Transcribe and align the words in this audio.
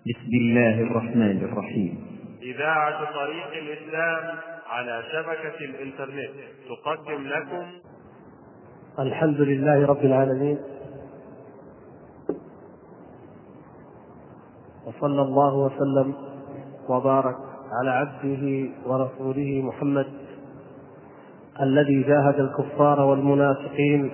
بسم 0.00 0.32
الله 0.32 0.80
الرحمن 0.80 1.44
الرحيم. 1.44 2.06
إذاعة 2.42 2.98
طريق 3.14 3.50
الإسلام 3.62 4.38
على 4.66 5.02
شبكة 5.12 5.64
الإنترنت 5.64 6.30
تقدم 6.68 7.26
لكم. 7.26 7.66
الحمد 8.98 9.40
لله 9.40 9.86
رب 9.86 10.04
العالمين. 10.04 10.58
وصلى 14.86 15.22
الله 15.22 15.54
وسلم 15.54 16.14
وبارك 16.88 17.36
على 17.80 17.90
عبده 17.90 18.68
ورسوله 18.86 19.62
محمد 19.62 20.06
الذي 21.60 22.02
جاهد 22.02 22.40
الكفار 22.40 23.00
والمنافقين 23.00 24.10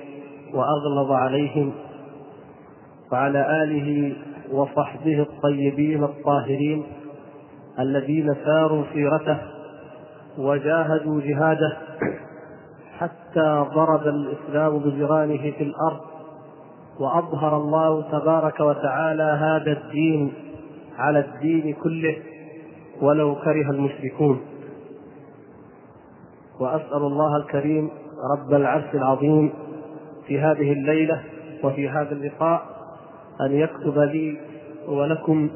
وأغلظ 0.54 1.10
عليهم 1.10 1.72
وعلى 3.12 3.62
آله 3.62 4.16
وصحبه 4.52 5.20
الطيبين 5.22 6.04
الطاهرين 6.04 6.86
الذين 7.78 8.36
ساروا 8.44 8.84
سيرته 8.92 9.38
وجاهدوا 10.38 11.20
جهاده 11.20 11.76
حتى 12.98 13.64
ضرب 13.74 14.06
الإسلام 14.06 14.78
بجيرانه 14.78 15.50
في 15.50 15.62
الأرض 15.62 16.00
وأظهر 17.00 17.56
الله 17.56 18.02
تبارك 18.02 18.60
وتعالى 18.60 19.22
هذا 19.22 19.72
الدين 19.72 20.32
على 20.98 21.18
الدين 21.18 21.74
كله 21.74 22.16
ولو 23.02 23.34
كره 23.34 23.70
المشركون. 23.70 24.40
وأسأل 26.60 27.02
الله 27.02 27.36
الكريم 27.36 27.90
رب 28.32 28.54
العرش 28.54 28.94
العظيم 28.94 29.52
في 30.26 30.40
هذه 30.40 30.72
الليلة 30.72 31.22
وفي 31.64 31.88
هذا 31.88 32.12
اللقاء 32.12 32.75
أن 33.40 33.52
يكتب 33.52 33.98
لي 33.98 34.38
ولكم 34.88 35.50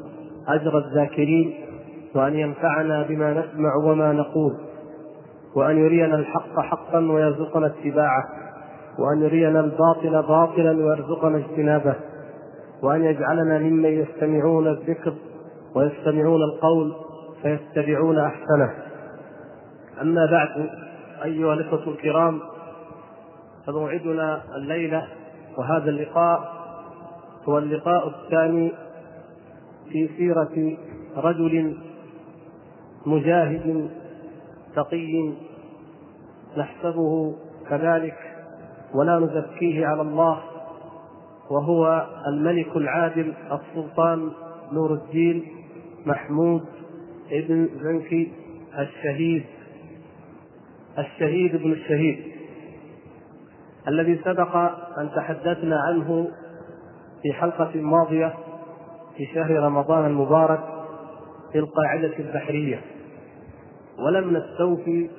أجر 0.47 0.77
الذاكرين 0.77 1.53
وأن 2.15 2.35
ينفعنا 2.35 3.03
بما 3.03 3.31
نسمع 3.31 3.75
وما 3.75 4.11
نقول 4.13 4.57
وأن 5.55 5.77
يرينا 5.77 6.15
الحق 6.15 6.59
حقا 6.59 6.99
ويرزقنا 6.99 7.67
اتباعه 7.67 8.23
وأن 8.99 9.21
يرينا 9.21 9.59
الباطل 9.59 10.23
باطلا 10.27 10.71
ويرزقنا 10.71 11.37
اجتنابه 11.37 11.95
وأن 12.83 13.03
يجعلنا 13.03 13.59
ممن 13.59 13.89
يستمعون 13.89 14.67
الذكر 14.67 15.13
ويستمعون 15.75 16.41
القول 16.43 16.93
فيتبعون 17.41 18.19
أحسنه. 18.19 18.73
أما 20.01 20.25
بعد 20.31 20.69
أيها 21.25 21.53
الإخوة 21.53 21.87
الكرام 21.87 22.39
فموعدنا 23.67 24.41
الليلة 24.55 25.07
وهذا 25.57 25.89
اللقاء 25.89 26.60
هو 27.49 27.57
اللقاء 27.57 28.07
الثاني 28.07 28.71
في 29.91 30.09
سيرة 30.17 30.77
رجل 31.17 31.77
مجاهد 33.05 33.89
تقي 34.75 35.33
نحسبه 36.57 37.35
كذلك 37.69 38.17
ولا 38.93 39.19
نزكيه 39.19 39.87
على 39.87 40.01
الله 40.01 40.39
وهو 41.51 42.07
الملك 42.27 42.75
العادل 42.75 43.33
السلطان 43.51 44.31
نور 44.71 44.93
الدين 44.93 45.45
محمود 46.05 46.65
ابن 47.31 47.69
زنكي 47.83 48.31
الشهيد 48.79 49.43
الشهيد 50.97 51.55
ابن 51.55 51.71
الشهيد 51.71 52.31
الذي 53.87 54.19
سبق 54.25 54.55
أن 54.97 55.09
تحدثنا 55.15 55.79
عنه 55.87 56.27
في 57.21 57.33
حلقة 57.33 57.71
ماضية 57.75 58.33
في 59.17 59.25
شهر 59.25 59.51
رمضان 59.51 60.05
المبارك 60.05 60.63
في 61.51 61.59
القاعدة 61.59 62.19
البحرية. 62.19 62.81
ولم 63.99 64.37
نستوفي 64.37 65.09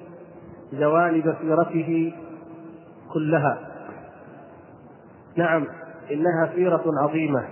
جوانب 0.73 1.37
سيرته 1.41 2.13
كلها. 3.13 3.59
نعم 5.37 5.67
إنها 6.11 6.53
سيرة 6.55 6.85
عظيمة. 7.03 7.45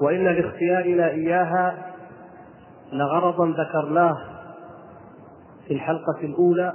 وإن 0.00 0.24
لاختيارنا 0.24 1.08
إياها 1.08 1.92
لغرضا 2.92 3.46
ذكرناه 3.46 4.16
في 5.66 5.74
الحلقة 5.74 6.20
الأولى 6.22 6.72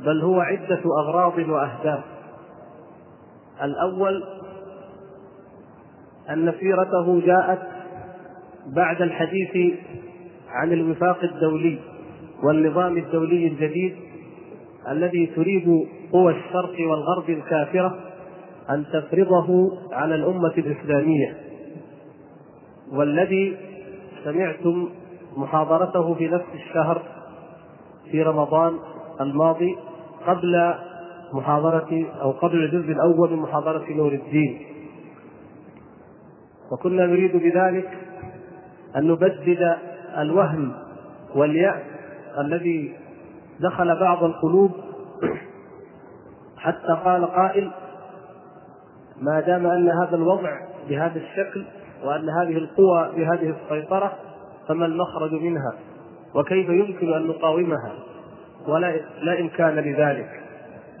بل 0.00 0.20
هو 0.22 0.40
عدة 0.40 0.82
أغراض 1.00 1.38
وأهداف. 1.38 2.04
الأول 3.62 4.41
أن 6.30 6.52
سيرته 6.60 7.20
جاءت 7.26 7.58
بعد 8.76 9.02
الحديث 9.02 9.74
عن 10.48 10.72
الوفاق 10.72 11.18
الدولي 11.22 11.78
والنظام 12.42 12.96
الدولي 12.96 13.46
الجديد 13.46 13.96
الذي 14.88 15.26
تريد 15.26 15.88
قوى 16.12 16.32
الشرق 16.32 16.74
والغرب 16.90 17.30
الكافرة 17.30 17.98
أن 18.70 18.84
تفرضه 18.92 19.78
على 19.92 20.14
الأمة 20.14 20.52
الإسلامية. 20.58 21.36
والذي 22.92 23.56
سمعتم 24.24 24.88
محاضرته 25.36 26.14
في 26.14 26.28
نفس 26.28 26.46
الشهر 26.54 27.02
في 28.10 28.22
رمضان 28.22 28.78
الماضي 29.20 29.76
قبل 30.26 30.74
محاضرة 31.32 32.06
أو 32.22 32.30
قبل 32.30 32.64
الجزء 32.64 32.92
الأول 32.92 33.30
من 33.30 33.38
محاضرة 33.38 33.84
نور 33.90 34.12
الدين. 34.12 34.71
وكنا 36.72 37.06
نريد 37.06 37.36
بذلك 37.36 37.98
أن 38.96 39.08
نبدد 39.08 39.76
الوهم 40.18 40.72
واليأس 41.34 41.82
الذي 42.38 42.96
دخل 43.60 44.00
بعض 44.00 44.24
القلوب 44.24 44.70
حتى 46.56 47.00
قال 47.04 47.26
قائل 47.26 47.70
ما 49.20 49.40
دام 49.40 49.66
أن 49.66 49.88
هذا 49.88 50.16
الوضع 50.16 50.60
بهذا 50.88 51.18
الشكل 51.18 51.64
وأن 52.04 52.28
هذه 52.28 52.58
القوى 52.58 53.12
بهذه 53.16 53.54
السيطرة 53.62 54.12
فما 54.68 54.86
المخرج 54.86 55.32
منها؟ 55.32 55.74
وكيف 56.34 56.68
يمكن 56.68 57.12
أن 57.14 57.26
نقاومها؟ 57.26 57.92
ولا 58.66 58.96
لا 59.22 59.40
إمكان 59.40 59.74
لذلك. 59.74 60.40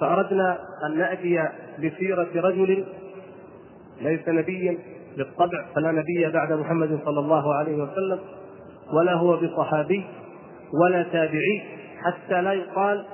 فأردنا 0.00 0.58
أن 0.86 0.98
نأتي 0.98 1.48
بسيرة 1.78 2.28
رجل 2.34 2.84
ليس 4.00 4.28
نبيا 4.28 4.78
بالطبع 5.16 5.64
فلا 5.74 5.92
نبي 5.92 6.30
بعد 6.32 6.52
محمد 6.52 7.00
صلى 7.04 7.20
الله 7.20 7.54
عليه 7.54 7.76
وسلم 7.82 8.18
ولا 8.92 9.14
هو 9.14 9.36
بصحابي 9.36 10.04
ولا 10.82 11.02
تابعي 11.02 11.62
حتى 12.02 12.42
لا 12.42 12.52
يقال 12.52 13.04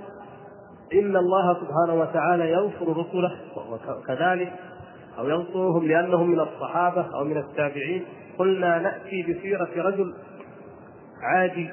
إن 0.92 1.16
الله 1.16 1.54
سبحانه 1.54 2.00
وتعالى 2.00 2.52
ينصر 2.52 2.96
رسله 2.96 3.32
وكذلك 3.88 4.52
أو 5.18 5.28
ينصرهم 5.28 5.88
لأنهم 5.88 6.30
من 6.30 6.40
الصحابة 6.40 7.06
أو 7.14 7.24
من 7.24 7.36
التابعين. 7.36 8.04
قلنا 8.38 8.78
نأتي 8.78 9.22
بسيرة 9.22 9.68
رجل 9.76 10.14
عادي 11.22 11.70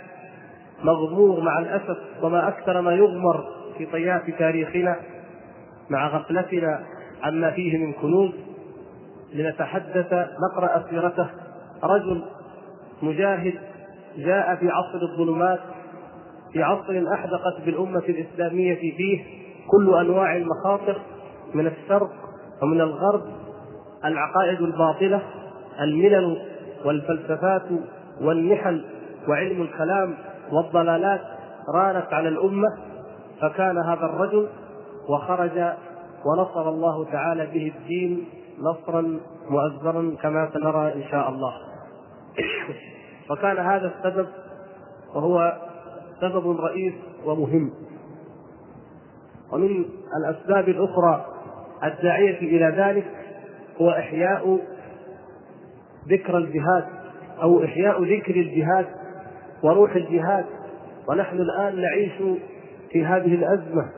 مغمور 0.84 1.42
مع 1.42 1.60
الأسف 1.60 1.98
وما 2.22 2.48
أكثر 2.48 2.82
ما 2.82 2.92
يغمر 2.92 3.44
في 3.78 3.86
طيات 3.86 4.30
تاريخنا 4.40 4.96
مع 5.90 6.08
غفلتنا 6.08 6.84
عما 7.24 7.52
فيه 7.52 7.78
من 7.78 7.94
كنوز. 7.94 8.32
لنتحدث 9.36 10.14
نقرأ 10.14 10.84
سيرته. 10.90 11.28
رجل 11.84 12.24
مجاهد 13.02 13.54
جاء 14.18 14.56
في 14.56 14.70
عصر 14.70 15.02
الظلمات 15.12 15.60
في 16.54 16.64
عصر 16.64 17.04
أحدقت 17.14 17.66
بالأمة 17.66 18.04
الإسلامية 18.10 18.76
فيه 18.98 19.24
كل 19.72 19.96
أنواع 19.96 20.36
المخاطر 20.36 21.02
من 21.54 21.68
الشرق 21.68 22.12
ومن 22.64 22.82
الغرب 22.82 23.22
العقائد 24.06 24.62
الباطلة 24.62 25.22
الملل 25.82 26.38
والفلسفات 26.86 27.64
والنحل 28.22 28.86
وعلم 29.28 29.62
الكلام 29.62 30.16
والضلالات 30.52 31.22
رانت 31.76 32.14
على 32.14 32.30
الأمة 32.30 32.68
فكان 33.42 33.78
هذا 33.78 34.06
الرجل 34.06 34.48
وخرج 35.10 35.74
ونصر 36.26 36.70
الله 36.70 37.06
تعالى 37.12 37.46
به 37.46 37.74
الدين 37.78 38.26
نصرا 38.60 39.20
مؤزرا 39.50 40.16
كما 40.22 40.50
سنرى 40.54 40.94
إن 40.94 41.04
شاء 41.12 41.30
الله. 41.30 41.54
وكان 43.32 43.58
هذا 43.58 43.94
السبب 43.98 44.28
وهو 45.16 45.58
سبب 46.22 46.60
رئيس 46.60 46.94
ومهم. 47.26 47.72
ومن 49.52 49.86
الأسباب 50.18 50.70
الأخرى 50.70 51.26
الداعية 51.84 52.38
إلى 52.38 52.84
ذلك 52.84 53.06
هو 53.82 53.90
إحياء 53.90 54.60
ذكر 56.10 56.38
الجهاد 56.38 56.86
أو 57.42 57.64
إحياء 57.64 58.04
ذكر 58.04 58.36
الجهاد 58.36 58.86
وروح 59.64 59.96
الجهاد. 59.96 60.46
ونحن 61.10 61.38
الآن 61.38 61.82
نعيش 61.82 62.40
في 62.92 63.06
هذه 63.06 63.36
الأزمة 63.36 63.90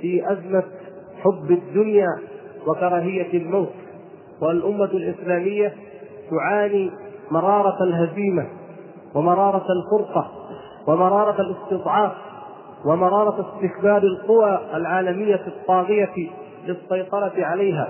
في 0.00 0.32
أزمة 0.32 0.62
حب 1.20 1.50
الدنيا 1.50 2.18
وكراهية 2.66 3.38
الموت 3.38 3.72
والأمة 4.42 4.84
الإسلامية 4.84 5.74
تعاني 6.30 6.90
مرارة 7.30 7.82
الهزيمة 7.84 8.46
ومرارة 9.14 9.66
الفرقة 9.72 10.30
ومرارة 10.86 11.40
الاستضعاف 11.40 12.12
ومرارة 12.84 13.46
استكبار 13.54 14.02
القوى 14.02 14.60
العالمية 14.74 15.40
الطاغية 15.46 16.30
للسيطرة 16.66 17.32
عليها. 17.36 17.88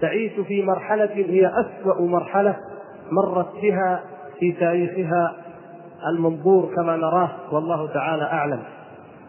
تعيش 0.00 0.32
في 0.32 0.62
مرحلة 0.62 1.10
هي 1.14 1.46
أسوأ 1.46 2.00
مرحلة 2.00 2.56
مرت 3.12 3.52
بها 3.62 4.04
في 4.38 4.52
تاريخها 4.52 5.36
المنظور 6.08 6.74
كما 6.76 6.96
نراه 6.96 7.30
والله 7.52 7.86
تعالى 7.94 8.22
أعلم. 8.22 8.62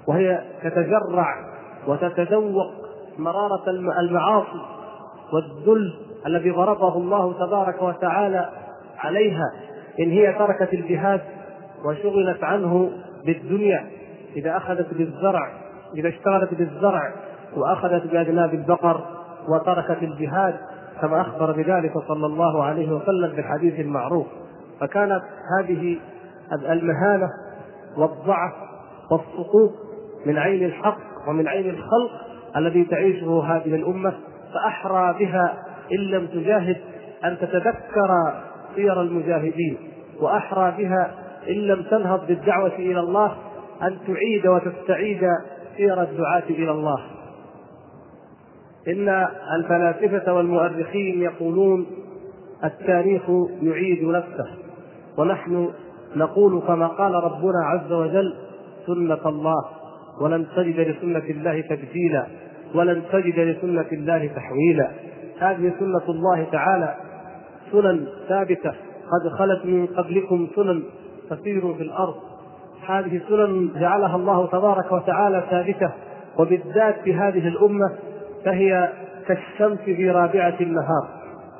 وهي 0.07 0.41
تتجرع 0.63 1.35
وتتذوق 1.87 2.86
مرارة 3.19 3.69
المعاصي 3.99 4.61
والذل 5.33 5.93
الذي 6.25 6.51
ضربه 6.51 6.95
الله 6.97 7.33
تبارك 7.33 7.81
وتعالى 7.81 8.49
عليها 8.97 9.51
إن 9.99 10.11
هي 10.11 10.33
تركت 10.33 10.73
الجهاد 10.73 11.21
وشغلت 11.85 12.43
عنه 12.43 12.91
بالدنيا 13.25 13.87
إذا 14.35 14.57
أخذت 14.57 14.93
بالزرع 14.93 15.51
إذا 15.95 16.09
اشتغلت 16.09 16.53
بالزرع 16.53 17.13
وأخذت 17.55 18.07
بأجناب 18.07 18.53
البقر 18.53 19.01
وتركت 19.49 20.03
الجهاد 20.03 20.55
كما 21.01 21.21
أخبر 21.21 21.51
بذلك 21.51 21.93
صلى 22.07 22.25
الله 22.25 22.63
عليه 22.63 22.91
وسلم 22.91 23.31
في 23.35 23.39
الحديث 23.39 23.79
المعروف 23.79 24.27
فكانت 24.79 25.21
هذه 25.59 25.99
المهانة 26.51 27.29
والضعف 27.97 28.53
والسقوط 29.11 29.71
من 30.25 30.37
عين 30.37 30.65
الحق 30.65 30.97
ومن 31.27 31.47
عين 31.47 31.69
الخلق 31.69 32.26
الذي 32.57 32.83
تعيشه 32.83 33.43
هذه 33.43 33.75
الأمة 33.75 34.13
فأحرى 34.53 35.15
بها 35.19 35.63
إن 35.91 35.97
لم 35.97 36.27
تجاهد 36.27 36.77
أن 37.25 37.37
تتذكر 37.37 38.33
سير 38.75 39.01
المجاهدين 39.01 39.77
وأحرى 40.19 40.73
بها 40.77 41.11
إن 41.49 41.53
لم 41.53 41.83
تنهض 41.83 42.27
بالدعوة 42.27 42.75
إلى 42.75 42.99
الله 42.99 43.35
أن 43.83 43.97
تعيد 44.07 44.47
وتستعيد 44.47 45.21
سير 45.77 46.01
الدعاة 46.01 46.43
إلى 46.49 46.71
الله. 46.71 46.99
إن 48.87 49.27
الفلاسفة 49.59 50.33
والمؤرخين 50.33 51.21
يقولون 51.21 51.85
التاريخ 52.63 53.23
يعيد 53.61 54.03
نفسه 54.03 54.47
ونحن 55.17 55.69
نقول 56.15 56.61
كما 56.67 56.87
قال 56.87 57.13
ربنا 57.13 57.65
عز 57.65 57.91
وجل 57.91 58.35
سنة 58.87 59.29
الله 59.29 59.65
ولن 60.21 60.47
تجد 60.55 60.79
لسنة 60.79 61.23
الله 61.29 61.61
تبديلا. 61.61 62.27
ولن 62.75 63.01
تجد 63.11 63.39
لسنة 63.39 63.85
الله 63.91 64.29
تحويلا. 64.35 64.91
هذه 65.39 65.73
سنة 65.79 66.09
الله 66.09 66.43
تعالى. 66.51 66.95
سنن 67.71 68.07
ثابتة. 68.27 68.73
قد 69.11 69.29
خلت 69.37 69.65
من 69.65 69.87
قبلكم 69.87 70.47
سنن 70.55 70.83
تسير 71.29 71.73
في 71.73 71.83
الأرض. 71.83 72.15
هذه 72.87 73.21
سنن 73.29 73.69
جعلها 73.79 74.15
الله 74.15 74.47
تبارك 74.47 74.91
وتعالى 74.91 75.43
ثابتة. 75.49 75.91
وبالذات 76.39 76.95
في 77.03 77.13
هذه 77.13 77.47
الأمة 77.47 77.91
فهي 78.45 78.89
كالشمس 79.27 79.79
في 79.79 80.11
رابعة 80.11 80.55
النهار. 80.61 81.07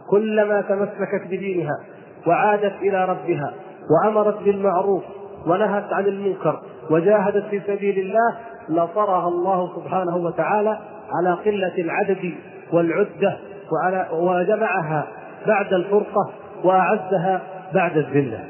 كلما 0.09 0.61
تمسكت 0.61 1.27
بدينها 1.27 1.79
وعادت 2.27 2.73
إلى 2.81 3.05
ربها 3.05 3.53
وأمرت 3.89 4.43
بالمعروف 4.43 5.03
ونهت 5.47 5.93
عن 5.93 6.05
المنكر 6.05 6.61
وجاهدت 6.89 7.45
في 7.45 7.61
سبيل 7.67 7.99
الله 7.99 8.37
نصرها 8.69 9.27
الله 9.27 9.75
سبحانه 9.75 10.17
وتعالى 10.17 10.77
على 11.11 11.33
قلة 11.33 11.73
العدد 11.77 12.33
والعدة 12.73 13.37
وعلى 13.71 14.07
وجمعها 14.11 15.07
بعد 15.47 15.73
الفرقة 15.73 16.31
وأعزها 16.63 17.41
بعد 17.73 17.97
الذلة. 17.97 18.43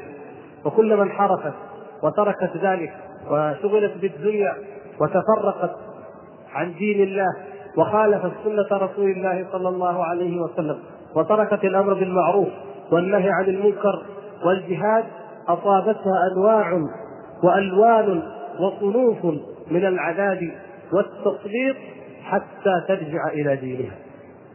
وكلما 0.64 1.02
انحرفت 1.02 1.52
وتركت 2.02 2.56
ذلك 2.62 2.92
وشغلت 3.30 3.92
بالدنيا 4.02 4.54
وتفرقت 5.00 5.70
عن 6.54 6.74
دين 6.74 7.02
الله 7.02 7.28
وخالفت 7.76 8.30
سنة 8.44 8.78
رسول 8.78 9.10
الله 9.10 9.46
صلى 9.52 9.68
الله 9.68 10.04
عليه 10.04 10.40
وسلم 10.40 10.78
وتركت 11.14 11.64
الأمر 11.64 11.94
بالمعروف 11.94 12.48
والنهي 12.92 13.30
عن 13.30 13.44
المنكر 13.44 14.02
والجهاد 14.44 15.04
أصابتها 15.48 16.12
أنواع 16.36 16.82
وألوان 17.42 18.22
وصنوف 18.60 19.24
من 19.70 19.84
العذاب 19.86 20.50
والتسليط 20.92 21.76
حتى 22.30 22.84
ترجع 22.88 23.28
إلى 23.32 23.56
دينها. 23.56 23.96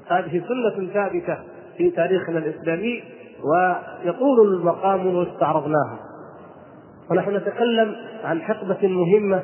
هذه 0.07 0.43
سنة 0.47 0.87
ثابتة 0.93 1.37
في 1.77 1.89
تاريخنا 1.89 2.37
الإسلامي 2.37 3.03
ويطول 3.43 4.53
المقام 4.53 5.03
لو 5.03 5.23
استعرضناها 5.23 5.99
ونحن 7.11 7.35
نتكلم 7.35 7.95
عن 8.23 8.41
حقبة 8.41 8.87
مهمة 8.87 9.43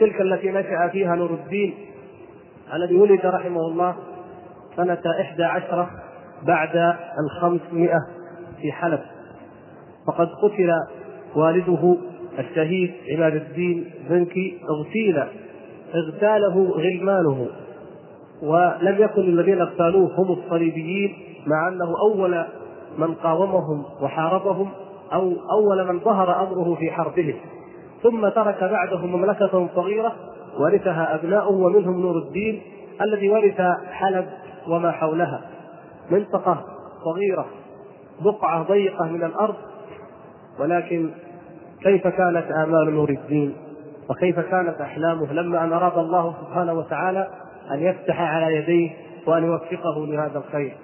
تلك 0.00 0.20
التي 0.20 0.50
نشأ 0.50 0.88
فيها 0.92 1.14
نور 1.14 1.30
الدين 1.30 1.74
الذي 2.74 2.94
ولد 2.94 3.26
رحمه 3.26 3.60
الله 3.60 3.96
سنة 4.76 5.02
إحدى 5.20 5.44
عشرة 5.44 5.90
بعد 6.42 6.96
الخمسمائة 7.18 7.98
في 8.62 8.72
حلب. 8.72 9.00
فقد 10.06 10.28
قتل 10.42 10.72
والده 11.36 11.96
الشهيد 12.38 12.92
عماد 13.16 13.34
الدين 13.34 13.90
بنكي 14.10 14.58
اغتيل 14.70 15.22
اغتاله 15.94 16.70
غلمانه. 16.70 17.46
ولم 18.42 18.96
يكن 18.98 19.20
الذين 19.20 19.60
اغتالوه 19.60 20.10
هم 20.18 20.32
الصليبيين 20.32 21.16
مع 21.46 21.68
أنه 21.68 21.94
أول 22.00 22.44
من 22.98 23.14
قاومهم 23.14 23.84
وحاربهم 24.02 24.70
أو 25.12 25.32
أول 25.52 25.88
من 25.92 26.00
ظهر 26.00 26.42
أمره 26.42 26.74
في 26.74 26.90
حربهم. 26.90 27.34
ثم 28.02 28.28
ترك 28.28 28.64
بعده 28.64 29.06
مملكة 29.06 29.68
صغيرة 29.74 30.12
ورثها 30.58 31.14
أبناؤه 31.14 31.52
ومنهم 31.52 32.00
نور 32.00 32.18
الدين 32.18 32.62
الذي 33.02 33.30
ورث 33.30 33.60
حلب 33.90 34.26
وما 34.68 34.90
حولها. 34.90 35.40
منطقة 36.10 36.64
صغيرة 37.04 37.46
بقعة 38.20 38.62
ضيقة 38.62 39.04
من 39.04 39.24
الأرض 39.24 39.54
ولكن 40.60 41.10
كيف 41.82 42.06
كانت 42.06 42.50
آمال 42.50 42.94
نور 42.94 43.10
الدين؟ 43.10 43.54
وكيف 44.10 44.40
كانت 44.40 44.80
أحلامه 44.80 45.32
لما 45.32 45.64
أن 45.64 45.72
أراد 45.72 45.98
الله 45.98 46.34
سبحانه 46.40 46.72
وتعالى 46.72 47.30
أن 47.70 47.82
يفتح 47.82 48.20
على 48.20 48.56
يديه 48.56 48.90
وأن 49.26 49.44
يوفقه 49.44 50.06
لهذا 50.06 50.38
الخير؟ 50.38 50.76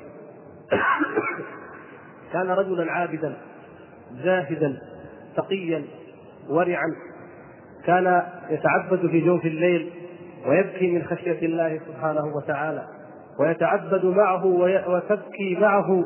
كان 2.32 2.50
رجلا 2.50 2.92
عابدا 2.92 3.36
زاهدا 4.24 4.78
تقيا 5.36 5.84
ورعا. 6.48 6.86
كان 7.84 8.22
يتعبد 8.50 9.06
في 9.06 9.20
جوف 9.20 9.44
الليل 9.44 9.90
ويبكي 10.46 10.90
من 10.90 11.04
خشية 11.04 11.46
الله 11.46 11.80
سبحانه 11.86 12.36
وتعالى 12.36 12.86
ويتعبد 13.40 14.04
معه 14.04 14.46
وتبكي 14.88 15.56
معه 15.60 16.04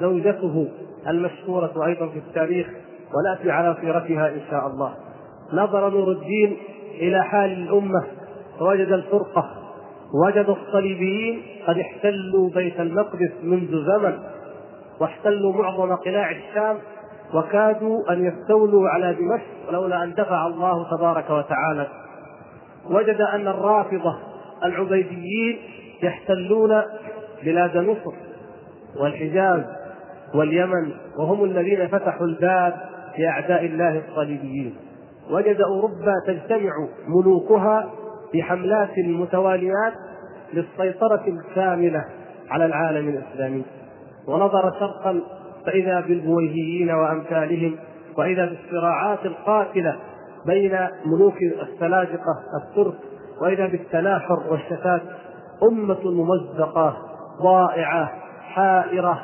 زوجته 0.00 0.68
المشهورة 1.08 1.86
أيضا 1.86 2.08
في 2.08 2.18
التاريخ 2.18 2.66
ونأتي 3.14 3.50
على 3.50 3.76
سيرتها 3.80 4.28
إن 4.28 4.40
شاء 4.50 4.66
الله. 4.66 4.94
نظر 5.52 5.90
نور 5.90 6.12
الدين 6.12 6.56
إلى 6.94 7.24
حال 7.24 7.52
الأمة 7.52 8.04
فوجد 8.58 8.92
الفرقة 8.92 9.50
وجد 10.26 10.46
الصليبيين 10.48 11.42
قد 11.66 11.78
احتلوا 11.78 12.50
بيت 12.54 12.80
المقدس 12.80 13.32
منذ 13.42 13.70
زمن 13.86 14.18
واحتلوا 15.00 15.52
معظم 15.52 15.94
قلاع 15.94 16.30
الشام 16.30 16.78
وكادوا 17.34 18.12
أن 18.12 18.24
يستولوا 18.24 18.88
على 18.88 19.14
دمشق 19.14 19.70
لولا 19.72 20.02
أن 20.04 20.14
دفع 20.14 20.46
الله 20.46 20.96
تبارك 20.96 21.30
وتعالى. 21.30 21.86
وجد 22.90 23.20
أن 23.20 23.48
الرافضة 23.48 24.18
العبيديين 24.64 25.58
يحتلون 26.02 26.82
بلاد 27.44 27.76
مصر 27.76 28.12
والحجاز 29.00 29.62
واليمن 30.34 30.92
وهم 31.18 31.44
الذين 31.44 31.88
فتحوا 31.88 32.26
الباب 32.26 32.74
لأعداء 33.18 33.64
الله 33.66 34.02
الصليبيين. 34.08 34.74
وجد 35.30 35.60
أوروبا 35.60 36.14
تجتمع 36.26 36.72
ملوكها 37.08 37.90
في 38.32 38.42
حملات 38.42 38.98
متواليات 38.98 39.92
للسيطرة 40.52 41.24
الكاملة 41.26 42.04
على 42.50 42.64
العالم 42.66 43.08
الإسلامي. 43.08 43.64
ونظر 44.28 44.72
شرقا 44.80 45.20
فإذا 45.66 46.00
بالبويهيين 46.00 46.90
وأمثالهم 46.90 47.76
وإذا 48.18 48.46
بالصراعات 48.46 49.26
القاتلة 49.26 49.96
بين 50.46 50.78
ملوك 51.06 51.36
السلاجقة 51.42 52.42
الترك 52.62 52.94
وإذا 53.42 53.66
بالتناحر 53.66 54.42
والشتات 54.50 55.02
أمة 55.62 56.10
ممزقة 56.10 56.96
ضائعة 57.42 58.12
حائرة 58.42 59.22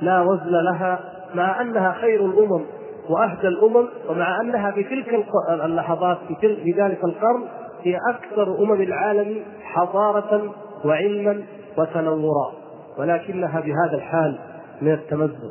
لا 0.00 0.20
وزن 0.20 0.50
لها 0.50 1.00
مع 1.34 1.60
أنها 1.60 1.92
خير 1.92 2.26
الأمم. 2.26 2.64
وأهدى 3.08 3.48
الأمم 3.48 3.88
ومع 4.08 4.40
أنها 4.40 4.70
في 4.70 4.84
تلك 4.84 5.24
اللحظات 5.50 6.18
في, 6.28 6.56
في 6.56 6.72
ذلك 6.72 7.04
القرن 7.04 7.44
هي 7.82 7.98
أكثر 8.10 8.58
أمم 8.58 8.80
العالم 8.82 9.42
حضارة 9.62 10.54
وعلما 10.84 11.42
وتنورا 11.78 12.52
ولكنها 12.98 13.60
بهذا 13.60 13.94
الحال 13.94 14.38
من 14.82 14.92
التمزق. 14.92 15.50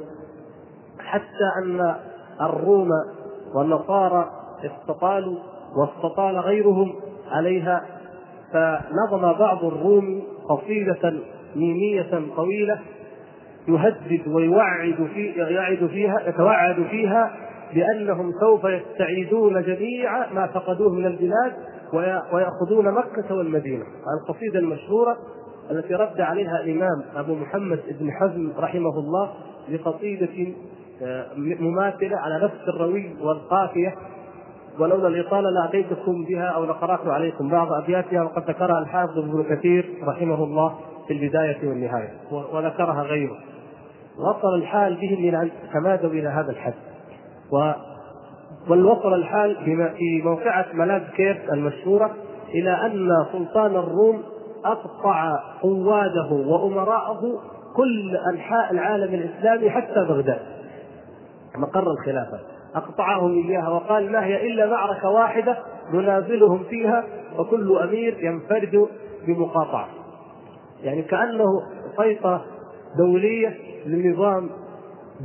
حتى 0.99 1.63
أن 1.63 1.95
الروم 2.41 2.89
والنصارى 3.55 4.29
استطالوا 4.65 5.37
واستطال 5.77 6.39
غيرهم 6.39 6.93
عليها 7.31 7.85
فنظم 8.53 9.33
بعض 9.33 9.65
الروم 9.65 10.23
قصيدة 10.49 11.13
ميمية 11.55 12.21
طويلة 12.35 12.79
يهدد 13.67 14.27
ويوعد 14.27 15.07
في 15.13 15.27
يعد 15.27 15.87
فيها 15.87 16.29
يتوعد 16.29 16.83
فيها 16.89 17.31
بأنهم 17.73 18.31
سوف 18.39 18.63
يستعيدون 18.63 19.61
جميع 19.63 20.33
ما 20.33 20.47
فقدوه 20.47 20.93
من 20.93 21.05
البلاد 21.05 21.53
ويأخذون 22.33 22.91
مكة 22.91 23.35
والمدينة. 23.35 23.83
القصيدة 24.21 24.59
المشهورة 24.59 25.17
التي 25.71 25.93
رد 25.93 26.21
عليها 26.21 26.61
الإمام 26.63 27.03
أبو 27.15 27.35
محمد 27.35 27.79
بن 27.99 28.11
حزم 28.11 28.51
رحمه 28.57 28.99
الله 28.99 29.29
بقصيدة 29.69 30.53
آه، 31.01 31.25
مماثلة 31.59 32.17
على 32.17 32.43
نفس 32.43 32.67
الروي 32.67 33.15
والقافية. 33.21 33.95
ولولا 34.79 35.07
الإطالة 35.07 35.49
لأتيتكم 35.49 36.25
بها 36.25 36.45
أو 36.45 36.65
لقرأت 36.65 37.07
عليكم 37.07 37.49
بعض 37.49 37.73
أبياتها 37.73 38.21
وقد 38.21 38.49
ذكرها 38.49 38.79
الحافظ 38.79 39.17
ابن 39.17 39.55
كثير 39.55 39.93
رحمه 40.03 40.43
الله 40.43 40.75
في 41.07 41.13
البداية 41.13 41.69
والنهاية 41.69 42.09
وذكرها 42.31 43.03
غيره. 43.03 43.37
وصل 44.17 44.55
الحال 44.55 44.95
بهم 44.95 45.13
إلى 45.13 45.41
أن 45.41 45.49
تمادوا 45.73 46.09
إلى 46.09 46.27
هذا 46.27 46.51
الحد. 46.51 46.73
بل 48.69 48.85
وصل 48.85 49.13
الحال 49.13 49.55
في 49.65 50.21
موقعة 50.25 50.65
ملاذ 50.73 51.03
كيف 51.15 51.37
المشهورة 51.53 52.11
إلى 52.49 52.71
أن 52.85 53.09
سلطان 53.31 53.75
الروم 53.75 54.23
أقطع 54.65 55.39
قواده 55.61 56.31
وأمراءه 56.31 57.21
كل 57.75 58.17
أنحاء 58.33 58.71
العالم 58.71 59.13
الإسلامي 59.13 59.69
حتى 59.69 60.05
بغداد. 60.09 60.39
مقر 61.57 61.91
الخلافة. 61.91 62.39
أقطعهم 62.75 63.47
إياها 63.49 63.69
وقال 63.69 64.11
ما 64.11 64.25
هي 64.25 64.47
إلا 64.47 64.65
معركة 64.69 65.09
واحدة 65.09 65.57
ننازلهم 65.93 66.63
فيها 66.63 67.03
وكل 67.39 67.77
أمير 67.77 68.17
ينفرد 68.23 68.87
بمقاطعة. 69.27 69.87
يعني 70.83 71.01
كأنه 71.01 71.45
سيطرة 71.97 72.45
دولية 72.97 73.53
لنظام 73.85 74.49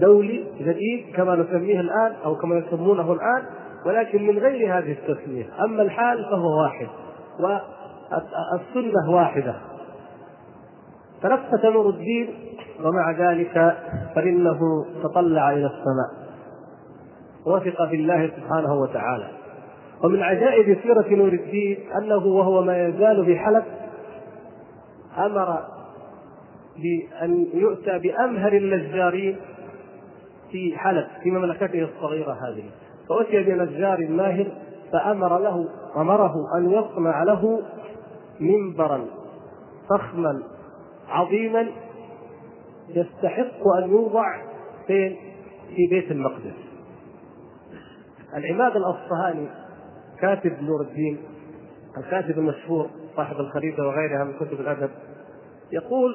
دولي 0.00 0.44
جديد 0.60 1.14
كما 1.16 1.36
نسميه 1.36 1.80
الآن 1.80 2.12
أو 2.24 2.34
كما 2.34 2.56
يسمونه 2.56 3.12
الآن 3.12 3.42
ولكن 3.86 4.26
من 4.26 4.38
غير 4.38 4.78
هذه 4.78 4.92
التسمية. 4.92 5.46
أما 5.64 5.82
الحال 5.82 6.24
فهو 6.24 6.62
واحد 6.62 6.86
والسنة 7.40 9.10
واحدة. 9.10 9.54
تنفس 11.22 11.64
نور 11.64 11.88
الدين 11.88 12.28
ومع 12.84 13.10
ذلك 13.10 13.76
فإنه 14.14 14.58
تطلع 15.02 15.50
إلى 15.52 15.66
السماء. 15.66 16.32
وثق 17.46 17.88
في 17.88 17.96
الله 17.96 18.30
سبحانه 18.36 18.74
وتعالى. 18.74 19.28
ومن 20.04 20.22
عجائب 20.22 20.78
سيرة 20.82 21.08
نور 21.10 21.32
الدين 21.32 21.78
أنه 22.02 22.26
وهو 22.26 22.62
ما 22.62 22.86
يزال 22.86 23.24
في 23.24 23.38
حلب 23.38 23.64
أمر 25.18 25.58
بأن 26.76 27.46
يؤتى 27.54 27.98
بأمهر 27.98 28.52
النجارين 28.52 29.36
في 30.52 30.78
حلب 30.78 31.06
في 31.22 31.30
مملكته 31.30 31.82
الصغيرة 31.82 32.32
هذه 32.32 32.64
فأتي 33.08 33.42
بنجار 33.42 34.08
ماهر 34.08 34.46
فأمر 34.92 35.38
له 35.38 35.68
أمره 35.96 36.34
أن 36.56 36.72
يصنع 36.72 37.22
له 37.22 37.62
منبرا 38.40 39.04
فخما 39.90 40.42
عظيما 41.08 41.66
يستحق 42.88 43.68
أن 43.78 43.90
يوضع 43.90 44.42
فين؟ 44.86 45.16
في 45.76 45.86
بيت 45.90 46.10
المقدس. 46.10 46.54
العماد 48.36 48.76
الأصفهاني 48.76 49.48
كاتب 50.20 50.62
نور 50.62 50.80
الدين 50.80 51.18
الكاتب 51.98 52.38
المشهور 52.38 52.90
صاحب 53.16 53.36
الخريطة 53.40 53.86
وغيرها 53.86 54.24
من 54.24 54.32
كتب 54.32 54.60
الأدب 54.60 54.90
يقول 55.72 56.14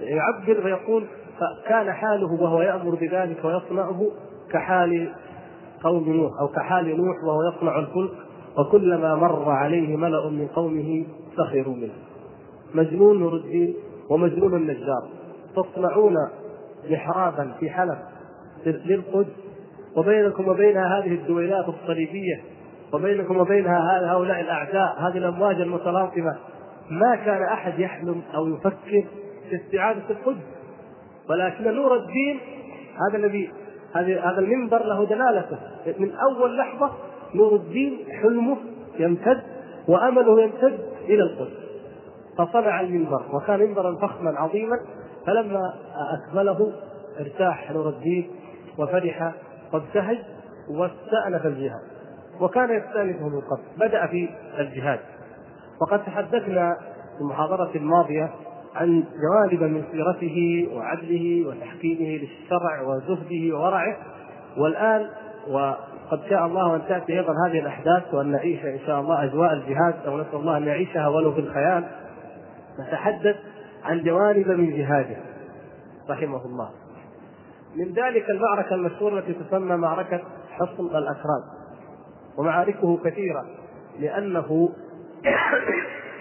يعبر 0.00 0.62
فيقول 0.62 1.06
فكان 1.40 1.92
حاله 1.92 2.42
وهو 2.42 2.62
يأمر 2.62 2.94
بذلك 2.94 3.44
ويصنعه 3.44 4.06
كحال 4.52 5.12
قوم 5.82 6.12
نوح 6.12 6.32
أو 6.40 6.48
كحال 6.48 6.96
نوح 6.96 7.24
وهو 7.24 7.38
يصنع 7.48 7.78
الفلك 7.78 8.12
وكلما 8.58 9.14
مر 9.14 9.50
عليه 9.50 9.96
ملأ 9.96 10.28
من 10.28 10.46
قومه 10.46 11.06
سخروا 11.36 11.74
منه. 11.74 11.92
مجنون 12.74 13.20
نور 13.20 13.34
الدين 13.34 13.74
ومجنون 14.10 14.54
النجار. 14.54 15.08
تصنعون 15.56 16.14
محرابا 16.90 17.52
في 17.60 17.70
حلب 17.70 17.98
للقدس 18.66 19.32
وبينكم 19.96 20.48
وبينها 20.48 20.98
هذه 20.98 21.14
الدويلات 21.14 21.64
الصليبية 21.68 22.42
وبينكم 22.92 23.36
وبينها 23.36 24.12
هؤلاء 24.12 24.40
الأعداء 24.40 24.96
هذه 24.98 25.18
الأمواج 25.18 25.60
المتلاطمة. 25.60 26.36
ما 26.90 27.16
كان 27.16 27.42
أحد 27.42 27.78
يحلم 27.78 28.22
أو 28.34 28.46
يفكر 28.46 29.04
في 29.50 29.56
استعادة 29.56 30.02
القدس 30.10 30.57
ولكن 31.30 31.74
نور 31.74 31.96
الدين 31.96 32.40
هذا 33.08 33.18
الذي 33.18 33.50
هذا 33.94 34.38
المنبر 34.38 34.84
له 34.84 35.04
دلالته. 35.04 35.58
من 35.98 36.12
أول 36.12 36.58
لحظة 36.58 36.90
نور 37.34 37.54
الدين 37.54 37.98
حلمه 38.22 38.56
يمتد 38.98 39.42
وأمله 39.88 40.42
يمتد 40.42 40.78
إلى 41.04 41.22
القدس. 41.22 41.68
فصنع 42.38 42.80
المنبر 42.80 43.22
وكان 43.32 43.60
منبرا 43.60 43.96
فخما 43.96 44.38
عظيما 44.38 44.76
فلما 45.26 45.74
أكمله 46.14 46.72
ارتاح 47.20 47.72
نور 47.72 47.88
الدين 47.88 48.30
وفرح 48.78 49.32
وابتهج 49.72 50.18
واستأنف 50.70 51.46
الجهاد. 51.46 51.82
وكان 52.40 52.70
يستأنفه 52.70 53.28
من 53.28 53.40
قبل 53.40 53.88
بدأ 53.88 54.06
في 54.06 54.28
الجهاد. 54.58 55.00
وقد 55.80 56.04
تحدثنا 56.04 56.76
في 57.16 57.20
المحاضرة 57.20 57.70
الماضية 57.74 58.30
عن 58.78 59.04
جوانب 59.22 59.62
من 59.62 59.84
سيرته 59.92 60.68
وعدله 60.72 61.48
وتحكيمه 61.48 62.20
للشرع 62.20 62.82
وزهده 62.82 63.56
وورعه. 63.56 63.96
والآن 64.56 65.06
وقد 65.48 66.20
شاء 66.30 66.46
الله 66.46 66.76
أن 66.76 66.82
تأتي 66.88 67.12
أيضا 67.12 67.32
هذه 67.46 67.58
الأحداث 67.58 68.14
وأن 68.14 68.32
نعيش 68.32 68.64
إن 68.64 68.78
شاء 68.86 69.00
الله 69.00 69.24
أجواء 69.24 69.52
الجهاد 69.52 69.94
أو 70.06 70.20
نسأل 70.20 70.34
الله 70.34 70.56
أن 70.56 70.64
نعيشها 70.64 71.08
ولو 71.08 71.32
في 71.32 71.40
الخيال. 71.40 71.84
نتحدث 72.80 73.36
عن 73.84 74.02
جوانب 74.02 74.48
من 74.48 74.76
جهاده. 74.76 75.16
رحمه 76.10 76.46
الله. 76.46 76.70
من 77.76 77.92
ذلك 77.92 78.30
المعركة 78.30 78.74
المشهورة 78.74 79.18
التي 79.18 79.32
تسمى 79.32 79.76
معركة 79.76 80.20
حصن 80.50 80.86
الأكراد 80.86 81.42
ومعاركه 82.38 82.98
كثيرة 83.04 83.44
لأنه 84.00 84.68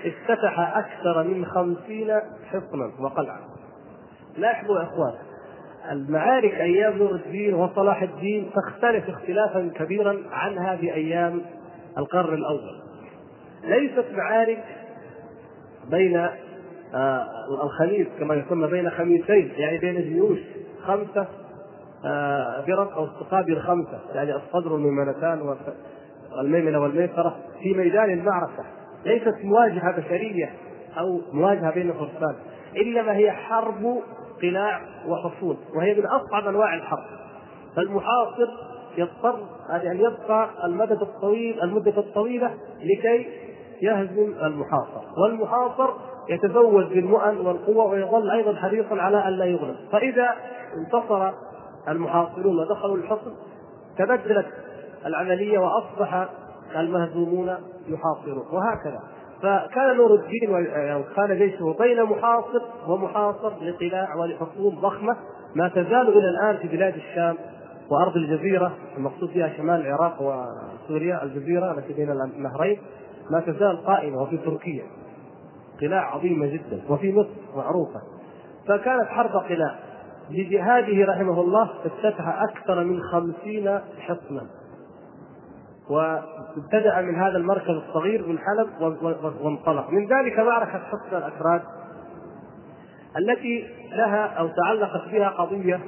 افتتح 0.05 0.77
أكثر 0.77 1.23
من 1.23 1.45
خمسين 1.45 2.11
حصنا 2.51 2.91
وقلعة 2.99 3.39
لاحظوا 4.37 4.79
يا 4.79 4.83
إخوان. 4.83 5.13
المعارك 5.91 6.53
أيام 6.53 6.97
نور 6.97 7.11
الدين 7.11 7.53
وصلاح 7.53 8.01
الدين 8.01 8.51
تختلف 8.55 9.09
اختلافا 9.09 9.71
كبيرا 9.75 10.17
عنها 10.31 10.75
في 10.75 10.93
أيام 10.93 11.41
القرن 11.97 12.33
الأول. 12.33 12.81
ليست 13.63 14.05
معارك 14.11 14.63
بين 15.91 16.17
آه 16.93 17.25
الخميس 17.63 18.07
كما 18.19 18.35
يسمى 18.35 18.67
بين 18.67 18.89
خميسين 18.89 19.51
يعني 19.57 19.77
بين 19.77 20.01
جيوش 20.01 20.39
خمسة 20.83 21.27
آه 22.05 22.61
فرق 22.61 22.97
أو 22.97 23.05
استقابل 23.05 23.59
خمسة 23.59 23.99
يعني 24.13 24.35
الصدر 24.35 24.73
والميمنتان 24.73 25.55
والميمنة 26.37 26.79
والميسرة 26.79 27.35
في 27.61 27.73
ميدان 27.73 28.09
المعركة. 28.09 28.63
ليست 29.05 29.35
مواجهة 29.43 29.97
بشرية 29.99 30.53
أو 30.97 31.21
مواجهة 31.33 31.73
بين 31.73 31.93
فرسان 31.93 32.35
إنما 32.77 33.15
هي 33.15 33.31
حرب 33.31 34.01
قلاع 34.41 34.81
وحصون 35.07 35.57
وهي 35.75 35.93
من 35.93 36.05
أصعب 36.05 36.47
أنواع 36.47 36.73
الحرب. 36.73 37.03
فالمحاصر 37.75 38.47
يضطر 38.97 39.39
أن 39.71 39.97
يبقى 39.99 40.49
المدد 40.63 41.01
الطويل 41.01 41.61
المدة 41.61 41.97
الطويلة 41.97 42.53
لكي 42.79 43.27
يهزم 43.81 44.33
المحاصر. 44.41 45.01
والمحاصر 45.23 45.89
يتزوج 46.29 46.85
بالمؤن 46.85 47.37
والقوة 47.37 47.85
ويظل 47.85 48.29
أيضا 48.31 48.55
حريصا 48.55 48.95
على 48.95 49.27
أن 49.27 49.33
لا 49.33 49.45
يغلب 49.45 49.75
فإذا 49.91 50.27
انتصر 50.77 51.31
المحاصرون 51.87 52.59
ودخلوا 52.59 52.97
الحصن 52.97 53.33
تبدلت 53.97 54.47
العملية 55.05 55.59
وأصبح 55.59 56.27
المهزومون 56.75 57.55
يحاصرون 57.87 58.45
وهكذا. 58.51 58.99
فكان 59.41 59.97
نور 59.97 60.13
الدين 60.13 60.67
يعني 60.67 61.03
كان 61.15 61.37
جيشه 61.37 61.75
بين 61.79 62.03
محاصر 62.03 62.61
ومحاصر 62.87 63.51
لقلاع 63.61 64.15
ولحصون 64.15 64.75
ضخمة 64.75 65.15
ما 65.55 65.67
تزال 65.67 66.17
إلى 66.17 66.29
الآن 66.29 66.57
في 66.57 66.67
بلاد 66.67 66.95
الشام 66.95 67.35
وأرض 67.89 68.15
الجزيرة 68.17 68.73
المقصود 68.97 69.29
فيها 69.29 69.53
شمال 69.57 69.81
العراق 69.81 70.21
وسوريا 70.21 71.23
الجزيرة 71.23 71.71
التي 71.71 71.93
بين 71.93 72.11
النهرين 72.11 72.79
ما 73.31 73.39
تزال 73.39 73.85
قائمة. 73.85 74.21
وفي 74.21 74.37
تركيا 74.37 74.83
قلاع 75.81 76.15
عظيمة 76.15 76.47
جدا 76.47 76.81
وفي 76.89 77.13
مصر 77.13 77.29
معروفة. 77.55 78.01
فكانت 78.67 79.07
حرب 79.07 79.31
قلاع. 79.31 79.75
بجهاده 80.29 81.05
رحمه 81.13 81.41
الله 81.41 81.69
افتتح 81.85 82.41
أكثر 82.41 82.83
من 82.83 83.01
خمسين 83.01 83.79
حصنا. 83.99 84.47
وابتدأ 85.89 87.01
من 87.01 87.15
هذا 87.15 87.37
المركز 87.37 87.69
الصغير 87.69 88.27
من 88.27 88.39
حلب 88.39 88.97
وانطلق. 89.41 89.89
من 89.89 90.07
ذلك 90.07 90.39
معركة 90.39 90.79
حصن 90.79 91.17
الأكراد 91.17 91.61
التي 93.17 93.67
لها 93.91 94.25
أو 94.25 94.47
تعلقت 94.47 95.09
بها 95.11 95.29
قضية 95.29 95.79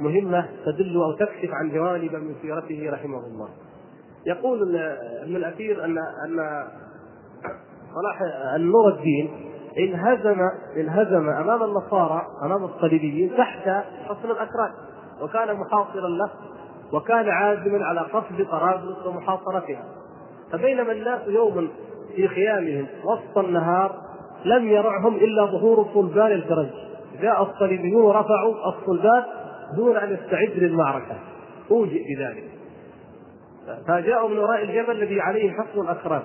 مهمة 0.00 0.48
تدل 0.66 0.96
أو 0.96 1.12
تكشف 1.12 1.50
عن 1.52 1.70
جوانب 1.70 2.14
من 2.14 2.34
سيرته 2.42 2.90
رحمه 2.92 3.26
الله. 3.26 3.48
يقول 4.26 4.76
ابن 5.22 5.36
الأثير 5.36 5.84
أن 5.84 5.98
أن 5.98 6.64
صلاح 7.94 8.20
النور 8.54 8.88
الدين 8.88 9.30
انهزم 9.78 10.40
انهزم 10.76 11.28
أمام 11.28 11.62
النصارى 11.62 12.26
أمام 12.42 12.64
الصليبيين 12.64 13.36
تحت 13.36 13.68
حصن 14.08 14.30
الأكراد 14.30 14.72
وكان 15.22 15.56
محاصرا 15.56 16.08
له 16.08 16.30
وكان 16.92 17.28
عازما 17.28 17.84
على 17.84 18.00
قصد 18.00 18.46
طرابلس 18.50 19.06
ومحاصرتها. 19.06 19.84
فبينما 20.52 20.92
الناس 20.92 21.20
يوما 21.26 21.68
في 22.16 22.28
خيامهم 22.28 22.86
وسط 23.04 23.38
النهار 23.38 23.94
لم 24.44 24.68
يرعهم 24.68 25.16
إلا 25.16 25.44
ظهور 25.44 25.88
صلبان 25.94 26.32
الفرنج. 26.32 26.70
جاء 27.20 27.42
الصليبيون 27.42 28.04
ورفعوا 28.04 28.54
الصلبان 28.68 29.22
دون 29.76 29.96
أن 29.96 30.12
يستعد 30.12 30.50
للمعركة. 30.56 31.16
فوجئ 31.68 32.02
بذلك. 32.14 32.44
فجاءوا 33.88 34.28
من 34.28 34.38
وراء 34.38 34.62
الجبل 34.62 34.90
الذي 34.90 35.20
عليه 35.20 35.52
حصن 35.52 35.80
الاكراد 35.80 36.22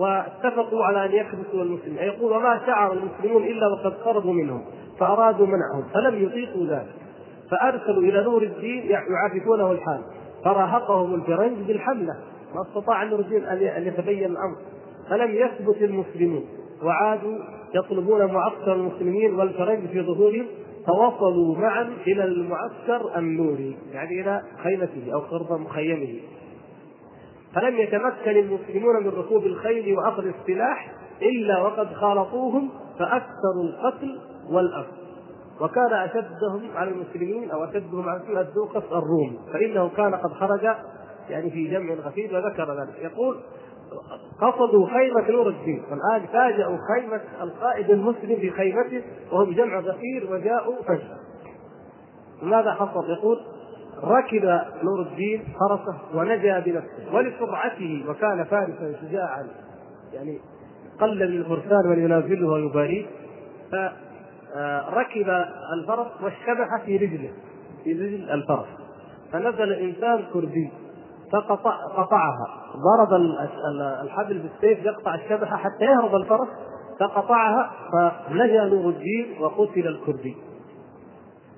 واتفقوا 0.00 0.84
على 0.84 1.04
أن 1.04 1.12
يكبسوا 1.12 1.62
المسلمين. 1.62 1.98
يقول 1.98 2.32
وما 2.32 2.60
شعر 2.66 2.92
المسلمون 2.92 3.44
إلا 3.44 3.66
وقد 3.66 3.92
قربوا 3.92 4.32
منهم 4.32 4.64
فأرادوا 4.98 5.46
منعهم. 5.46 5.84
فلم 5.94 6.24
يطيقوا 6.24 6.66
ذلك. 6.66 7.01
فأرسلوا 7.52 8.02
إلى 8.02 8.24
نور 8.24 8.42
الدين 8.42 8.90
يعافونه 8.90 9.72
الحال. 9.72 10.00
فراهقهم 10.44 11.14
الفرنج 11.14 11.58
بالحملة 11.58 12.12
ما 12.54 12.62
استطاع 12.68 13.04
نور 13.04 13.20
الدين 13.20 13.44
أن 13.44 13.86
يتبين 13.86 14.30
الأمر. 14.30 14.56
فلم 15.10 15.30
يثبت 15.30 15.82
المسلمون. 15.82 16.44
وعادوا 16.82 17.38
يطلبون 17.74 18.32
معسكر 18.32 18.72
المسلمين 18.72 19.34
والفرنج 19.34 19.86
في 19.86 20.02
ظهورهم. 20.02 20.46
فوصلوا 20.86 21.58
معا 21.58 21.90
إلى 22.06 22.24
المعسكر 22.24 23.18
النوري 23.18 23.76
يعني 23.92 24.20
إلى 24.20 24.42
خيمته 24.62 25.12
أو 25.12 25.18
قرب 25.18 25.60
مخيمه. 25.60 26.20
فلم 27.54 27.78
يتمكن 27.78 28.30
المسلمون 28.30 29.02
من 29.02 29.08
ركوب 29.08 29.46
الخيل 29.46 29.96
وأخذ 29.98 30.24
السلاح 30.26 30.92
إلا 31.22 31.62
وقد 31.62 31.92
خالطوهم 31.94 32.68
فأكثروا 32.98 33.64
القتل 33.64 34.18
والاسر 34.50 35.01
وكان 35.60 35.92
أشدهم 35.92 36.76
على 36.76 36.90
المسلمين 36.90 37.50
أو 37.50 37.64
أشدهم 37.64 38.08
على 38.08 38.40
الدوقس 38.40 38.84
الروم 38.92 39.38
فإنه 39.52 39.88
كان 39.96 40.14
قد 40.14 40.30
خرج 40.32 40.76
يعني 41.30 41.50
في 41.50 41.68
جمع 41.68 41.94
غفير 41.94 42.34
وذكر 42.34 42.80
ذلك. 42.80 43.12
يقول 43.12 43.36
قصدوا 44.40 44.86
خيمة 44.86 45.30
نور 45.30 45.48
الدين 45.48 45.82
والآن 45.90 46.26
فاجأوا 46.32 46.76
خيمة 46.94 47.20
القائد 47.42 47.90
المسلم 47.90 48.36
في 48.36 48.50
خيمته 48.50 49.02
وهم 49.32 49.52
جمع 49.54 49.78
غفير 49.78 50.28
وجاءوا 50.30 50.82
فجأة. 50.82 51.18
ماذا 52.42 52.72
حصل؟ 52.72 53.10
يقول 53.10 53.38
ركب 54.04 54.44
نور 54.82 55.02
الدين 55.02 55.44
فرسه 55.60 55.98
ونجا 56.14 56.58
بنفسه 56.58 57.14
ولسرعته 57.14 58.04
وكان 58.08 58.44
فارسا 58.44 58.94
شجاعا 59.00 59.46
يعني 60.12 60.40
قل 61.00 61.16
من 61.16 61.22
الفرسان 61.22 61.90
من 61.90 62.04
ينازله 62.04 62.48
ويباريه. 62.48 63.06
فركب 64.54 65.28
الفرس 65.72 66.06
والشبح 66.22 66.84
في 66.84 66.96
رجله. 66.96 67.30
في 67.84 67.92
رجل 67.92 68.30
الفرس 68.30 68.66
فنزل 69.32 69.72
إنسان 69.72 70.24
كردي 70.32 70.70
فقطع 71.32 71.76
قطعها 71.86 72.46
ضرب 72.76 73.20
الحبل 74.02 74.38
بالسيف 74.38 74.84
يقطع 74.84 75.14
الشبحه 75.14 75.56
حتى 75.56 75.84
يهرب 75.84 76.14
الفرس 76.14 76.48
فقطعها 77.00 77.70
فنجا 78.28 78.64
نور 78.64 78.88
الدين 78.88 79.26
وقتل 79.40 79.86
الكردي. 79.86 80.36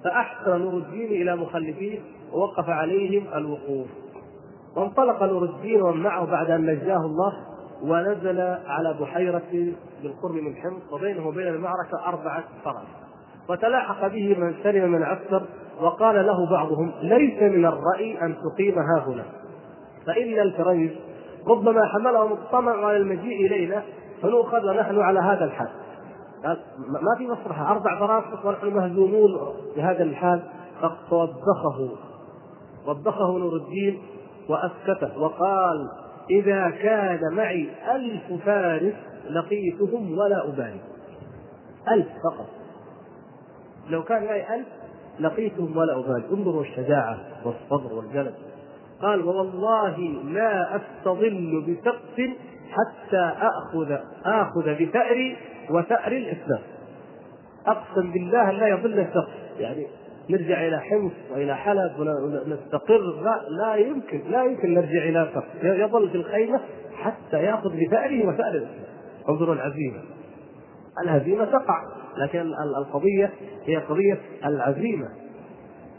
فأحسن 0.05 0.61
نور 0.61 0.73
الدين 0.73 1.23
إلى 1.23 1.37
مخلفيه 1.37 1.99
ووقف 2.33 2.69
عليهم 2.69 3.25
الوقوف. 3.35 3.87
وانطلق 4.77 5.23
نور 5.23 5.45
الدين 5.45 5.83
ومن 5.83 6.03
معه 6.03 6.25
بعد 6.25 6.51
أن 6.51 6.67
نجاه 6.67 7.01
الله. 7.07 7.54
ونزل 7.85 8.41
على 8.67 8.97
بحيرة 9.01 9.73
بالقرب 10.03 10.35
من 10.35 10.57
حمص 10.57 10.93
وبينه 10.93 11.29
وبين 11.29 11.49
المعركة 11.49 12.07
أربعة 12.07 12.45
فرس. 12.65 12.87
وتلاحق 13.49 14.09
به 14.09 14.37
من 14.39 14.55
سلم 14.63 14.93
من 14.93 15.03
عسكر 15.03 15.43
وقال 15.81 16.27
له 16.27 16.51
بعضهم 16.51 16.93
ليس 17.03 17.43
من 17.43 17.67
الرأي 17.67 18.23
أن 18.23 18.37
تقيم 18.37 18.79
ها 18.79 19.05
هنا 19.07 19.25
فإن 20.07 20.41
الفرنج 20.41 20.91
ربما 21.47 21.87
حملهم 21.87 22.33
الطمع 22.33 22.87
على 22.87 22.97
المجيء 22.97 23.47
إلينا 23.47 23.83
فنؤخذ 24.23 24.69
ونحن 24.69 25.01
على 25.01 25.21
هذا 25.21 25.45
الحال. 25.45 25.69
ما 26.89 27.19
في 27.19 27.27
مصلحة 27.27 27.71
أربع 27.71 27.99
فراسخ 27.99 28.47
ونحن 28.47 28.67
مهزومون 28.67 29.31
بهذا 29.77 30.03
الحال. 30.03 30.43
فوبخه 31.11 31.89
وبخه 32.87 33.39
نور 33.39 33.57
الدين 33.57 34.03
وأسكته 34.49 35.19
وقال 35.19 35.89
إذا 36.31 36.71
كان 36.71 37.35
معي 37.35 37.69
ألف 37.95 38.45
فارس 38.45 38.95
لقيتهم 39.31 40.19
ولا 40.19 40.49
أبالي. 40.49 40.81
ألف 41.93 42.07
فقط. 42.25 42.49
لو 43.89 44.03
كان 44.03 44.25
معي 44.25 44.55
ألف 44.55 44.67
لقيتهم 45.21 45.77
ولا 45.77 45.99
أبالي. 45.99 46.25
انظروا 46.31 46.63
الشجاعة 46.63 47.19
والصبر 47.45 47.95
والجلد. 47.95 48.35
قال 49.03 49.25
والله 49.25 49.99
لا 50.25 50.77
أستظل 50.77 51.65
بسقف 51.69 52.31
حتى 52.71 53.33
آخذ 53.41 53.97
آخذ 54.25 54.75
بثأري 54.85 55.37
وثأر 55.71 56.13
الإسلام. 56.13 56.61
أقسم 57.67 58.13
بالله 58.13 58.51
لا 58.51 58.69
يضل 58.69 59.01
السقف. 59.01 59.35
يعني 59.59 59.87
نرجع 60.31 60.67
إلى 60.67 60.81
حمص 60.81 61.13
وإلى 61.33 61.57
حلب 61.57 61.93
ونستقر. 61.99 63.23
لا 63.23 63.41
لا 63.49 63.75
يمكن 63.75 64.21
لا 64.31 64.45
يمكن 64.45 64.75
نرجع 64.75 65.03
إلى 65.03 65.29
سقف 65.35 65.65
يظل 65.65 66.11
في 66.11 66.17
الخيمة 66.17 66.61
حتى 66.97 67.37
يأخذ 67.37 67.71
بثأره 67.71 68.29
وثأر 68.29 68.51
الاسلام 68.51 68.85
انظروا 69.29 69.55
العزيمة. 69.55 70.03
الهزيمة 71.03 71.45
تقع 71.45 71.83
لكن 72.17 72.41
القضية 72.79 73.31
هي 73.67 73.77
قضية 73.77 74.19
العزيمة. 74.45 75.09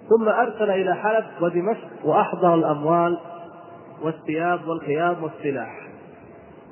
ثم 0.09 0.29
أرسل 0.29 0.69
إلى 0.69 0.95
حلب 0.95 1.25
ودمشق 1.41 1.87
وأحضر 2.03 2.55
الأموال 2.55 3.19
والثياب 4.01 4.67
والخيام 4.67 5.23
والسلاح. 5.23 5.87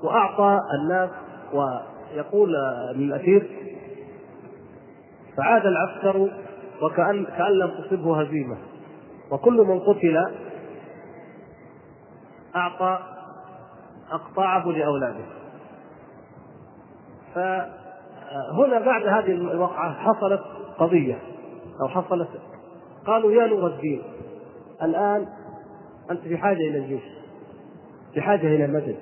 وأعطى 0.04 0.60
الناس 0.82 1.10
ويقول 1.54 2.56
ابن 2.90 3.04
الأثير 3.04 3.50
فعاد 5.38 5.66
العسكر 5.66 6.32
وكأن 6.86 7.26
كأن 7.26 7.52
لم 7.52 7.70
تصبه 7.70 8.22
هزيمة 8.22 8.58
وكل 9.32 9.54
من 9.68 9.80
قتل 9.80 10.18
أعطى 12.56 13.00
أقطاعه 14.12 14.68
لأولاده 14.68 15.26
فهنا 17.36 18.80
بعد 18.86 19.08
هذه 19.08 19.32
الوقعة 19.32 19.94
حصلت 19.94 20.42
قضية 20.78 21.20
أو 21.82 21.88
حصلت 21.88 22.30
قالوا 23.06 23.32
يا 23.32 23.48
نور 23.48 23.68
الدين 23.68 24.02
الآن 24.82 25.28
أنت 26.12 26.22
في 26.22 26.38
حاجة 26.38 26.58
إلى 26.70 26.78
الجيش 26.78 27.04
في 28.14 28.22
حاجة 28.22 28.48
إلى 28.48 28.68
مدد 28.68 28.96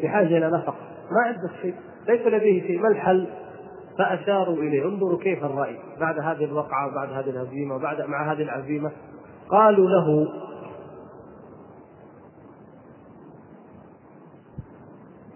في 0.00 0.08
حاجة 0.08 0.38
إلى 0.38 0.50
نفقة 0.50 0.74
ما 1.10 1.26
عندك 1.26 1.50
شيء 1.62 1.74
ليس 2.08 2.26
لديه 2.26 2.66
شيء 2.66 2.78
ما 2.78 2.88
الحل؟ 2.88 3.26
فأشاروا 3.98 4.56
إليه. 4.56 4.84
انظروا 4.84 5.18
كيف 5.18 5.44
الرأي. 5.44 5.76
بعد 6.00 6.18
هذه 6.18 6.44
الوقعة 6.44 6.88
وبعد 6.88 7.12
هذه 7.12 7.30
الهزيمة 7.30 7.74
وبعد 7.74 8.00
مع 8.00 8.32
هذه 8.32 8.42
العزيمة 8.42 8.90
قالوا 9.50 9.88
له 9.88 10.28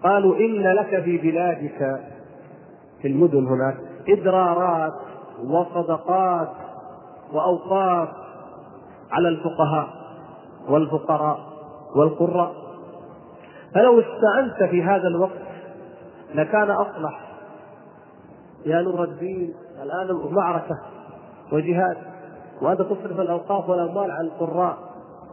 قالوا 0.03 0.37
إن 0.37 0.61
لك 0.61 1.03
في 1.03 1.17
بلادك 1.17 2.01
في 3.01 3.07
المدن 3.07 3.47
هناك 3.47 3.77
إدرارات 4.09 4.93
وصدقات 5.43 6.51
وأوقاف 7.33 8.09
على 9.11 9.29
الفقهاء 9.29 9.87
والفقراء 10.69 11.39
والقراء. 11.95 12.53
فلو 13.73 13.99
استعنت 13.99 14.69
في 14.71 14.83
هذا 14.83 15.07
الوقت 15.07 15.45
لكان 16.35 16.71
أصلح. 16.71 17.24
يا 18.65 18.81
نور 18.81 19.03
الدين 19.03 19.53
الآن 19.83 20.33
معركة 20.33 20.75
وجهاد 21.51 21.97
وأنت 22.61 22.81
تصرف 22.81 23.19
الأوقاف 23.19 23.69
والأموال 23.69 24.11
على 24.11 24.27
القراء 24.27 24.77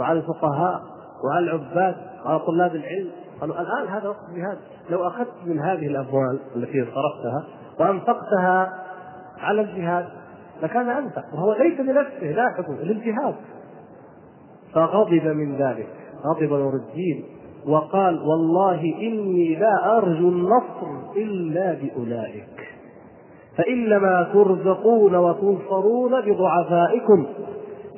وعلى 0.00 0.18
الفقهاء 0.18 0.82
وعلى 1.24 1.44
العباد 1.44 1.96
وعلى 2.24 2.38
طلاب 2.38 2.74
العلم. 2.74 3.10
قالوا 3.40 3.60
الآن 3.60 3.88
هذا 3.88 4.08
وقت 4.08 4.18
الجهاد. 4.28 4.58
لو 4.90 5.06
أخذت 5.06 5.28
من 5.44 5.60
هذه 5.60 5.86
الأموال 5.86 6.40
التي 6.56 6.84
صرفتها 6.84 7.44
وأنفقتها 7.80 8.72
على 9.38 9.60
الجهاد 9.60 10.06
لكان 10.62 10.88
انفع 10.88 11.22
وهو 11.34 11.52
ليس 11.52 11.80
لنفسه 11.80 12.26
لاحظوا 12.26 12.74
للجهاد. 12.74 13.34
فغضب 14.74 15.26
من 15.26 15.56
ذلك. 15.56 15.88
غضب 16.26 16.52
نور 16.52 16.74
الدين 16.74 17.24
وقال 17.66 18.22
والله 18.22 18.80
إني 18.80 19.54
لا 19.54 19.96
أرجو 19.96 20.28
النصر 20.28 21.12
إلا 21.16 21.72
بأولئك. 21.72 22.61
فإنما 23.58 24.28
ترزقون 24.32 25.14
وتنصرون 25.14 26.20
بضعفائكم. 26.20 27.26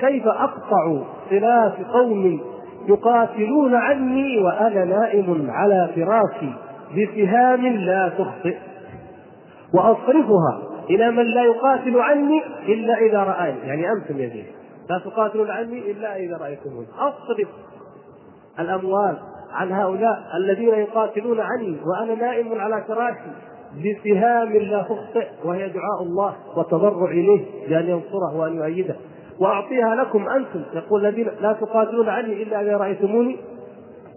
كيف 0.00 0.26
أقطع 0.26 0.98
خلاف 1.30 1.72
قوم 1.92 2.40
يقاتلون 2.88 3.74
عني 3.74 4.38
وأنا 4.38 4.84
نائم 4.84 5.50
على 5.50 5.88
فراشي 5.94 6.52
بسهام 6.96 7.66
لا 7.66 8.08
تخطئ؟ 8.08 8.56
وأصرفها 9.74 10.62
إلى 10.90 11.10
من 11.10 11.24
لا 11.24 11.42
يقاتل 11.42 12.00
عني 12.00 12.42
إلا 12.68 12.98
إذا 12.98 13.18
رآني 13.18 13.58
يعني 13.64 13.92
أنتم 13.92 14.18
يا 14.18 14.44
لا 14.90 14.98
تقاتلون 14.98 15.50
عني 15.50 15.90
إلا 15.90 16.16
إذا 16.16 16.36
رايتموني 16.36 16.86
أصرف 16.98 17.48
الأموال 18.58 19.16
عن 19.52 19.72
هؤلاء 19.72 20.22
الذين 20.36 20.68
يقاتلون 20.68 21.40
عني 21.40 21.76
وأنا 21.86 22.14
نائم 22.14 22.60
على 22.60 22.84
فراشي 22.88 23.30
بسهام 23.78 24.52
لا 24.52 24.82
تخطئ 24.82 25.26
وهي 25.44 25.68
دعاء 25.68 26.02
الله 26.02 26.34
وتضرع 26.56 27.10
إليه 27.10 27.68
بأن 27.68 27.86
ينصره 27.86 28.36
وأن 28.36 28.56
يؤيده. 28.56 28.96
وأعطيها 29.38 29.94
لكم 29.94 30.28
أنتم. 30.28 30.62
يقول 30.74 31.06
الذين 31.06 31.30
لا 31.40 31.52
تقاتلون 31.52 32.08
عني 32.08 32.42
إلا 32.42 32.60
إذا 32.60 32.76
رأيتموني. 32.76 33.36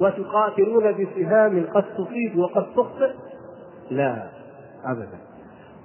وتقاتلون 0.02 0.91
بسهام 0.91 1.65
قد 1.74 1.84
تصيب 1.84 2.38
وقد 2.38 2.65
تخطئ. 2.76 3.12
لا 3.91 4.30
ابدا. 4.86 5.17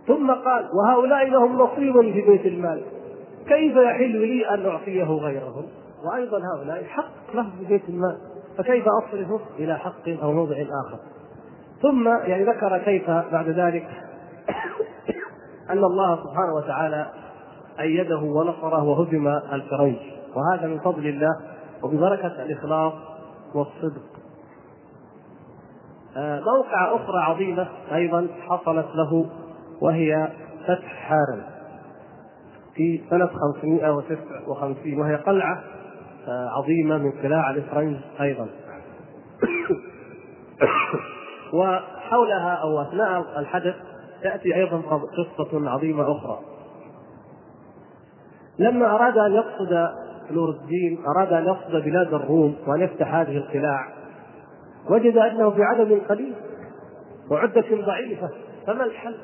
ثم 0.06 0.30
قال 0.30 0.68
وهؤلاء 0.74 1.30
لهم 1.30 1.58
نصيب 1.58 2.00
في 2.00 2.20
بيت 2.20 2.46
المال. 2.46 2.82
كيف 3.48 3.76
يحل 3.76 4.16
لي 4.16 4.48
أن 4.50 4.66
أعطيه 4.66 5.04
غيرهم؟ 5.04 5.64
وأيضا 6.04 6.38
هؤلاء 6.38 6.84
حق 6.84 7.34
له 7.34 7.46
في 7.58 7.64
بيت 7.68 7.88
المال. 7.88 8.16
فكيف 8.58 8.84
أصرفه 8.88 9.40
إلى 9.58 9.78
حق 9.78 10.08
أو 10.22 10.32
موضع 10.32 10.54
آخر؟ 10.54 10.98
ثم 11.82 12.08
يعني 12.08 12.44
ذكر 12.44 12.78
كيف 12.78 13.10
بعد 13.10 13.48
ذلك 13.48 13.88
أن 15.70 15.84
الله 15.84 16.16
سبحانه 16.16 16.54
وتعالى 16.54 17.06
أيده 17.80 18.18
ونصره 18.18 18.84
وهزم 18.84 19.28
الفرنج. 19.28 19.96
وهذا 20.34 20.66
من 20.66 20.78
فضل 20.78 21.06
الله 21.06 21.40
وببركة 21.82 22.42
الإخلاص 22.42 22.92
والصدق. 23.54 24.02
آه، 26.16 26.40
موقع 26.40 26.96
أخرى 26.96 27.22
عظيمة 27.22 27.68
أيضا 27.92 28.28
حصلت 28.48 28.86
له 28.94 29.26
وهي 29.80 30.28
فتح 30.66 30.86
حارم. 30.86 31.42
في 32.74 33.00
سنة 33.10 33.26
559 33.26 35.00
وهي 35.00 35.16
قلعة 35.16 35.62
آه، 36.28 36.48
عظيمة 36.48 36.98
من 36.98 37.12
قلاع 37.12 37.50
الإفرنج 37.50 37.96
أيضا. 38.20 38.46
وحولها 41.52 42.54
أو 42.54 42.82
أثناء 42.82 43.24
الحدث 43.38 43.74
تأتي 44.22 44.54
أيضا 44.54 44.82
قصة 45.16 45.70
عظيمة 45.70 46.12
أخرى. 46.12 46.38
لما 48.58 48.86
أراد 48.94 49.18
أن 49.18 49.32
يقصد 49.32 49.88
نور 50.30 50.48
الدين 50.50 50.98
أراد 51.16 51.32
أن 51.32 51.44
يقصد 51.44 51.84
بلاد 51.84 52.14
الروم 52.14 52.56
وأن 52.66 52.80
يفتح 52.80 53.14
هذه 53.14 53.36
القلاع 53.36 53.88
وجد 54.90 55.16
أنه 55.16 55.50
في 55.50 55.62
عدد 55.62 56.02
قليل 56.08 56.34
وعدة 57.30 57.64
ضعيفة 57.86 58.30
فما 58.66 58.84
الحل؟ 58.84 59.14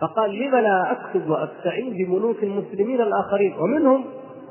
فقال 0.00 0.38
لم 0.38 0.56
لا 0.56 0.92
أكتب 0.92 1.30
وأستعين 1.30 1.92
بملوك 1.92 2.42
المسلمين 2.42 3.00
الآخرين؟ 3.00 3.54
ومنهم 3.60 4.04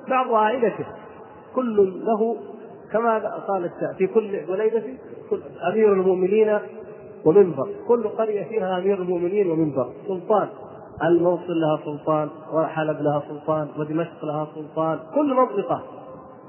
بعض 0.10 0.34
عائلته. 0.34 0.86
كل 1.56 2.04
له 2.06 2.38
كما 2.92 3.18
قال 3.48 3.72
في 3.98 4.08
كل 4.08 4.40
وليدة 4.50 4.84
كل 5.30 5.42
أمير 5.72 5.94
المؤمنين 5.94 6.60
ومنبر. 7.26 7.70
كل 7.88 8.08
قرية 8.08 8.44
فيها 8.44 8.78
أمير 8.78 9.02
المؤمنين 9.02 9.52
ومنبر. 9.52 9.90
سلطان. 10.08 10.48
الموصل 11.04 11.54
لها 11.54 11.80
سلطان 11.86 12.30
وحلب 12.54 13.02
لها 13.02 13.24
سلطان 13.30 13.68
ودمشق 13.80 14.26
لها 14.26 14.48
سلطان. 14.56 15.00
كل 15.16 15.34
منطقة. 15.34 15.84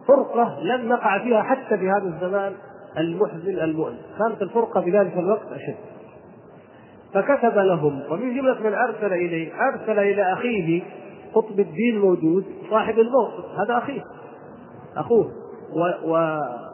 فرقة 0.09 0.61
لم 0.63 0.89
نقع 0.89 1.19
فيها 1.19 1.43
حتى 1.43 1.79
في 1.79 1.91
هذا 1.91 2.05
الزمان 2.05 2.53
المحزن 2.99 3.59
المؤلم. 3.59 3.99
كانت 4.19 4.43
الفرقة 4.43 4.81
في 4.81 4.91
ذلك 4.91 5.17
الوقت 5.17 5.47
أشد. 5.53 5.77
فكتب 7.15 7.59
لهم 7.59 8.03
ومن 8.11 8.35
جملة 8.35 8.61
من 8.61 8.75
أرسل 8.75 9.13
إليه 9.13 9.53
أرسل 9.69 9.99
إلى 9.99 10.33
أخيه 10.33 10.83
قطب 11.35 11.61
الدين 11.61 11.99
موجود 11.99 12.45
صاحب 12.71 12.99
الموقف. 12.99 13.45
هذا 13.59 13.79
أخيه. 13.79 14.05
أخوه. 14.97 15.31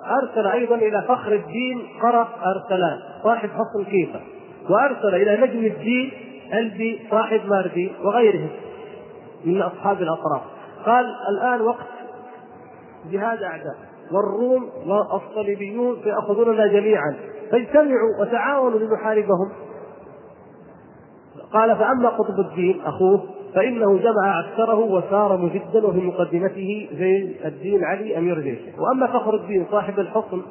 وأرسل 0.08 0.46
أيضا 0.46 0.74
إلى 0.74 1.02
فخر 1.08 1.32
الدين 1.32 1.88
قرق 2.02 2.28
أرسلان. 2.46 2.98
صاحب 3.22 3.48
حصن 3.48 3.84
كيفة. 3.84 4.20
وأرسل 4.70 5.14
إلى 5.14 5.46
نجم 5.46 5.64
الدين 5.64 6.12
ألبي 6.54 7.00
صاحب 7.10 7.40
ماردي 7.46 7.92
وغيرهم 8.04 8.50
من 9.44 9.62
أصحاب 9.62 10.02
الأطراف. 10.02 10.42
قال 10.86 11.06
الآن 11.30 11.60
وقت 11.60 11.86
جهاد 13.10 13.42
أعداء. 13.42 13.76
والروم 14.12 14.70
والصليبيون 14.86 15.96
سيأخذوننا 16.04 16.66
جميعا. 16.66 17.16
فاجتمعوا 17.50 18.20
وتعاونوا 18.20 18.78
لنحاربهم. 18.78 19.52
قال 21.52 21.76
فأما 21.76 22.08
قطب 22.08 22.40
الدين 22.40 22.80
أخوه 22.84 23.37
فإنه 23.54 23.98
جمع 23.98 24.38
عسكره 24.38 24.78
وسار 24.78 25.36
مجدا 25.36 25.86
وفي 25.86 25.98
مقدمته 25.98 26.88
زين 26.92 27.34
الدين 27.44 27.84
علي 27.84 28.18
أمير 28.18 28.40
جيشه 28.40 28.80
وأما 28.80 29.06
فخر 29.06 29.34
الدين 29.34 29.66
صاحب 29.70 30.00
الحصن 30.00 30.42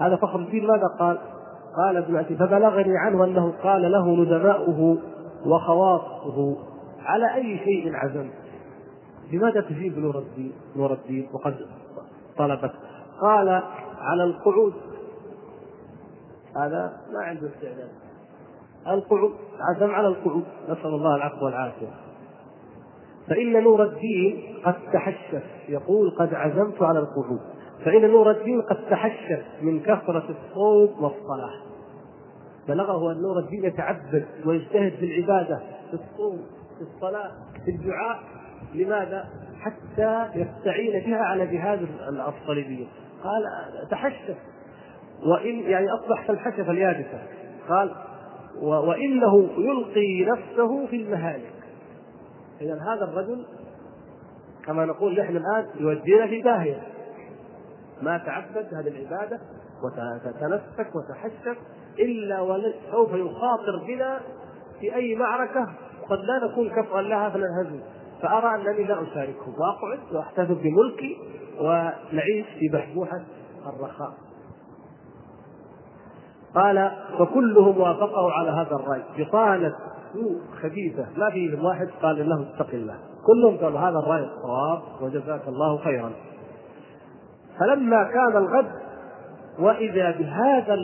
هذا 0.00 0.16
فخر 0.16 0.38
الدين 0.38 0.66
ماذا 0.66 0.86
قال؟ 0.98 1.18
قال 1.76 1.96
ابن 1.96 2.16
أتي 2.16 2.36
فبلغني 2.36 2.98
عنه 2.98 3.24
أنه 3.24 3.52
قال 3.62 3.92
له 3.92 4.16
ندماؤه 4.16 4.98
وخواصه 5.46 6.56
على 7.00 7.34
أي 7.34 7.58
شيء 7.58 7.94
عزمت. 7.94 8.32
لماذا 9.32 9.60
تجيب 9.60 9.98
نور 9.98 10.18
الدين؟ 10.18 10.52
نور 10.76 10.92
الدين 10.92 11.28
وقد 11.32 11.56
طلبت. 12.38 12.72
قال 13.20 13.62
على 13.98 14.24
القعود. 14.24 14.74
هذا 16.56 16.92
ما 17.12 17.24
عنده 17.24 17.48
استعداد. 17.48 18.07
القعود 18.94 19.32
عزم 19.60 19.90
على 19.90 20.08
القعود. 20.08 20.44
نسأل 20.68 20.86
الله 20.86 21.16
العفو 21.16 21.44
والعافية. 21.44 21.86
فإن 23.28 23.62
نور 23.62 23.82
الدين 23.84 24.54
قد 24.64 24.74
تحشف 24.92 25.42
يقول 25.68 26.10
قد 26.10 26.34
عزمت 26.34 26.82
على 26.82 26.98
القعود. 26.98 27.40
فإن 27.84 28.10
نور 28.10 28.30
الدين 28.30 28.62
قد 28.62 28.76
تحشف 28.90 29.42
من 29.62 29.80
كثرة 29.80 30.24
الصوم 30.30 31.04
والصلاة. 31.04 31.54
بلغه 32.68 33.12
أن 33.12 33.22
نور 33.22 33.38
الدين 33.38 33.64
يتعبد 33.64 34.26
ويجتهد 34.46 34.92
في 34.92 35.04
العبادة 35.04 35.60
في 35.90 35.94
الصوم 35.94 36.38
في 36.78 36.84
الصلاة 36.94 37.30
في 37.64 37.70
الدعاء. 37.70 38.18
لماذا؟ 38.74 39.28
حتى 39.60 40.28
يستعين 40.34 41.06
بها 41.06 41.18
على 41.18 41.46
جهاد 41.46 41.88
الصليبيين 42.28 42.88
قال 43.24 43.42
تحشف 43.90 44.36
وإن 45.26 45.60
يعني 45.60 45.86
أصبح 45.90 46.26
كالحشفة 46.26 46.70
اليابسة. 46.70 47.22
قال 47.68 47.94
وإنه 48.62 49.50
يلقي 49.58 50.24
نفسه 50.24 50.86
في 50.86 50.96
المهالك. 50.96 51.52
اذا 52.60 52.74
هذا 52.74 53.04
الرجل 53.04 53.46
كما 54.66 54.84
نقول 54.84 55.20
نحن 55.20 55.36
الآن 55.36 55.66
يودينا 55.80 56.26
في 56.26 56.40
داهية. 56.40 56.82
ما 58.02 58.18
تعبد 58.18 58.74
هذه 58.74 58.88
العبادة 58.88 59.40
وتنسك 59.84 60.90
وتحشف 60.96 61.58
إلا 61.98 62.40
وسوف 62.40 63.12
يخاطر 63.12 63.84
بنا 63.86 64.20
في 64.80 64.94
أي 64.94 65.14
معركة 65.14 65.66
قد 66.08 66.18
لا 66.18 66.48
نكون 66.52 66.70
كفءا 66.70 67.02
لها 67.02 67.30
فننهزم. 67.30 67.80
فأرى 68.22 68.54
أنني 68.54 68.84
لا 68.84 69.02
أشاركه. 69.02 69.48
واقعد 69.48 70.14
وأحتفظ 70.14 70.56
بملكي 70.62 71.16
ونعيش 71.60 72.46
في 72.58 72.68
بحبوحة 72.72 73.24
الرخاء. 73.66 74.27
قال 76.58 76.90
فكلهم 77.18 77.80
وافقه 77.80 78.32
على 78.32 78.50
هذا 78.50 78.76
الرأي. 78.76 79.02
بطانة 79.18 79.72
سوء 80.12 80.40
خبيثة 80.62 81.06
ما 81.16 81.30
فيهم 81.30 81.64
واحد 81.64 81.88
قال 82.02 82.28
له 82.28 82.46
اتق 82.54 82.70
الله. 82.72 82.94
كلهم 83.26 83.56
قالوا 83.56 83.80
هذا 83.80 83.98
الرأي 83.98 84.24
الصواب 84.24 84.82
وجزاك 85.02 85.48
الله 85.48 85.78
خيرا. 85.78 86.10
فلما 87.60 88.04
كان 88.04 88.36
الغد 88.36 88.70
وإذا 89.58 90.10
بهذا 90.10 90.74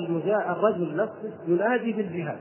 الرجل 0.51 0.97
نفسه 0.97 1.33
ينادي 1.49 1.93
بالجهاد 1.93 2.39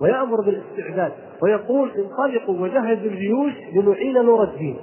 ويأمر 0.00 0.40
بالاستعداد 0.40 1.12
ويقول 1.42 1.90
انطلقوا 1.90 2.60
وجهزوا 2.60 3.10
الجيوش 3.10 3.52
لنعين 3.74 4.24
نور 4.24 4.44
الدين. 4.44 4.76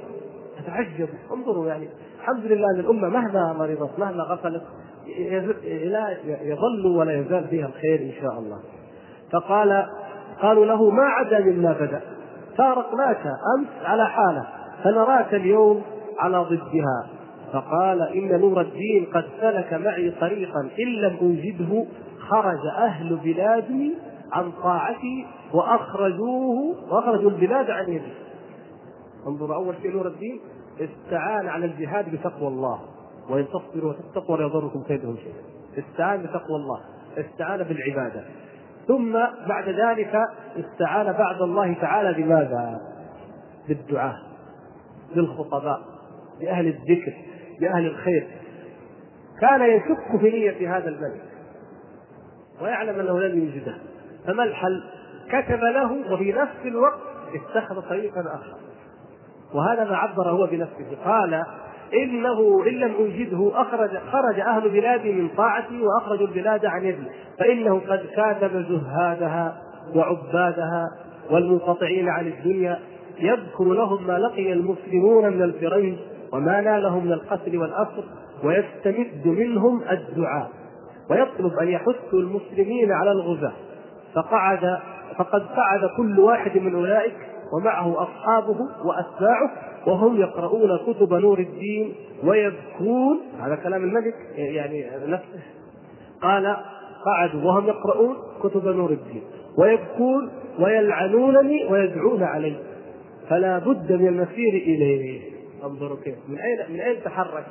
تتعجب 0.60 1.10
انظروا 1.34 1.68
يعني 1.68 1.90
الحمد 2.20 2.46
لله 2.46 2.80
الأمة 2.80 3.10
مهما 3.10 3.54
مرضت 3.54 4.00
مهما 4.00 4.24
غفلت 4.24 4.64
يظل 6.44 6.86
ولا 6.98 7.20
يزال 7.20 7.48
فيها 7.48 7.68
الخير 7.68 8.00
إن 8.00 8.12
شاء 8.22 8.40
الله. 8.40 8.60
فقال 9.32 9.86
قالوا 10.42 10.66
له 10.66 10.90
ما 10.90 11.04
عدا 11.04 11.40
مما 11.40 11.74
بدأ. 11.74 12.02
فارقناك 12.58 13.26
أمس 13.58 13.86
على 13.86 14.06
حالة 14.08 14.48
فنراك 14.84 15.34
اليوم 15.34 15.82
على 16.20 16.38
ضدها. 16.38 17.08
فقال 17.54 18.02
إن 18.02 18.42
نور 18.42 18.62
الدين 18.62 19.06
قد 19.14 19.26
سلك 19.42 19.74
معي 19.74 20.12
طريقا 20.12 20.62
إن 20.80 20.88
لم 20.88 21.18
أوجده 21.22 21.86
خرج 22.30 22.68
أهل 22.78 23.16
بلادي 23.16 23.94
عن 24.32 24.52
طاعتي 24.64 25.26
وأخرجوه 25.54 26.76
وأخرجوا 26.92 27.30
البلاد 27.30 27.70
عن 27.70 27.84
يدي 27.90 28.14
انظروا 29.28 29.56
أول 29.56 29.76
شيء 29.82 29.92
نور 29.92 30.08
الدين 30.08 30.40
استعان 30.80 31.48
على 31.48 31.66
الجهاد 31.66 32.16
بتقوى 32.16 32.48
الله. 32.48 32.80
وإن 33.30 33.48
تصبروا 33.48 33.94
وتتقوا 33.94 34.38
لا 34.38 34.46
يضركم 34.46 34.84
كيدهم 34.84 35.18
شيئا. 35.18 35.42
استعان 35.78 36.22
بتقوى 36.24 36.56
الله 36.56 36.82
استعان 37.18 37.64
بالعبادة. 37.64 38.24
ثم 38.88 39.14
بعد 39.48 39.70
ذلك 39.70 40.16
استعان 40.58 41.14
بعد 41.14 41.42
الله 41.42 41.74
تعالى 41.74 42.24
بماذا؟ 42.24 42.82
بالدعاء 43.68 44.16
بالخطباء 45.16 45.82
بأهل 46.40 46.68
الذكر 46.68 47.14
بأهل 47.62 47.86
الخير. 47.86 48.28
كان 49.42 49.62
يشك 49.62 50.20
في 50.20 50.30
نية 50.30 50.78
هذا 50.78 50.90
الملك 50.90 51.22
ويعلم 52.62 53.00
أنه 53.00 53.20
لن 53.20 53.44
يوجده. 53.44 53.78
فما 54.28 54.44
الحل؟ 54.44 54.84
كتب 55.30 55.60
له 55.60 56.14
وفي 56.14 56.32
نفس 56.32 56.66
الوقت 56.66 57.00
اتخذ 57.34 57.82
طريقا 57.90 58.22
آخر. 58.22 58.58
وهذا 59.54 59.84
ما 59.84 59.98
عبر 59.98 60.30
هو 60.30 60.48
بنفسه. 60.48 60.98
قال 61.06 61.44
إنه 61.94 62.64
إن 62.68 62.74
لم 62.74 62.94
اوجده 62.96 63.62
اخرج 63.62 63.90
خرج 64.12 64.40
أهل 64.40 64.70
بلادي 64.70 65.12
من 65.12 65.28
طاعتي 65.28 65.82
وأخرجوا 65.82 66.28
البلاد 66.28 66.66
عن 66.66 66.86
يدي. 66.86 67.04
فإنه 67.40 67.82
قد 67.88 68.06
كاتب 68.16 68.66
زهادها 68.70 69.58
وعبادها 69.96 70.86
والمنقطعين 71.32 72.10
عن 72.10 72.28
الدنيا 72.28 72.80
يذكر 73.20 73.64
لهم 73.64 74.08
ما 74.08 74.20
لقي 74.20 74.54
المسلمون 74.54 75.30
من 75.34 75.42
الفرنج 75.42 75.96
وما 76.34 76.62
نالهم 76.62 77.06
من 77.06 77.12
القتل 77.12 77.58
والاسر 77.58 78.04
ويستمد 78.44 79.28
منهم 79.28 79.82
الدعاء. 79.92 80.50
ويطلب 81.10 81.54
أن 81.62 81.68
يحثوا 81.68 82.20
المسلمين 82.20 82.92
على 82.92 83.12
الغزاة. 83.12 83.54
فقعد 84.16 84.80
فقد 85.18 85.42
قعد 85.42 85.90
كل 85.98 86.20
واحد 86.20 86.58
من 86.58 86.76
أولئك 86.76 87.16
ومعه 87.54 88.04
أصحابه 88.04 88.58
وأتباعه 88.86 89.52
وهم 89.88 90.22
يقرؤون 90.22 90.78
كتب 90.78 91.14
نور 91.14 91.40
الدين 91.40 91.94
ويبكون. 92.24 93.20
هذا 93.40 93.56
كلام 93.56 93.84
الملك 93.84 94.16
يعني 94.36 94.86
نفسه. 95.08 95.42
قال 96.22 96.58
قعدوا 97.06 97.44
وهم 97.44 97.68
يقرؤون 97.68 98.16
كتب 98.44 98.68
نور 98.68 98.90
الدين. 98.90 99.24
ويبكون 99.58 100.32
ويلعنونني 100.60 101.66
ويدعون 101.66 102.24
علي. 102.24 102.56
فلا 103.30 103.60
بد 103.60 103.92
من 103.92 104.08
المسير 104.08 104.54
إليه. 104.54 105.22
انظروا 105.64 105.98
كيف. 106.04 106.16
من 106.28 106.38
أين 106.40 106.74
من 106.74 106.80
أين 106.80 107.04
تحرك 107.04 107.46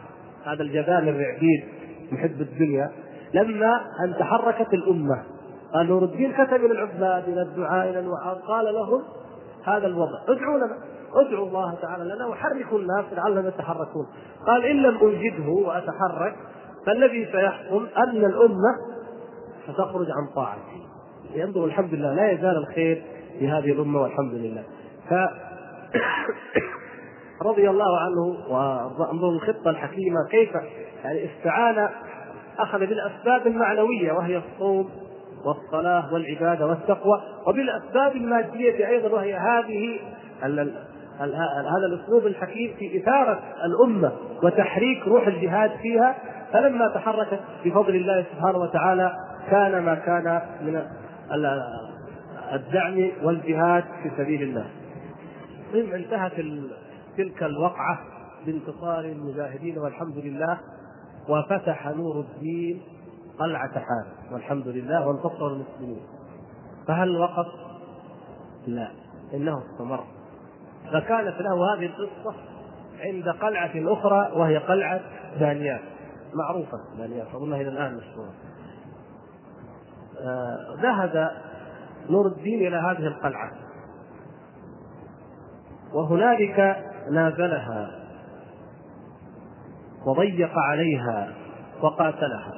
هذا 0.44 0.62
الجبان 0.62 1.08
الرعبيد 1.08 1.64
محب 2.12 2.40
الدنيا؟ 2.40 2.90
لما 3.34 3.80
أن 4.04 4.14
تحركت 4.18 4.74
الأمة. 4.74 5.22
قال 5.74 5.86
نور 5.86 6.04
الدين 6.04 6.32
كتب 6.32 6.64
إلى 6.64 6.72
العباد 6.72 7.28
إلى 7.28 7.42
الدعاء 7.42 7.90
إلى 7.90 7.98
الوعاظ. 7.98 8.38
قال 8.38 8.74
لهم 8.74 9.02
هذا 9.64 9.86
الوضع. 9.86 10.18
ادعوا 10.28 10.58
لنا. 10.58 10.78
ادعوا 11.14 11.46
الله 11.46 11.74
تعالى 11.74 12.04
لنا 12.04 12.26
وحركوا 12.26 12.78
الناس 12.78 13.04
لعلهم 13.12 13.46
يتحركون 13.46 14.06
قال 14.46 14.64
إن 14.64 14.76
لم 14.76 14.96
اوجده 14.96 15.48
وأتحرك 15.48 16.36
فالذي 16.86 17.28
سيحصل 17.32 17.88
أن 17.96 18.24
الأمة 18.24 18.76
ستخرج 19.68 20.06
عن 20.10 20.34
طاعتي 20.34 20.80
ينظر 21.34 21.64
الحمد 21.64 21.94
لله 21.94 22.14
لا 22.14 22.30
يزال 22.30 22.56
الخير 22.56 23.02
في 23.38 23.48
هذه 23.48 23.72
الأمة 23.72 24.02
والحمد 24.02 24.34
لله. 24.34 24.64
ف 25.08 25.14
رضي 27.50 27.70
الله 27.70 28.00
عنه 28.00 28.48
وانظر 28.98 29.28
الخطة 29.28 29.70
الحكيمة 29.70 30.16
كيف 30.30 30.50
يعني 31.04 31.30
استعان 31.30 31.88
أخذ 32.58 32.78
بالأسباب 32.78 33.46
المعنوية 33.46 34.12
وهي 34.12 34.36
الصوم 34.36 34.90
والصلاة 35.44 36.14
والعبادة 36.14 36.66
والتقوى. 36.66 37.22
وبالأسباب 37.46 38.16
المادية 38.16 38.88
أيضا 38.88 39.08
وهي 39.08 39.34
هذه 39.34 39.98
هذا 41.20 41.86
الأسلوب 41.86 42.26
الحكيم 42.26 42.74
في 42.78 43.02
إثارة 43.02 43.42
الأمة 43.64 44.12
وتحريك 44.42 45.08
روح 45.08 45.26
الجهاد 45.26 45.70
فيها 45.82 46.16
فلما 46.52 46.88
تحركت 46.94 47.40
بفضل 47.64 47.96
الله 47.96 48.26
سبحانه 48.34 48.58
وتعالى 48.58 49.12
كان 49.50 49.82
ما 49.82 49.94
كان 49.94 50.42
من 50.62 50.82
الدعم 52.52 53.10
والجهاد 53.22 53.84
في 54.02 54.10
سبيل 54.16 54.42
الله. 54.42 54.66
انتهت 55.74 56.32
تلك 57.16 57.42
الوقعة 57.42 57.98
بانتصار 58.46 59.04
المجاهدين 59.04 59.78
والحمد 59.78 60.18
لله 60.18 60.58
وفتح 61.28 61.86
نور 61.86 62.20
الدين 62.20 62.82
قلعة 63.38 63.72
حارس 63.72 64.32
والحمد 64.32 64.68
لله 64.68 65.08
وانتصر 65.08 65.46
المسلمين 65.46 66.02
فهل 66.86 67.16
وقف؟ 67.16 67.46
لا 68.66 68.90
إنه 69.34 69.58
استمر 69.58 70.04
فكانت 70.92 71.40
له 71.40 71.74
هذه 71.74 71.86
القصة 71.86 72.34
عند 73.00 73.28
قلعة 73.28 73.70
أخرى 73.76 74.32
وهي 74.34 74.56
قلعة 74.56 75.00
دانيال. 75.40 75.80
معروفة 76.34 76.78
دانيال 76.98 77.26
أظنها 77.34 77.60
إلى 77.60 77.68
الآن 77.68 77.96
مشهورة. 77.96 78.32
آه 80.20 80.56
ذهب 80.82 81.30
نور 82.10 82.26
الدين 82.26 82.66
إلى 82.66 82.76
هذه 82.76 83.06
القلعة. 83.06 83.50
وهنالك 85.92 86.76
نازلها. 87.10 87.90
وضيق 90.06 90.58
عليها 90.58 91.32
وقاتلها. 91.82 92.52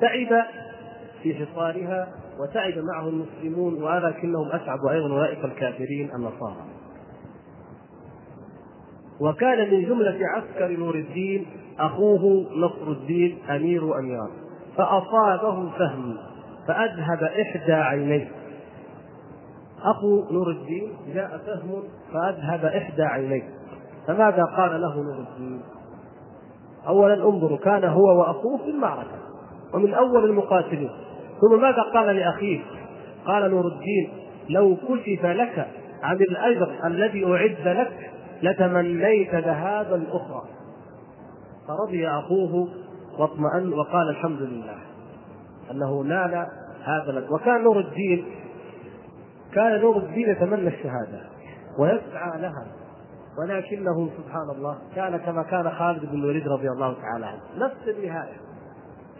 تعب 0.00 0.44
في 1.22 1.34
حصارها 1.34 2.08
وتعب 2.40 2.74
معه 2.94 3.08
المسلمون 3.08 3.82
ولكنهم 3.82 4.48
اسعدوا 4.48 4.90
أيضا 4.90 5.12
أولئك 5.12 5.44
الكافرين 5.44 6.10
النصارى. 6.14 6.77
وكان 9.20 9.70
من 9.70 9.84
جملة 9.84 10.18
عسكر 10.36 10.68
نور 10.78 10.94
الدين 10.94 11.46
أخوه 11.78 12.46
نصر 12.56 12.90
الدين 12.90 13.38
أمير 13.50 13.98
أميار 13.98 14.30
فأصابه 14.76 15.70
فهم 15.70 16.16
فأذهب 16.68 17.22
إحدى 17.22 17.72
عينيه 17.72 18.28
أخو 19.82 20.32
نور 20.32 20.50
الدين 20.50 20.92
جاء 21.14 21.38
فهم 21.46 21.82
فأذهب 22.12 22.64
إحدى 22.64 23.02
عينيه 23.02 23.48
فماذا 24.06 24.44
قال 24.44 24.80
له 24.80 24.94
نور 25.02 25.26
الدين؟ 25.28 25.60
أولا 26.88 27.14
انظروا 27.14 27.58
كان 27.58 27.84
هو 27.84 28.20
وأخوه 28.20 28.58
في 28.58 28.70
المعركة 28.70 29.18
ومن 29.74 29.94
أول 29.94 30.24
المقاتلين 30.24 30.90
ثم 31.40 31.60
ماذا 31.62 31.82
قال 31.94 32.16
لأخيه؟ 32.16 32.60
قال 33.26 33.50
نور 33.50 33.66
الدين 33.66 34.10
لو 34.48 34.76
كشف 34.76 35.26
لك 35.26 35.68
عن 36.02 36.16
الأجر 36.16 36.74
الذي 36.84 37.24
أعد 37.24 37.68
لك 37.68 38.10
لتمنيت 38.42 39.34
ذهابا 39.34 39.94
الاخرى 39.94 40.42
فرضي 41.68 42.08
أخوه 42.08 42.68
واطمأن 43.18 43.72
وقال 43.72 44.08
الحمد 44.10 44.42
لله. 44.42 44.78
أنه 45.70 46.02
نال 46.02 46.46
هذا 46.84 47.26
وكان 47.30 47.64
نور 47.64 47.80
الدين 47.80 48.24
كان 49.54 49.80
نور 49.80 49.96
الدين 49.96 50.30
يتمنى 50.30 50.68
الشهادة 50.68 51.20
ويسعى 51.78 52.40
لها. 52.40 52.66
ولكنه 53.38 54.10
سبحان 54.16 54.50
الله 54.56 54.78
كان 54.96 55.16
كما 55.16 55.42
كان 55.42 55.70
خالد 55.70 56.10
بن 56.10 56.18
الوليد 56.18 56.48
رضي 56.48 56.68
الله 56.68 56.94
تعالى 56.94 57.26
عنه. 57.26 57.40
نفس 57.56 57.88
النهاية. 57.88 58.48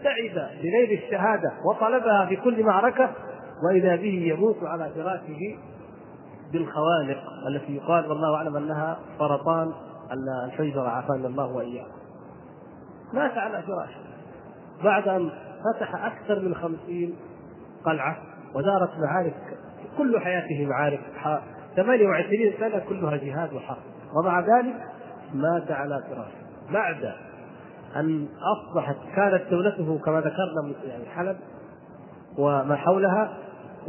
تعب 0.03 0.49
بنيل 0.61 1.03
الشهادة 1.03 1.51
وطلبها 1.65 2.25
في 2.25 2.35
كل 2.35 2.63
معركة 2.63 3.09
وإذا 3.63 3.95
به 3.95 4.33
يموت 4.33 4.63
على 4.63 4.89
فراشه 4.95 5.57
بالخوانق 6.51 7.17
التي 7.47 7.75
يقال 7.75 8.09
والله 8.09 8.35
أعلم 8.35 8.55
أنها 8.55 8.99
سرطان 9.19 9.73
الحجره 10.47 10.89
عافانا 10.89 11.27
الله 11.27 11.55
وإياكم. 11.55 11.91
مات 13.13 13.37
على 13.37 13.61
فراشه 13.61 13.99
بعد 14.83 15.07
أن 15.07 15.29
فتح 15.73 16.05
أكثر 16.05 16.39
من 16.39 16.55
خمسين 16.55 17.15
قلعة 17.85 18.17
ودارت 18.55 18.89
معارك 18.97 19.57
كل 19.97 20.19
حياته 20.19 20.65
معارك 20.65 20.99
28 21.75 22.53
سنة 22.59 22.79
كلها 22.89 23.17
جهاد 23.17 23.53
وحرب. 23.53 23.77
ومع 24.15 24.39
ذلك 24.39 24.75
مات 25.33 25.71
على 25.71 26.03
فراشه 26.09 26.73
بعد 26.73 27.13
أن 27.95 28.27
أصبحت 28.57 28.95
كانت 29.15 29.43
دولته 29.51 29.99
كما 30.05 30.19
ذكرنا 30.19 30.73
يعني 30.83 31.05
حلب 31.05 31.37
وما 32.37 32.75
حولها 32.75 33.37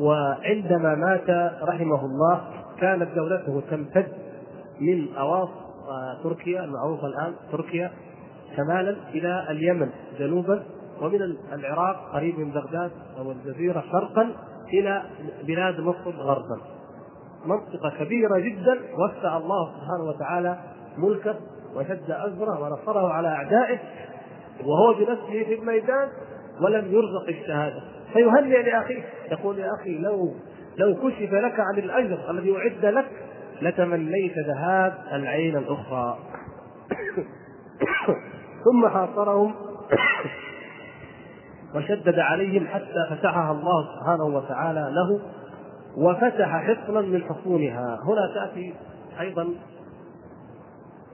وعندما 0.00 0.94
مات 0.94 1.30
رحمه 1.62 2.04
الله 2.04 2.40
كانت 2.80 3.08
دولته 3.16 3.62
تمتد 3.70 4.12
من 4.80 5.14
أواص 5.14 5.48
تركيا 6.22 6.64
المعروفة 6.64 7.06
الآن 7.06 7.34
تركيا 7.52 7.90
شمالا 8.56 8.96
إلى 9.14 9.46
اليمن 9.50 9.90
جنوبا 10.18 10.62
ومن 11.00 11.22
العراق 11.52 11.96
قريب 12.12 12.38
من 12.38 12.50
بغداد 12.50 12.90
أو 13.18 13.30
الجزيرة 13.32 13.84
شرقا 13.92 14.30
إلى 14.72 15.02
بلاد 15.46 15.80
مصر 15.80 16.10
غربا. 16.10 16.60
منطقة 17.46 18.04
كبيرة 18.04 18.38
جدا 18.38 18.78
وسع 18.98 19.36
الله 19.36 19.72
سبحانه 19.76 20.04
وتعالى 20.04 20.58
ملكه 20.98 21.36
وشد 21.76 22.10
أزره 22.10 22.60
ونصره 22.60 23.12
على 23.12 23.28
أعدائه 23.28 23.78
وهو 24.64 24.94
بنفسه 24.94 25.44
في 25.44 25.54
الميدان 25.54 26.08
ولم 26.60 26.92
يرزق 26.92 27.28
الشهادة. 27.28 27.82
فيهنئ 28.12 28.62
لأخيه. 28.62 29.02
يقول 29.30 29.58
يا 29.58 29.74
أخي 29.80 29.98
لو 29.98 30.34
لو 30.76 30.94
كشف 30.94 31.32
لك 31.32 31.60
عن 31.60 31.78
الأجر 31.78 32.30
الذي 32.30 32.56
أعد 32.56 32.84
لك 32.84 33.10
لتمنيت 33.62 34.38
ذهاب 34.38 34.94
العين 35.12 35.56
الأخرى. 35.56 36.18
ثم 38.64 38.88
حاصرهم 38.88 39.54
وشدد 41.74 42.18
عليهم 42.18 42.66
حتى 42.66 43.06
فتحها 43.10 43.52
الله 43.52 43.88
سبحانه 43.96 44.24
وتعالى 44.24 44.92
له 44.92 45.20
وفتح 45.96 46.64
حصنا 46.64 47.00
من 47.00 47.22
حصونها. 47.22 48.00
هنا 48.04 48.34
تأتي 48.34 48.74
أيضا 49.20 49.48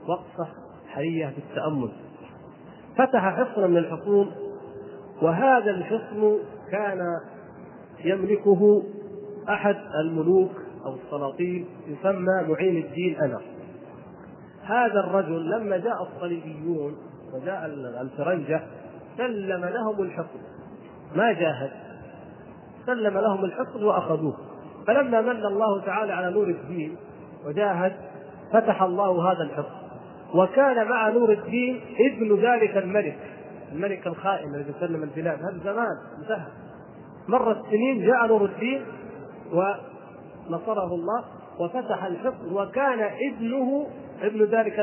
وقفة 0.07 0.47
حرية 0.87 1.25
في 1.25 1.37
التأمل. 1.37 1.91
فتح 2.97 3.35
حصنا 3.39 3.67
من 3.67 3.77
الحصون 3.77 4.31
وهذا 5.21 5.71
الحصن 5.71 6.37
كان 6.71 7.19
يملكه 8.05 8.83
أحد 9.49 9.75
الملوك 10.01 10.51
أو 10.85 10.95
السلاطين 10.95 11.65
يسمى 11.87 12.43
معين 12.49 12.77
الدين 12.77 13.15
أنس 13.21 13.41
هذا 14.63 14.99
الرجل 14.99 15.49
لما 15.49 15.77
جاء 15.77 16.03
الصليبيون 16.03 16.95
وجاء 17.33 17.65
الفرنجة 18.01 18.61
سلم 19.17 19.65
لهم 19.65 20.01
الحصن 20.01 20.39
ما 21.15 21.31
جاهد. 21.31 21.71
سلم 22.85 23.17
لهم 23.17 23.45
الحصن 23.45 23.83
وأخذوه. 23.83 24.37
فلما 24.87 25.21
من 25.21 25.45
الله 25.45 25.81
تعالى 25.81 26.13
على 26.13 26.33
نور 26.33 26.47
الدين 26.47 26.95
وجاهد 27.45 27.93
فتح 28.53 28.83
الله 28.83 29.31
هذا 29.31 29.43
الحصن 29.43 29.77
وكان 30.33 30.87
مع 30.87 31.09
نور 31.09 31.31
الدين 31.31 31.81
ابن 32.11 32.35
ذلك 32.35 32.77
الملك. 32.77 33.17
الملك 33.71 34.07
الخائن 34.07 34.55
الذي 34.55 34.73
سلم 34.79 35.03
البلاد. 35.03 35.39
هذا 35.39 35.59
زمان 35.63 35.97
انتهى. 36.21 36.47
مرت 37.27 37.65
سنين 37.69 38.07
جاء 38.07 38.27
نور 38.27 38.45
الدين 38.45 38.81
ونصره 39.51 40.93
الله 40.93 41.23
وفتح 41.59 42.03
الحصن 42.03 42.53
وكان 42.53 42.99
ابنه 43.31 43.87
ابن 44.21 44.43
ذلك 44.43 44.79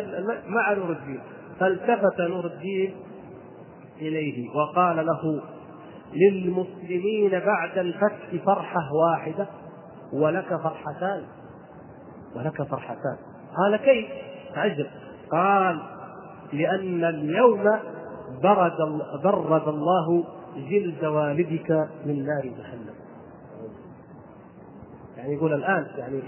مع 0.47 0.73
نور 0.73 0.91
الدين. 0.93 1.21
فالتفت 1.61 2.21
نور 2.21 2.47
الدين 2.47 2.95
إليه 4.01 4.51
وقال 4.57 5.07
له 5.07 5.43
للمسلمين 6.13 7.31
بعد 7.31 7.79
الفتح 7.79 8.45
فرحة 8.47 8.81
واحدة 8.93 9.47
ولك 10.13 10.49
فرحتان. 10.49 11.23
ولك 12.37 12.63
فرحتان. 12.63 13.17
قال 13.57 13.77
كيف؟ 13.77 14.07
عجب. 14.57 14.87
قال 15.33 15.79
لأن 16.53 17.05
اليوم 17.05 17.71
برد 18.43 19.03
برد 19.25 19.69
الله 19.69 20.25
جلد 20.57 21.05
والدك 21.05 21.71
من 22.07 22.27
نار 22.27 22.43
جهنم. 22.43 22.95
يعني 25.17 25.35
يقول 25.35 25.53
الآن 25.53 25.87
يعني 25.97 26.23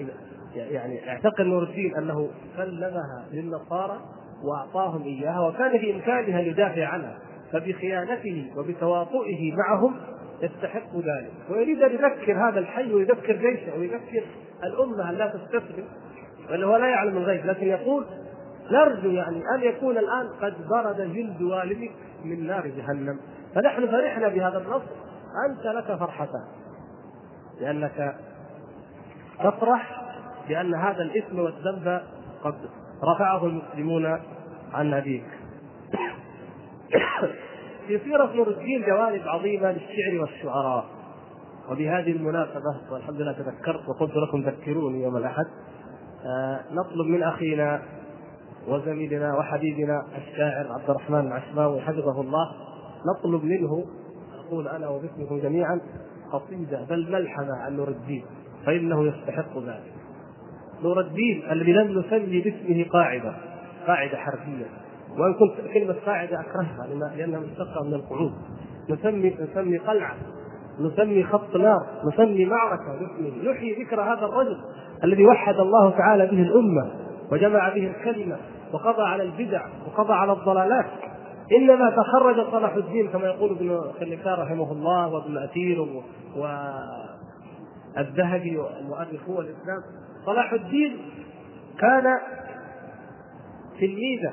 يعني 0.54 1.08
اعتقد 1.08 1.40
نور 1.40 1.62
الدين 1.62 1.96
أنه 1.96 2.28
سلمها 2.56 3.26
للنصارى 3.32 4.00
وأعطاهم 4.44 5.02
إياها 5.02 5.40
وكان 5.40 5.78
في 5.78 5.94
إمكانها 5.94 6.40
أن 6.40 6.46
يدافع 6.46 6.86
عنها 6.86 7.18
فبخيانته 7.52 8.52
وبتواطئه 8.56 9.56
معهم 9.56 9.94
يستحق 10.42 10.96
ذلك. 10.96 11.32
ويريد 11.50 11.82
أن 11.82 11.92
يذكر 11.92 12.48
هذا 12.48 12.58
الحي 12.58 12.94
ويذكر 12.94 13.36
جيشه 13.36 13.78
ويذكر 13.78 14.24
الأمة 14.64 15.10
أن 15.10 15.14
لا 15.14 15.26
تستسلم 15.26 15.84
وأنه 16.50 16.78
لا 16.78 16.86
يعلم 16.86 17.16
الغيب 17.16 17.46
لكن 17.46 17.66
يقول 17.66 18.04
نرجو 18.70 19.10
يعني 19.10 19.42
أن 19.54 19.62
يكون 19.62 19.98
الآن 19.98 20.28
قد 20.42 20.54
برد 20.68 20.96
جلد 20.96 21.42
والدك 21.42 21.92
من 22.24 22.46
نار 22.46 22.66
جهنم. 22.66 23.20
فنحن 23.54 23.86
فرحنا 23.86 24.28
بهذا 24.28 24.58
النص 24.58 24.82
أنت 25.50 25.66
لك 25.66 25.98
فرحتان. 25.98 26.44
لأنك 27.60 28.16
تفرح 29.38 30.02
بأن 30.48 30.74
هذا 30.74 31.02
الإثم 31.02 31.38
والذنب 31.38 32.00
قد 32.44 32.54
رفعه 33.04 33.46
المسلمون 33.46 34.20
عن 34.72 34.94
ابيك 34.94 35.24
في 37.86 37.98
سيرة 37.98 38.32
نور 38.34 38.48
الدين 38.48 38.84
جوانب 38.86 39.22
عظيمة 39.28 39.70
للشعر 39.72 40.20
والشعراء. 40.20 40.84
وبهذه 41.70 42.12
المناسبة 42.12 42.76
والحمد 42.90 43.20
لله 43.20 43.32
تذكرت 43.32 43.88
وقلت 43.88 44.12
لكم 44.16 44.40
ذكروني 44.40 45.02
يوم 45.02 45.16
الأحد 45.16 45.46
آه 46.24 46.60
نطلب 46.70 47.06
من 47.06 47.22
أخينا 47.22 47.82
وزميلنا 48.68 49.36
وحبيبنا 49.38 50.02
الشاعر 50.16 50.72
عبد 50.72 50.90
الرحمن 50.90 51.26
العشماوي 51.26 51.80
حفظه 51.80 52.20
الله. 52.20 52.50
نطلب 53.06 53.44
منه 53.44 53.84
أقول 54.46 54.68
أنا 54.68 54.88
وباسمكم 54.88 55.38
جميعا 55.38 55.80
قصيدة 56.32 56.86
بل 56.90 57.12
ملحمة 57.12 57.56
عن 57.56 57.76
نور 57.76 57.88
الدين 57.88 58.24
فإنه 58.66 59.06
يستحق 59.06 59.58
ذلك. 59.58 59.92
نور 60.82 61.00
الدين 61.00 61.42
الذي 61.50 61.72
لم 61.72 61.98
نسمي 61.98 62.40
باسمه 62.40 62.84
قاعدة 62.92 63.34
قاعدة 63.86 64.16
حرفية. 64.16 64.66
وإن 65.18 65.34
كنت 65.34 65.72
كلمة 65.74 65.96
قاعدة 66.06 66.40
أكرهها 66.40 66.86
لأنها 67.16 67.40
مشتقة 67.40 67.84
من 67.84 67.94
القعود. 67.94 68.32
نسمي 68.90 69.36
نسمي 69.40 69.78
قلعة 69.78 70.14
نسمي 70.80 71.24
خط 71.24 71.56
نار 71.56 71.86
نسمي 72.12 72.44
معركة 72.44 72.98
باسمه. 73.00 73.52
نحيي 73.52 73.84
ذكر 73.84 74.00
هذا 74.00 74.26
الرجل 74.26 74.56
الذي 75.04 75.26
وحد 75.26 75.54
الله 75.54 75.90
تعالى 75.90 76.26
به 76.26 76.42
الأمة 76.42 76.90
وجمع 77.32 77.68
به 77.68 77.86
الكلمة. 77.90 78.36
وقضى 78.76 79.02
على 79.02 79.22
البدع 79.22 79.66
وقضى 79.86 80.12
على 80.12 80.32
الضلالات. 80.32 80.86
إنما 81.58 81.90
تخرج 81.90 82.50
صلاح 82.50 82.74
الدين 82.74 83.08
كما 83.08 83.26
يقول 83.26 83.50
ابن 83.50 83.80
خلكان 84.00 84.32
رحمه 84.32 84.72
الله 84.72 85.08
وابن 85.14 85.36
أثير 85.38 85.86
والذهبي 87.96 88.58
ومؤرخو 88.58 89.40
الإسلام. 89.40 89.82
صلاح 90.26 90.52
الدين 90.52 90.96
كان 91.80 92.04
تلميذه 93.80 94.32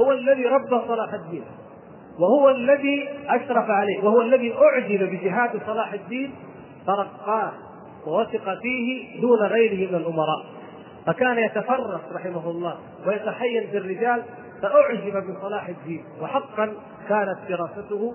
هو 0.00 0.12
الذي 0.12 0.46
ربى 0.46 0.80
صلاح 0.88 1.14
الدين 1.14 1.44
وهو 2.18 2.50
الذي 2.50 3.08
أشرف 3.28 3.70
عليه 3.70 4.04
وهو 4.04 4.20
الذي 4.20 4.54
أعجب 4.54 5.02
بجهاد 5.02 5.60
صلاح 5.66 5.92
الدين 5.92 6.34
فرقاه 6.86 7.52
ووثق 8.06 8.60
فيه 8.62 9.20
دون 9.20 9.38
غيره 9.38 9.90
من 9.90 9.94
الأمراء. 9.94 10.55
فكان 11.06 11.38
يتفرس 11.38 12.00
رحمه 12.12 12.50
الله 12.50 12.78
ويتحين 13.06 13.70
بالرجال 13.72 14.22
فأعجب 14.62 15.24
بصلاح 15.30 15.68
الدين. 15.68 16.04
وحقا 16.20 16.72
كانت 17.08 17.38
دراسته 17.48 18.14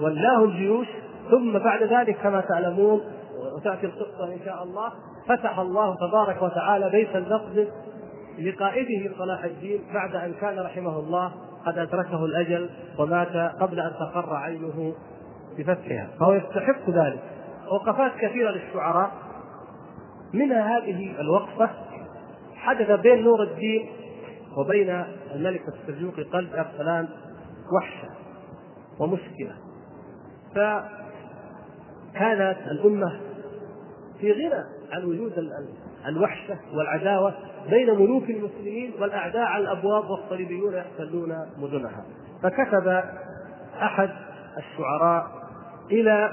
فولاه 0.00 0.44
الجيوش 0.44 0.86
ثم 1.30 1.58
بعد 1.58 1.82
ذلك 1.82 2.16
كما 2.22 2.40
تعلمون 2.40 3.00
وتأتي 3.56 3.86
القصة 3.86 4.32
إن 4.32 4.38
شاء 4.44 4.62
الله 4.62 4.92
فتح 5.28 5.58
الله 5.58 5.96
تبارك 5.96 6.42
وتعالى 6.42 6.90
بيت 6.90 7.16
المقدس 7.16 7.68
لقائده 8.38 9.16
صلاح 9.18 9.44
الدين 9.44 9.80
بعد 9.94 10.14
أن 10.14 10.34
كان 10.40 10.58
رحمه 10.58 10.98
الله 10.98 11.32
قد 11.66 11.78
أدركه 11.78 12.24
الأجل 12.24 12.70
ومات 12.98 13.36
قبل 13.60 13.80
أن 13.80 13.92
تقر 14.00 14.34
عينه 14.34 14.94
بفتحها. 15.58 16.08
فهو 16.20 16.32
يستحق 16.32 16.90
ذلك. 16.90 17.20
وقفات 17.72 18.12
كثيرة 18.20 18.50
للشعراء. 18.50 19.10
منها 20.32 20.78
هذه 20.78 21.20
الوقفة 21.20 21.70
حدث 22.60 23.00
بين 23.00 23.24
نور 23.24 23.42
الدين 23.42 23.90
وبين 24.56 25.04
الملك 25.34 25.62
السلجوقي 25.68 26.22
قلب 26.22 26.54
ارسلان 26.54 27.08
وحشة 27.76 28.08
ومشكلة. 28.98 29.54
فكانت 32.14 32.58
الأمة 32.70 33.20
في 34.20 34.32
غنى 34.32 34.64
عن 34.92 35.04
وجود 35.04 35.32
الوحشة 36.06 36.58
والعداوة 36.74 37.34
بين 37.70 37.90
ملوك 37.94 38.30
المسلمين 38.30 38.92
والأعداء 39.00 39.42
على 39.42 39.62
الأبواب 39.64 40.10
والصليبيون 40.10 40.74
يحتلون 40.74 41.36
مدنها. 41.58 42.04
فكتب 42.42 43.02
أحد 43.82 44.10
الشعراء 44.58 45.30
إلى 45.90 46.32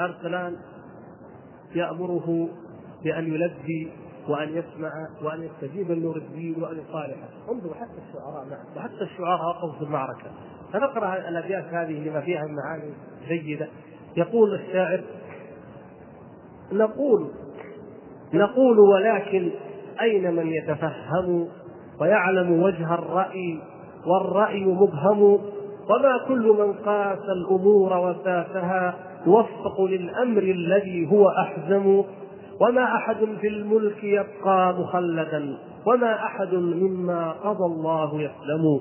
أرسلان 0.00 0.56
يأمره 1.74 2.48
بأن 3.04 3.34
يلبي 3.34 3.92
وأن 4.28 4.48
يسمع 4.48 4.90
وأن 5.22 5.42
يستجيب 5.42 5.90
لنور 5.90 6.16
الدين 6.16 6.62
وأن 6.62 6.78
يصالحه. 6.78 7.28
انظروا 7.50 7.74
حتى 7.74 7.98
الشعراء 8.08 8.46
معه 8.50 8.76
وحتى 8.76 9.02
الشعراء 9.02 9.46
وقفوا 9.46 9.78
في 9.78 9.84
المعركة. 9.84 10.30
فنقرأ 10.72 11.28
الأبيات 11.28 11.64
هذه 11.64 12.08
لما 12.08 12.20
فيها 12.20 12.42
من 12.44 12.54
معاني 12.54 12.92
جيدة. 13.28 13.68
يقول 14.16 14.54
الشاعر 14.54 15.00
نقول 16.72 17.28
نقول 18.34 18.78
ولكن 18.78 19.50
أين 20.00 20.34
من 20.34 20.46
يتفهم 20.46 21.48
ويعلم 22.00 22.62
وجه 22.62 22.94
الرأي 22.94 23.60
والرأي 24.06 24.64
مبهم؟ 24.64 25.40
وما 25.90 26.18
كل 26.28 26.56
من 26.58 26.72
قاس 26.72 27.18
الأمور 27.18 27.96
وساسها 27.96 28.94
يوفق 29.26 29.80
للأمر 29.80 30.42
الذي 30.42 31.10
هو 31.12 31.28
أحزم؟ 31.28 32.04
وما 32.60 32.84
أحد 32.96 33.16
في 33.40 33.48
الملك 33.48 34.04
يبقى 34.04 34.74
مخلدا 34.74 35.58
وما 35.86 36.14
أحد 36.14 36.54
مما 36.54 37.32
قضى 37.32 37.64
الله 37.64 38.14
يسلم. 38.22 38.80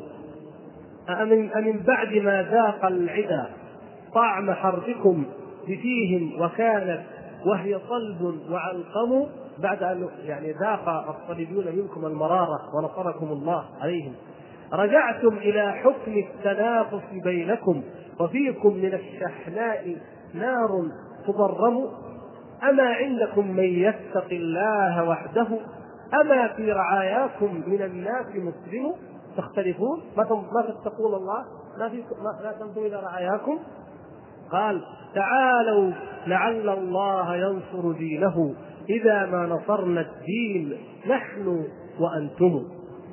أمن, 1.09 1.51
أمن 1.53 1.80
بعد 1.88 2.13
ما 2.13 2.43
ذاق 2.43 2.86
العدا 2.86 3.45
طعم 4.13 4.51
حربكم 4.51 5.25
بفيهم 5.67 6.41
وكانت 6.41 7.01
وهي 7.45 7.80
صلب 7.89 8.39
وعلقم 8.51 9.28
بعد 9.59 9.84
أن 9.84 10.07
يعني 10.25 10.51
ذاق 10.51 11.15
الصليبيون 11.15 11.65
منكم 11.75 12.05
المرارة 12.05 12.59
ونصركم 12.75 13.28
الله 13.28 13.65
عليهم. 13.82 14.13
رجعتم 14.73 15.38
إلى 15.38 15.71
حكم 15.71 16.11
التنافس 16.17 17.03
بينكم 17.23 17.82
وفيكم 18.19 18.73
من 18.73 18.93
الشحناء 18.93 19.95
نار 20.34 20.69
تضرم 21.28 21.88
أما 22.63 22.83
عندكم 22.83 23.51
من 23.51 23.63
يتق 23.63 24.27
الله 24.31 25.09
وحده 25.09 25.47
أما 26.21 26.47
في 26.47 26.71
رعاياكم 26.71 27.63
من 27.67 27.81
الناس 27.81 28.25
مسلم 28.25 28.93
تختلفون؟ 29.37 30.01
ما 30.17 30.23
تتقون 30.61 31.13
الله؟ 31.13 31.45
ما 31.79 31.89
في 31.89 32.03
ما 32.43 32.51
تنظروا 32.59 32.87
إلى 32.87 32.95
رعاياكم؟ 32.95 33.59
قال 34.51 34.81
تعالوا 35.15 35.91
لعل 36.27 36.69
الله 36.69 37.35
ينصر 37.35 37.91
دينه. 37.91 38.55
إذا 38.89 39.25
ما 39.25 39.45
نصرنا 39.45 40.01
الدين 40.01 40.77
نحن 41.09 41.65
وأنتم. 41.99 42.63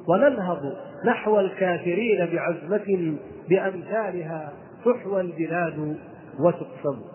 وننهض 0.09 0.77
نحو 1.05 1.41
الكافرين 1.41 2.29
بعزمة 2.33 3.17
بأمثالها 3.49 4.53
تحوى 4.85 5.21
البلاد 5.21 5.97
وتقسم. 6.41 7.14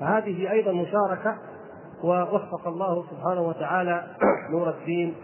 فهذه 0.00 0.50
أيضا 0.50 0.72
مشاركة 0.72 1.38
ووفق 2.02 2.68
الله 2.68 3.04
سبحانه 3.10 3.40
وتعالى 3.40 4.06
نور 4.52 4.70
الدين 4.70 5.14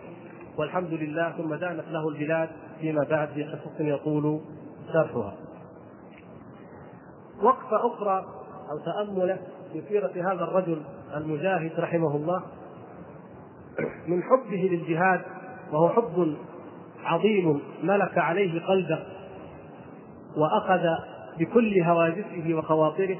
والحمد 0.57 0.93
لله 0.93 1.31
ثم 1.31 1.55
دانت 1.55 1.85
له 1.91 2.09
البلاد 2.09 2.49
فيما 2.81 3.05
بعد 3.11 3.29
في 3.29 3.45
قصص 3.45 3.81
يطول 3.81 4.41
شرحها. 4.93 5.35
وقفة 7.43 7.87
أخرى 7.87 8.25
أو 8.71 8.79
تأملة 8.79 9.39
في 9.73 9.83
سيرة 9.89 10.33
هذا 10.33 10.45
الرجل 10.45 10.83
المجاهد 11.17 11.73
رحمه 11.79 12.17
الله 12.17 12.43
من 14.09 14.23
حبه 14.23 14.69
للجهاد 14.73 15.21
وهو 15.73 15.89
حب 15.89 16.37
عظيم 17.05 17.61
ملك 17.83 18.19
عليه 18.19 18.67
قلبه 18.67 18.99
وأخذ 20.37 20.83
بكل 21.39 21.83
هواجسه 21.83 22.55
وخواطره 22.55 23.19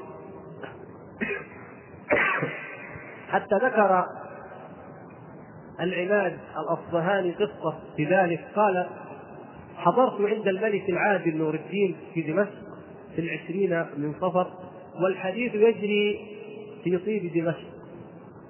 حتى 3.35 3.55
ذكر 3.55 4.05
العماد 5.79 6.37
الأصبهاني 6.57 7.31
قصة 7.31 7.79
بذلك 7.97 8.45
قال 8.55 8.87
حضرت 9.75 10.21
عند 10.21 10.47
الملك 10.47 10.89
العادل 10.89 11.37
نور 11.37 11.55
الدين 11.55 11.95
في 12.13 12.21
دمشق 12.21 12.51
في 13.15 13.21
العشرين 13.21 13.85
من 13.97 14.13
صفر 14.21 14.51
والحديث 15.03 15.55
يجري 15.55 16.19
في 16.83 16.97
طيب 16.97 17.33
دمشق. 17.33 17.67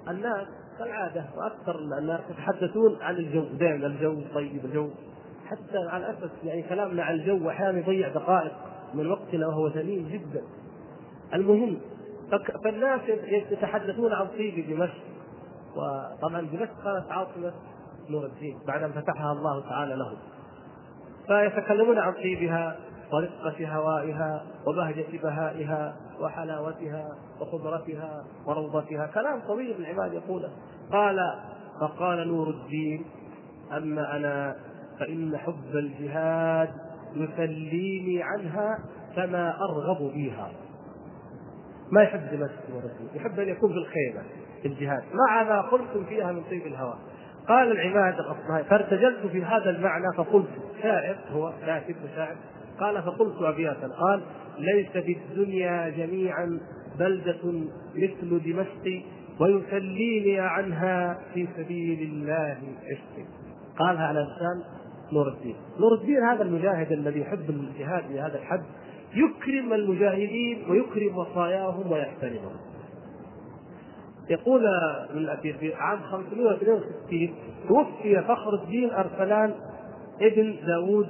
الناس 0.08 0.46
كالعادة 0.78 1.24
وأكثر 1.36 1.78
الناس 1.98 2.20
يتحدثون 2.30 2.96
عن 3.00 3.14
الجو 3.14 3.44
دائما 3.44 3.86
الجو 3.86 4.20
طيب 4.34 4.64
الجو 4.64 4.90
حتى 5.46 5.78
على 5.90 6.06
الأسف 6.06 6.30
يعني 6.44 6.62
كلامنا 6.62 7.02
عن 7.02 7.14
الجو 7.14 7.50
أحيانا 7.50 7.78
يضيع 7.78 8.08
دقائق 8.08 8.52
من 8.94 9.06
وقتنا 9.10 9.46
وهو 9.46 9.70
ثمين 9.70 10.08
جدا. 10.08 10.42
المهم 11.34 11.78
فالناس 12.64 13.00
يتحدثون 13.50 14.12
عن 14.12 14.26
طيب 14.26 14.70
دمشق. 14.70 15.02
وطبعا 15.76 16.40
دمشق 16.40 16.84
كانت 16.84 17.10
عاصمة 17.10 17.52
نور 18.10 18.26
الدين 18.26 18.58
بعد 18.66 18.82
أن 18.82 18.92
فتحها 18.92 19.32
الله 19.32 19.68
تعالى 19.68 19.94
له. 19.94 20.16
فيتكلمون 21.26 21.98
عن 21.98 22.12
طيبها 22.12 22.76
ورقة 23.12 23.76
هوائها 23.76 24.44
وبهجة 24.66 25.18
بهائها 25.22 25.96
وحلاوتها 26.20 27.16
وخضرتها 27.40 28.24
وروضتها. 28.46 29.06
كلام 29.06 29.40
طويل 29.40 29.76
العباد 29.78 30.12
يقوله 30.12 30.50
قال 30.92 31.18
فقال 31.80 32.28
نور 32.28 32.50
الدين 32.50 33.04
أما 33.72 34.16
أنا 34.16 34.56
فإن 34.98 35.38
حب 35.38 35.74
الجهاد 35.74 36.70
يسليني 37.14 38.22
عنها 38.22 38.78
فما 39.16 39.56
أرغب 39.60 40.10
فيها 40.12 40.50
ما 41.92 42.02
يحب 42.02 42.20
دمشق 42.32 42.74
ورسول 42.74 43.16
يحب 43.16 43.40
أن 43.40 43.48
يكون 43.48 43.72
في 43.72 43.78
الخيمة 43.78 44.22
في 44.62 44.68
الجهاد. 44.68 45.02
مع 45.14 45.42
ما 45.42 45.60
قلتم 45.60 46.04
فيها 46.04 46.32
من 46.32 46.42
طيب 46.42 46.66
الهواء 46.66 46.98
قال 47.48 47.72
العماد 47.72 48.14
الأصبهاني 48.14 48.64
فارتجلت 48.64 49.26
في 49.32 49.44
هذا 49.44 49.70
المعنى 49.70 50.16
فقلت 50.16 50.48
شاعر 50.82 51.16
هو 51.32 51.52
كاتب 51.66 51.94
وشاعر 52.04 52.36
قال 52.80 53.02
فقلت 53.02 53.42
أبياتا. 53.42 53.88
قال 53.88 54.22
ليس 54.58 54.90
في 54.90 55.16
الدنيا 55.16 55.88
جميعا 55.88 56.60
بلدة 56.98 57.52
مثل 57.94 58.42
دمشق 58.44 59.02
ويسليني 59.40 60.40
عنها 60.40 61.18
في 61.34 61.48
سبيل 61.56 62.10
الله 62.10 62.58
عشقي. 62.82 63.24
قالها 63.78 64.06
على 64.06 64.20
لسان 64.20 64.62
نور 65.12 65.28
الدين. 65.28 65.56
نور 65.80 65.94
الدين 65.94 66.22
هذا 66.22 66.42
المجاهد 66.42 66.92
الذي 66.92 67.20
يحب 67.20 67.50
الجهاد 67.50 68.12
بهذا 68.12 68.38
الحد. 68.38 68.62
يكرم 69.14 69.72
المجاهدين 69.72 70.70
ويكرم 70.70 71.18
وصاياهم 71.18 71.92
ويحترمهم. 71.92 72.56
يقول 74.30 74.62
في 75.40 75.74
عام 75.74 76.00
562 76.00 77.34
توفي 77.68 78.22
فخر 78.22 78.54
الدين 78.54 78.90
أرسلان 78.90 79.54
ابن 80.20 80.56
داوود 80.66 81.08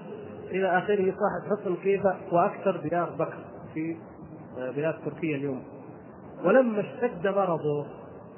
إلى 0.50 0.78
آخره 0.78 1.04
صاحب 1.04 1.50
حصن 1.50 1.76
كيفة 1.76 2.16
وأكثر 2.32 2.76
ديار 2.76 3.10
بكر 3.10 3.44
في 3.74 3.96
بلاد 4.76 4.94
تركيا 5.04 5.36
اليوم. 5.36 5.62
ولما 6.44 6.80
اشتد 6.80 7.26
مرضه 7.26 7.86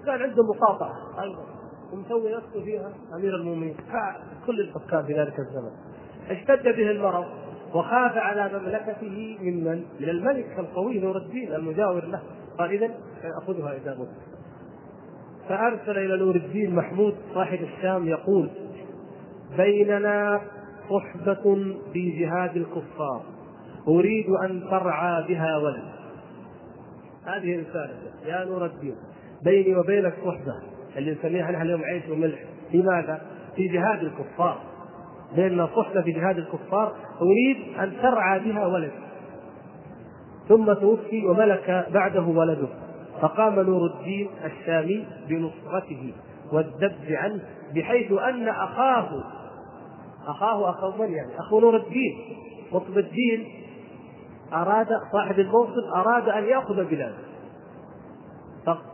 كان 0.07 0.23
عنده 0.23 0.43
مقاطعة 0.43 1.23
أيضا 1.23 1.45
ومسوي 1.93 2.37
نفسه 2.37 2.65
فيها 2.65 2.93
أمير 3.15 3.37
المؤمنين. 3.37 3.77
كل 4.47 4.61
الحكام 4.61 5.05
في 5.07 5.13
ذلك 5.13 5.39
الزمن. 5.39 5.73
اشتد 6.31 6.63
به 6.63 6.91
المرض 6.91 7.25
وخاف 7.75 8.17
على 8.17 8.59
مملكته 8.59 9.37
ممن؟ 9.41 9.85
من؟ 10.01 10.09
الملك 10.09 10.59
القوي 10.59 10.99
نور 10.99 11.17
الدين 11.17 11.55
المجاور 11.55 12.05
له. 12.05 12.23
قال 12.59 12.71
اذا 12.71 12.95
سأخذها 13.23 13.77
إذا 13.77 13.97
مت. 13.99 14.09
فأرسل 15.49 15.99
إلى 15.99 16.19
نور 16.25 16.37
الدين 16.37 16.75
محمود 16.75 17.15
صاحب 17.35 17.59
الشام 17.63 18.09
يقول 18.09 18.51
بيننا 19.57 20.41
صحبة 20.91 21.75
في 21.93 22.11
جهاد 22.11 22.57
الكفار. 22.57 23.23
أريد 23.89 24.27
أن 24.45 24.61
ترعى 24.71 25.25
بها 25.29 25.57
ولد. 25.57 25.85
هذه 27.25 27.61
رسالة. 27.61 27.99
يا 28.27 28.45
نور 28.45 28.67
الدين 28.67 28.97
بيني 29.45 29.77
وبينك 29.77 30.15
صحبة. 30.25 30.63
اللي 30.97 31.13
نسميها 31.13 31.51
نحن 31.51 31.63
اليوم 31.63 31.83
عيش 31.83 32.09
وملح. 32.09 32.45
لماذا؟ 32.75 33.23
في 33.57 33.69
جهاد 33.69 34.03
الكفار. 34.03 34.68
بيننا 35.37 35.69
صحبة 35.77 36.03
في 36.03 36.13
جهاد 36.13 36.39
الكفار 36.39 36.93
أريد 37.21 37.79
أن 37.79 37.93
ترعى 38.03 38.39
بها 38.39 38.67
ولد. 38.67 38.93
ثم 40.49 40.73
توفي 40.73 41.27
وملك 41.27 41.87
بعده 41.95 42.23
ولده. 42.23 42.69
فقام 43.21 43.61
نور 43.61 43.87
الدين 43.87 44.29
الشامي 44.45 45.05
بنصرته 45.29 46.13
والذب 46.53 47.07
عنه 47.11 47.41
بحيث 47.75 48.13
أن 48.13 48.49
أخاه 48.49 49.09
أخاه 50.27 50.71
أخو 50.71 51.03
من 51.03 51.13
يعني؟ 51.13 51.39
أخو 51.39 51.61
نور 51.61 51.77
الدين. 51.77 52.19
قطب 52.73 52.99
الدين 52.99 53.45
أراد 54.53 54.89
صاحب 55.13 55.39
الموصل 55.39 55.89
أراد 55.95 56.29
أن 56.29 56.45
يأخذ 56.45 56.85
بلاده 56.85 57.29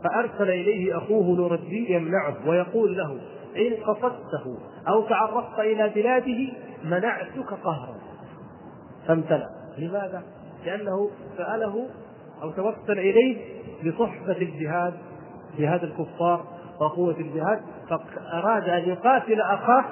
فأرسل 0.03 0.49
إليه 0.49 0.97
أخوه 0.97 1.37
نور 1.37 1.55
الدين 1.55 1.85
يمنعه 1.89 2.35
ويقول 2.47 2.97
له 2.97 3.17
إن 3.57 3.83
قصدته 3.83 4.57
أو 4.87 5.07
تعرفت 5.07 5.59
إلى 5.59 5.89
بلاده 5.89 6.53
منعتك 6.83 7.53
قهرا. 7.63 7.95
فامتنع. 9.07 9.49
لماذا؟ 9.77 10.23
لأنه 10.65 11.09
سأله 11.37 11.87
أو 12.41 12.51
توسل 12.51 12.99
إليه 12.99 13.61
بصحبة 13.85 14.37
الجهاد 14.37 14.93
جهاد 15.57 15.83
الكفار 15.83 16.45
وقوة 16.79 17.17
الجهاد 17.17 17.61
فأراد 17.89 18.69
أن 18.69 18.89
يقاتل 18.89 19.41
أخاه 19.41 19.85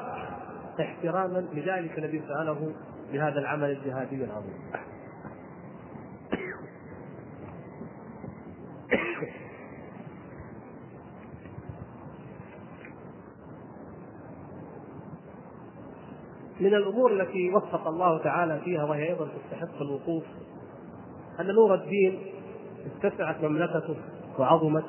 احتراما 0.80 1.46
لذلك 1.54 2.00
الذي 2.00 2.22
سأله 2.28 2.74
بهذا 3.14 3.40
العمل 3.40 3.70
الجهادي 3.72 4.24
العظيم. 4.24 4.72
من 16.60 16.74
الأمور 16.74 17.12
التي 17.12 17.50
وفق 17.50 17.88
الله 17.88 18.24
تعالى 18.24 18.60
فيها 18.66 18.84
وهي 18.84 19.10
أيضا 19.10 19.28
تستحق 19.28 19.82
الوقوف 19.82 20.24
أن 21.40 21.48
نور 21.48 21.74
الدين 21.76 22.20
اتسعت 22.86 23.44
مملكته 23.44 23.96
وعظمت 24.40 24.86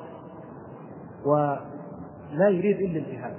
لا 2.31 2.49
يريد 2.49 2.81
إلا 2.81 2.99
الجهاد. 2.99 3.35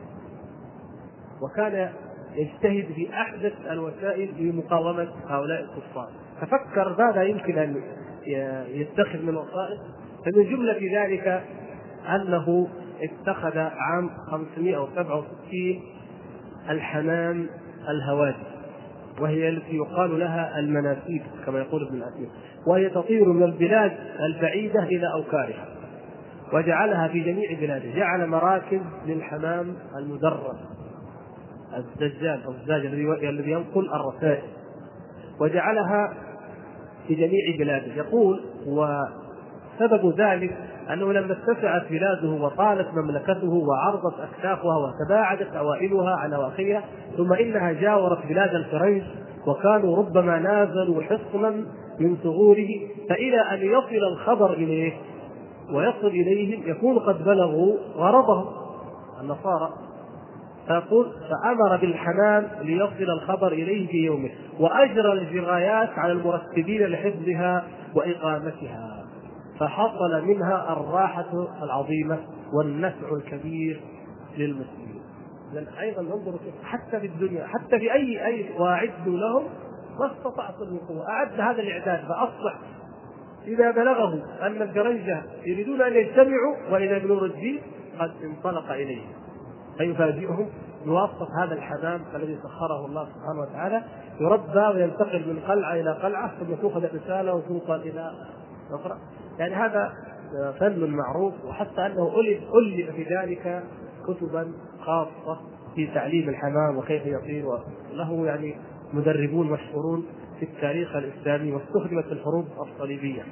وكان 1.43 1.93
يجتهد 2.35 2.93
في 2.95 3.11
أحدث 3.13 3.53
الوسائل 3.71 4.49
لمقاومه 4.49 5.09
هؤلاء 5.29 5.61
الكفار. 5.61 6.09
ففكر 6.41 6.97
ماذا 6.99 7.23
يمكن 7.23 7.59
أن 7.59 7.83
يتخذ 8.69 9.23
من 9.23 9.37
وسائل؟ 9.37 9.79
فمن 10.25 10.45
جملة 10.45 11.03
ذلك 11.03 11.45
أنه 12.09 12.69
اتخذ 13.03 13.59
عام 13.59 14.11
567 14.31 15.83
الحمام 16.71 17.49
الهوادي 17.89 18.57
وهي 19.21 19.49
التي 19.49 19.77
يقال 19.77 20.19
لها 20.19 20.59
المناسيب 20.59 21.23
كما 21.47 21.59
يقول 21.59 21.87
ابن 21.87 21.97
الأثير 21.97 22.29
وهي 22.67 22.89
تطير 22.89 23.29
من 23.29 23.43
البلاد 23.43 23.93
البعيدة 24.21 24.83
إلى 24.83 25.13
أوكارها 25.13 25.69
وجعلها 26.53 27.09
في 27.09 27.21
جميع 27.21 27.61
بلاده 27.61 27.91
جعل 27.97 28.27
مراكز 28.27 28.81
للحمام 29.07 29.77
المدرب 29.97 30.57
الدجال 31.77 32.43
أو 32.45 32.51
الزاج 32.51 32.87
الذي 33.27 33.51
ينقل 33.51 33.89
الرسائل 33.95 34.49
وجعلها 35.41 36.15
في 37.09 37.15
جميع 37.15 37.57
بلاده 37.59 37.95
يقول 37.95 38.41
وسبب 39.77 40.21
ذلك 40.21 40.57
أنه 40.93 41.13
لما 41.13 41.33
اتسعت 41.33 41.83
بلاده 41.91 42.29
وطالت 42.29 42.89
مملكته 42.95 43.53
وعرضت 43.53 44.21
أكتافها 44.21 44.77
وتباعدت 44.77 45.57
أوائلها 45.57 46.17
عن 46.17 46.33
أواخرها 46.33 46.85
ثم 47.17 47.33
إنها 47.33 47.73
جاورت 47.73 48.27
بلاد 48.27 48.55
الفرنج 48.55 49.03
وكانوا 49.47 49.97
ربما 49.97 50.39
نازلوا 50.39 51.03
حصنا 51.03 51.51
من 52.01 52.17
ثغوره 52.17 52.69
فإلى 53.09 53.41
أن 53.41 53.59
يصل 53.59 54.05
الخبر 54.13 54.53
إليه 54.53 54.93
ويصل 55.73 56.07
إليهم 56.07 56.71
يكون 56.71 56.99
قد 56.99 57.25
بلغوا 57.25 57.77
غرضهم 57.97 58.47
النصارى. 59.21 59.71
فيقول 60.67 61.07
فأمر 61.31 61.77
بالحمام 61.77 62.49
ليصل 62.61 63.11
الخبر 63.23 63.53
إليه 63.53 63.89
في 63.89 63.97
يومه 63.97 64.31
وأجرى 64.61 65.13
الجرايات 65.13 65.89
على 65.99 66.13
المرتبين 66.13 66.87
لحفظها 66.87 67.65
وإقامتها. 67.95 69.06
فحصل 69.61 70.25
منها 70.25 70.73
الراحة 70.73 71.49
العظيمة 71.63 72.19
والنفع 72.53 73.17
الكبير 73.17 73.81
للمسلمين. 74.37 75.03
لأن 75.53 75.67
أيضا 75.81 76.01
انظروا 76.01 76.39
حتى 76.65 77.01
في 77.01 77.07
الدنيا 77.07 77.47
حتى 77.47 77.79
في 77.79 77.93
أي 77.93 78.27
أي 78.27 78.59
واعدوا 78.59 79.17
لهم 79.17 79.43
ما 80.01 80.13
استطعتم 80.13 80.65
من 80.73 80.79
قوه 80.79 81.09
أعد 81.09 81.41
هذا 81.41 81.63
الإعداد 81.63 82.09
فأصبح 82.09 82.59
إذا 83.47 83.71
بلغه 83.71 84.23
أن 84.43 84.63
الفرنجه 84.63 85.23
يريدون 85.47 85.83
أن 85.83 85.93
يجتمعوا 85.93 86.57
واذا 86.71 86.97
ابن 86.97 87.25
الدين 87.25 87.61
قد 87.99 88.13
انطلق 88.25 88.73
اليهم 88.73 89.13
فيفاجئهم 89.79 90.49
بواسطة 90.87 91.29
هذا 91.45 91.55
الحمام 91.55 92.01
الذي 92.15 92.39
سخره 92.43 92.87
الله 92.87 93.05
سبحانه 93.05 93.41
وتعالى 93.41 93.83
يربى 94.21 94.79
وينتقل 94.79 95.29
من 95.29 95.41
قلعة 95.41 95.75
إلى 95.75 95.93
قلعة 95.93 96.33
ثم 96.39 96.55
تؤخذ 96.55 96.85
الرسالة 96.85 97.35
وتنقل 97.35 97.81
إلى 97.81 98.11
أخرى. 98.71 98.99
يعني 99.39 99.55
هذا 99.55 99.93
فن 100.61 100.91
معروف 100.91 101.45
وحتى 101.45 101.87
أنه 101.87 102.13
ألف 102.21 102.95
في 102.95 103.05
ذلك 103.15 103.65
كتبا 104.07 104.53
خاصة 104.81 105.41
في 105.75 105.87
تعليم 105.95 106.29
الحمام 106.29 106.77
وكيف 106.77 107.07
يطير 107.07 107.47
وله 107.47 108.27
يعني 108.27 108.57
مدربون 108.93 109.51
مشهورون 109.51 110.07
في 110.39 110.45
التاريخ 110.45 110.97
الإسلامي 110.97 111.53
واستخدمت 111.53 112.05
في 112.05 112.13
الحروب 112.13 112.47
الصليبية. 112.61 113.23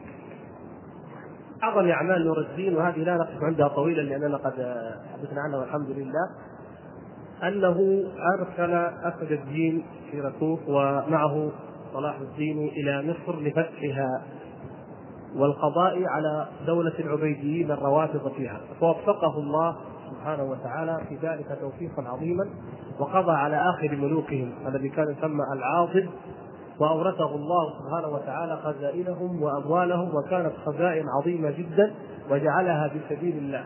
أعظم 1.63 1.89
أعمال 1.89 2.27
نور 2.27 2.39
الدين 2.41 2.77
وهذه 2.77 2.99
لا 2.99 3.17
نقف 3.17 3.43
عندها 3.43 3.69
طويلا 3.69 4.03
لأننا 4.03 4.37
قد 4.37 4.53
حدثنا 5.13 5.41
عنها 5.41 5.59
والحمد 5.59 5.91
لله 5.91 6.31
أنه 7.43 8.05
أرسل 8.39 8.75
أسد 9.03 9.33
الدين 9.33 9.85
في 10.11 10.21
رسوف 10.21 10.61
ومعه 10.69 11.51
صلاح 11.93 12.21
الدين 12.21 12.69
إلى 12.69 13.03
مصر 13.03 13.41
لفتحها. 13.41 14.23
والقضاء 15.37 16.05
على 16.09 16.47
دولة 16.67 16.93
العبيديين 16.99 17.71
الروافض 17.71 18.33
فيها. 18.33 18.61
فوفقه 18.81 19.39
الله 19.39 19.77
سبحانه 20.11 20.45
وتعالى 20.45 20.99
في 21.09 21.17
ذلك 21.27 21.59
توفيقا 21.61 22.03
عظيما 22.09 22.49
وقضى 22.99 23.33
على 23.33 23.57
آخر 23.57 23.97
ملوكهم 23.97 24.53
الذي 24.67 24.89
كان 24.89 25.11
يسمى 25.19 25.43
العاضد 25.53 26.09
وأورثه 26.81 27.35
الله 27.35 27.71
سبحانه 27.79 28.15
وتعالى 28.15 28.57
خزائنهم 28.57 29.43
وأموالهم 29.43 30.11
وكانت 30.15 30.53
خزائن 30.67 31.05
عظيمة 31.09 31.51
جدا 31.51 31.95
وجعلها 32.31 32.89
في 32.89 33.01
سبيل 33.15 33.37
الله. 33.37 33.65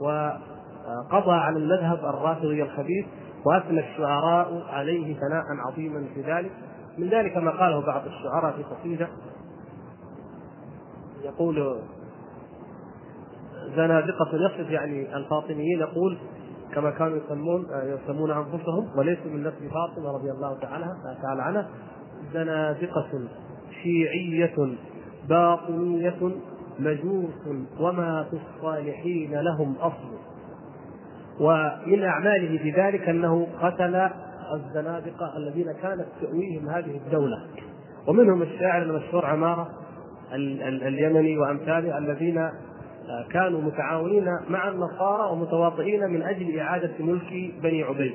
وقضى 0.00 1.32
على 1.32 1.58
المذهب 1.58 1.98
الرافضي 1.98 2.62
الخبيث 2.62 3.06
وأثنى 3.46 3.80
الشعراء 3.80 4.62
عليه 4.72 5.14
ثناء 5.14 5.44
عظيما 5.68 6.06
في 6.14 6.22
ذلك. 6.22 6.52
من 6.98 7.08
ذلك 7.08 7.36
ما 7.36 7.50
قاله 7.50 7.86
بعض 7.86 8.02
الشعراء 8.06 8.52
في 8.56 8.62
قصيدة 8.62 9.08
يقول 11.24 11.80
زنادقة 13.76 14.28
يصف 14.32 14.70
يعني 14.70 15.16
الفاطميين 15.16 15.80
يقول 15.80 16.18
كما 16.74 16.90
كانوا 16.90 17.16
يسمون 17.16 17.66
يسمون 17.84 18.30
أنفسهم 18.30 18.88
وليسوا 18.98 19.30
من 19.30 19.40
نسل 19.40 19.70
فاطمة 19.70 20.10
رضي 20.10 20.30
الله 20.30 20.58
تعالى 20.58 20.96
تعالى 21.22 21.42
عنها. 21.42 21.68
زنادقة 22.32 23.28
شيعية 23.82 24.76
باطنية 25.28 26.32
مجوس 26.78 27.34
وما 27.80 28.26
في 28.30 28.36
الصالحين 28.36 29.34
لهم 29.34 29.74
أصل. 29.76 30.14
ومن 31.40 32.04
أعماله 32.04 32.58
في 32.58 32.70
ذلك 32.70 33.08
أنه 33.08 33.46
قتل 33.62 34.10
الزنادقة 34.54 35.36
الذين 35.36 35.72
كانت 35.82 36.06
تؤويهم 36.20 36.68
هذه 36.68 36.96
الدولة. 37.06 37.46
ومنهم 38.08 38.42
الشاعر 38.42 38.82
المشهور 38.82 39.26
عمارة 39.26 39.83
اليمني 40.88 41.38
وأمثاله 41.38 41.98
الذين 41.98 42.50
كانوا 43.30 43.60
متعاونين 43.60 44.26
مع 44.48 44.68
النصارى 44.68 45.32
ومتواطئين 45.32 46.10
من 46.10 46.22
أجل 46.22 46.58
إعادة 46.58 46.92
ملك 47.00 47.52
بني 47.62 47.82
عبيد 47.82 48.14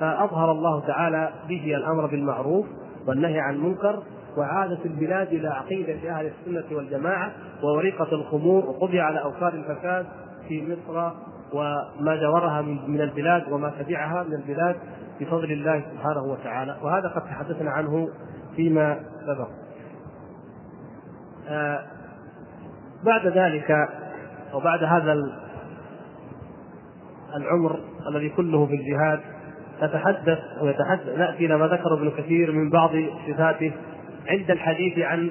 فأظهر 0.00 0.52
الله 0.52 0.86
تعالى 0.86 1.32
به 1.48 1.76
الأمر 1.76 2.06
بالمعروف 2.06 2.66
والنهي 3.06 3.40
عن 3.40 3.54
المنكر 3.54 4.02
وعادت 4.36 4.86
البلاد 4.86 5.28
إلى 5.28 5.48
عقيدة 5.48 6.10
أهل 6.10 6.26
السنة 6.26 6.76
والجماعة 6.76 7.32
ووريقه 7.62 8.12
الخمور 8.12 8.64
وقضي 8.66 9.00
على 9.00 9.22
اوكار 9.22 9.52
الفساد 9.54 10.06
في 10.48 10.62
مصر 10.62 11.10
وما 11.52 12.16
جاورها 12.16 12.62
من 12.62 13.00
البلاد 13.00 13.52
وما 13.52 13.72
تبعها 13.80 14.22
من 14.22 14.34
البلاد 14.34 14.76
بفضل 15.20 15.52
الله 15.52 15.82
سبحانه 15.92 16.22
وتعالى 16.22 16.76
وهذا 16.82 17.08
قد 17.08 17.22
تحدثنا 17.22 17.70
عنه 17.70 18.08
فيما 18.56 19.00
سبق. 19.26 19.48
آه 21.48 21.84
بعد 23.04 23.26
ذلك 23.26 23.70
أو 24.52 24.60
بعد 24.60 24.84
هذا 24.84 25.12
العمر 27.36 27.80
الذي 28.08 28.28
كله 28.28 28.66
في 28.66 28.74
الجهاد 28.74 29.20
نتحدث 29.82 30.38
ويتحدث 30.60 31.18
نأتي 31.18 31.46
إلى 31.46 31.56
ما 31.56 31.66
ذكر 31.66 31.94
ابن 31.94 32.10
كثير 32.10 32.52
من 32.52 32.70
بعض 32.70 32.90
صفاته 33.28 33.72
عند 34.26 34.50
الحديث 34.50 34.98
عن 34.98 35.30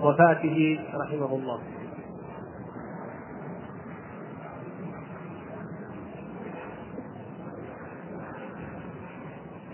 وفاته 0.00 0.80
رحمه 0.94 1.34
الله. 1.34 1.60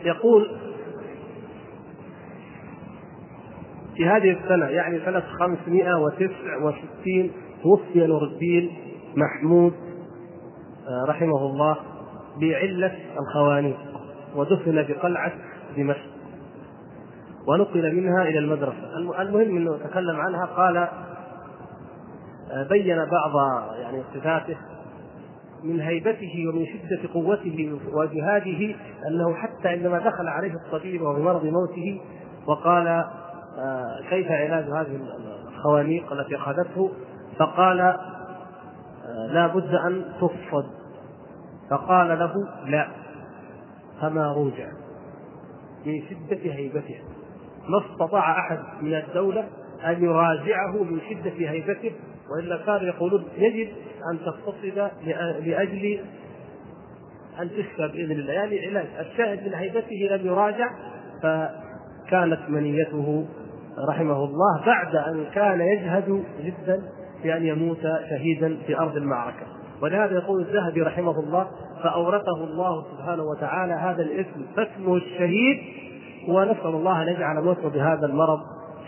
يقول 0.04 0.69
في 4.00 4.08
هذه 4.08 4.30
السنة 4.30 4.66
يعني 4.66 5.00
سنة 5.04 5.20
569 5.20 7.30
توفي 7.62 8.06
نور 8.06 8.24
الدين 8.24 8.70
محمود 9.16 9.74
رحمه 11.08 11.46
الله 11.46 11.76
بعلة 12.40 12.92
الخوانيق 13.20 13.76
ودفن 14.36 14.86
بقلعة 14.88 15.32
دمشق 15.76 16.10
ونقل 17.46 17.96
منها 17.96 18.22
إلى 18.22 18.38
المدرسة. 18.38 18.96
المهم 18.96 19.56
أنه 19.56 19.76
تكلم 19.76 20.16
عنها 20.16 20.46
قال 20.46 20.88
بين 22.68 22.96
بعض 22.96 23.32
يعني 23.76 24.02
صفاته 24.14 24.56
من 25.64 25.80
هيبته 25.80 26.44
ومن 26.48 26.66
شدة 26.66 27.12
قوته 27.14 27.78
وجهاده 27.92 28.74
أنه 29.08 29.34
حتى 29.34 29.68
عندما 29.68 29.98
دخل 29.98 30.28
عليه 30.28 30.52
الطبيب 30.54 31.02
وهو 31.02 31.14
بمرض 31.14 31.44
موته 31.44 32.00
وقال 32.46 33.04
كيف 34.10 34.30
علاج 34.30 34.64
هذه 34.64 35.00
الخوانيق 35.48 36.12
التي 36.12 36.36
أخذته؟ 36.36 36.90
فقال 37.38 37.96
لا 39.28 39.46
بد 39.46 39.74
أن 39.74 40.04
تفصد 40.20 40.66
فقال 41.70 42.18
له 42.18 42.32
لا 42.66 42.88
فما 44.00 44.32
روجع 44.32 44.68
من 45.86 46.02
شدة 46.02 46.52
هيبته. 46.52 46.98
ما 47.68 47.82
استطاع 47.86 48.38
أحد 48.38 48.58
من 48.82 48.94
الدولة 48.94 49.48
أن 49.84 50.04
يراجعه 50.04 50.82
من 50.82 51.00
شدة 51.10 51.50
هيبته 51.50 51.92
وإلا 52.30 52.56
كانوا 52.56 52.80
يقولون 52.82 53.24
يجب 53.36 53.68
أن 54.12 54.18
تقتصد 54.18 54.90
لأجل 55.44 56.00
أن 57.40 57.50
تشفى 57.50 57.88
بإذن 57.88 58.12
الله. 58.12 58.32
يعني 58.32 58.66
علاج. 58.66 58.86
الشاهد 59.00 59.46
من 59.46 59.54
هيبته 59.54 60.08
لم 60.10 60.26
يراجع 60.26 60.70
فكانت 61.22 62.40
منيته 62.48 63.26
رحمه 63.88 64.24
الله 64.24 64.66
بعد 64.66 64.96
أن 64.96 65.24
كان 65.34 65.60
يجهد 65.60 66.24
جدا 66.40 66.82
بان 67.22 67.44
يموت 67.46 67.82
شهيدا 68.10 68.56
في 68.66 68.78
أرض 68.78 68.96
المعركة 68.96 69.46
ولهذا 69.82 70.14
يقول 70.14 70.40
الذهبي 70.40 70.82
رحمه 70.82 71.20
الله 71.20 71.46
فأورثه 71.82 72.44
الله 72.44 72.84
سبحانه 72.92 73.22
وتعالى 73.22 73.72
هذا 73.72 74.02
الاسم 74.02 74.46
فاسمه 74.56 74.96
الشهيد 74.96 75.58
ونسأل 76.28 76.66
الله 76.66 77.02
أن 77.02 77.08
يجعل 77.08 77.44
موته 77.44 77.68
بهذا 77.68 78.06
المرض 78.06 78.40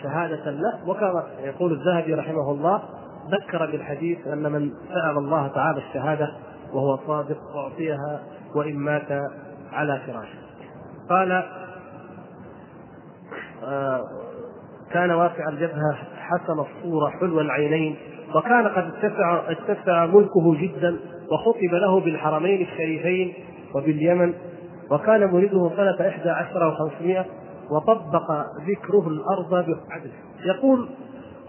شهادة 0.03 0.51
له 0.51 0.89
وكما 0.89 1.25
يقول 1.45 1.73
الذهبي 1.73 2.15
رحمه 2.15 2.51
الله 2.51 2.83
ذكر 3.31 3.67
بالحديث 3.67 4.27
أن 4.27 4.53
من 4.53 4.71
سأل 4.89 5.19
الله 5.19 5.49
تعالى 5.49 5.79
الشهادة 5.79 6.29
وهو 6.73 6.99
صادق 7.07 7.57
اعطيها 7.57 8.23
وإن 8.55 8.77
مات 8.77 9.13
على 9.73 10.01
فراشه. 10.07 10.39
قال 11.11 11.45
آه 13.65 14.22
كان 14.93 15.11
واسع 15.11 15.49
الجبهه 15.49 15.97
حسن 16.19 16.59
الصورة 16.61 17.11
حلو 17.21 17.41
العينين 17.41 17.97
وكان 18.35 18.69
قد 18.69 18.93
اتسع 19.03 19.41
اتسع 19.51 20.07
ملكه 20.07 20.55
جدا 20.61 20.97
وخطب 21.33 21.75
له 21.75 22.01
بالحرمين 22.01 22.63
الشريفين 22.63 23.33
وباليمن 23.75 24.35
وكان 24.91 25.31
مولده 25.31 25.71
سنة 25.77 26.09
إحدى 26.09 26.31
عشر 26.31 26.69
وخمسمائة 26.69 27.25
وطبق 27.71 28.31
ذكره 28.69 29.09
الأرض 29.09 29.51
بعدل 29.51 30.11
يقول 30.45 30.89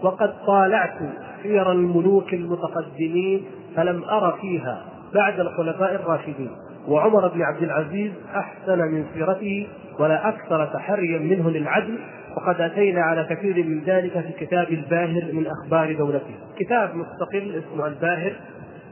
وقد 0.02 0.32
طالعت 0.46 0.98
سير 1.42 1.72
الملوك 1.72 2.34
المتقدمين 2.34 3.44
فلم 3.76 4.04
أر 4.04 4.38
فيها 4.40 4.84
بعد 5.14 5.40
الخلفاء 5.40 5.94
الراشدين. 5.94 6.50
وعمر 6.88 7.28
بن 7.28 7.42
عبد 7.42 7.62
العزيز 7.62 8.12
أحسن 8.34 8.78
من 8.78 9.04
سيرته 9.14 9.68
ولا 9.98 10.28
أكثر 10.28 10.66
تحريا 10.66 11.18
منه 11.18 11.50
للعدل 11.50 11.98
وقد 12.36 12.60
أتينا 12.60 13.02
على 13.02 13.24
كثير 13.24 13.64
من 13.64 13.82
ذلك 13.84 14.12
في 14.12 14.46
كتاب 14.46 14.68
الباهر 14.68 15.32
من 15.32 15.46
أخبار 15.46 15.94
دولته. 15.94 16.34
كتاب 16.58 16.90
مستقل 16.94 17.62
اسمه 17.62 17.86
الباهر 17.86 18.32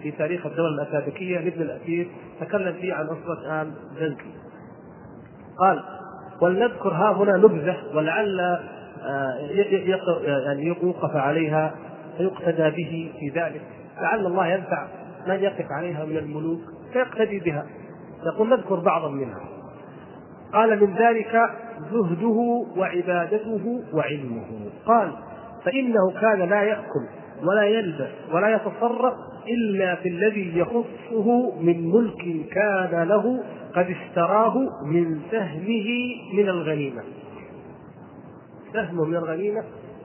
في 0.02 0.10
تاريخ 0.10 0.46
الدولة 0.46 0.82
الأسابقية 0.82 1.38
لابن 1.38 1.62
الأثير 1.62 2.08
تكلم 2.40 2.72
فيه 2.72 2.94
عن 2.94 3.04
أسرة 3.04 3.62
آل 3.62 3.70
زنكي. 4.00 4.30
قال 5.58 5.82
ولنذكر 6.42 6.88
ها 6.88 7.12
هنا 7.12 7.36
نبذة 7.36 7.76
ولعل 7.94 8.58
يعني 10.46 10.66
يوقف 10.66 11.16
عليها 11.16 11.74
فيقتدى 12.18 12.70
به 12.70 13.12
في 13.20 13.40
ذلك. 13.40 13.62
لعل 14.02 14.26
الله 14.26 14.46
ينفع 14.46 14.86
من 15.26 15.34
يقف 15.34 15.66
عليها 15.70 16.04
من 16.04 16.16
الملوك 16.16 16.60
فيقتدي 16.92 17.38
بها. 17.38 17.66
يقول 18.26 18.48
نذكر 18.48 18.74
بعضا 18.74 19.08
منها. 19.08 19.40
قال 20.52 20.80
من 20.80 20.94
ذلك 20.94 21.50
زهده 21.92 22.66
وعبادته 22.76 23.82
وعلمه. 23.94 24.46
قال 24.86 25.12
فإنه 25.64 26.20
كان 26.20 26.48
لا 26.48 26.62
يأكل 26.62 27.06
ولا 27.42 27.62
يلبس 27.62 28.10
ولا 28.32 28.48
يتصرف 28.48 29.14
إلا 29.48 29.94
في 29.94 30.08
الذي 30.08 30.58
يخصه 30.58 31.56
من 31.60 31.90
ملك 31.90 32.48
كان 32.48 33.02
له 33.08 33.44
قد 33.74 33.86
اشتراه 33.90 34.58
من 34.84 35.20
سهمه 35.30 35.88
من 36.34 36.48
الغنيمة. 36.48 37.02
سهمه 38.72 39.04
من 39.04 39.16
الغنيمة 39.16 39.64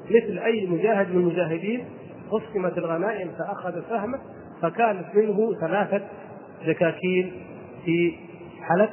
مثل 0.09 0.39
أي 0.39 0.67
مجاهد 0.67 1.15
من 1.15 1.21
المجاهدين 1.21 1.85
قسمت 2.31 2.77
الغنائم 2.77 3.31
فأخذ 3.39 3.81
سهمه 3.89 4.19
فكانت 4.61 5.05
منه 5.15 5.53
ثلاثة 5.59 6.01
دكاكين 6.67 7.31
في 7.87 8.15
حلب 8.61 8.89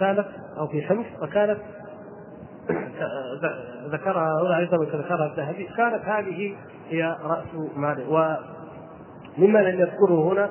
كانت 0.00 0.26
أو 0.58 0.66
في 0.66 0.82
حمص 0.82 1.06
فكانت 1.20 1.58
ذكرها 3.86 4.42
هنا 4.42 4.58
أيضا 4.58 4.84
ذكرها 4.84 5.26
الذهبي 5.26 5.64
كانت 5.76 6.04
هذه 6.04 6.56
هي 6.88 7.16
رأس 7.22 7.46
ماله. 7.76 8.08
ومما 9.38 9.58
لم 9.58 9.80
يذكره 9.80 10.32
هنا 10.32 10.50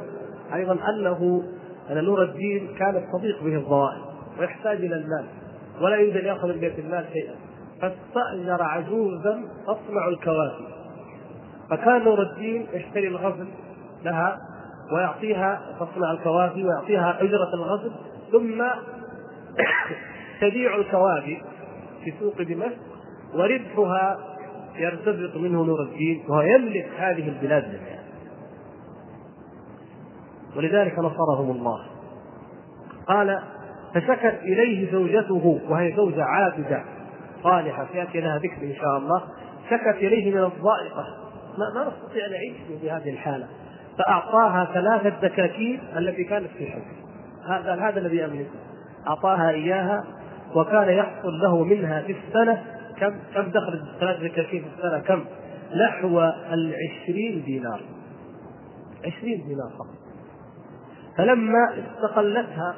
أيضا 0.53 0.73
أنه 0.89 1.43
أن 1.91 2.03
نور 2.03 2.23
الدين 2.23 2.75
كانت 2.79 3.03
تضيق 3.13 3.43
به 3.43 3.55
الضوائر 3.55 4.05
ويحتاج 4.39 4.77
إلى 4.77 4.95
المال 4.95 5.25
ولا 5.81 5.95
يريد 5.95 6.17
أن 6.17 6.25
يأخذ 6.25 6.47
من 6.47 6.59
بيت 6.59 6.79
المال 6.79 7.05
شيئا. 7.13 7.35
فاستأجر 7.81 8.63
عجوزا 8.63 9.43
تصنع 9.67 10.07
الكواكب 10.07 10.65
فكان 11.69 12.03
نور 12.03 12.21
الدين 12.21 12.67
يشتري 12.73 13.07
الغزل 13.07 13.47
لها 14.03 14.37
ويعطيها 14.91 15.61
تصنع 15.79 16.11
الكواكب 16.11 16.65
ويعطيها 16.65 17.21
أجرة 17.21 17.53
الغزل 17.53 17.91
ثم 18.31 18.63
تبيع 20.41 20.75
الكواكب 20.75 21.37
في 22.03 22.13
سوق 22.19 22.41
دمشق 22.41 22.77
وربحها 23.33 24.17
يرتزق 24.75 25.37
منه 25.37 25.63
نور 25.63 25.81
الدين 25.81 26.23
وهو 26.29 26.41
يملك 26.41 26.89
هذه 26.97 27.29
البلاد 27.29 27.63
جميعا 27.63 27.99
ولذلك 30.55 30.99
نصرهم 30.99 31.51
الله. 31.51 31.85
قال 33.07 33.39
فشكت 33.93 34.39
إليه 34.43 34.91
زوجته 34.91 35.61
وهي 35.69 35.95
زوجة 35.95 36.23
عابدة 36.23 36.83
صالحة 37.43 37.87
سيأتي 37.93 38.21
لها 38.21 38.37
ذكر 38.37 38.61
إن 38.63 38.75
شاء 38.75 38.97
الله. 38.97 39.23
شكت 39.69 39.97
إليه 39.97 40.31
من 40.35 40.43
الضائقة. 40.43 41.05
ما, 41.57 41.73
ما 41.75 41.91
نستطيع 41.91 42.27
نعيش 42.27 42.81
بهذه 42.81 43.09
الحالة. 43.09 43.47
فأعطاها 43.99 44.65
ثلاثة 44.73 45.09
دكاكين 45.21 45.79
التي 45.97 46.23
كانت 46.23 46.47
في 46.57 46.65
حجر 46.65 46.99
هذا 47.47 47.75
هذا 47.75 47.99
الذي 47.99 48.25
أملكه. 48.25 48.49
أعطاها 49.07 49.49
إياها 49.49 50.03
وكان 50.55 50.89
يحصل 50.89 51.39
له 51.39 51.63
منها 51.63 52.01
في 52.01 52.15
السنة 52.27 52.63
كم 52.99 53.19
كم 53.35 53.51
دخل 53.51 53.83
ثلاث 53.99 54.19
دكاكين 54.19 54.63
في 54.63 54.67
السنة؟ 54.77 54.99
كم؟ 54.99 55.25
نحو 55.75 56.19
العشرين 56.53 57.43
دينار. 57.45 57.81
عشرين 59.05 59.43
دينار 59.47 59.69
فقط. 59.79 59.99
فلما 61.17 61.73
استقلتها 61.77 62.75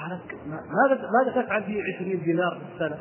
قالت 0.00 0.22
ماذا 0.46 1.10
ماذا 1.10 1.42
تفعل 1.42 1.62
في 1.62 1.82
20 1.96 2.22
دينار 2.24 2.58
في 2.58 2.74
السنة؟ 2.74 2.98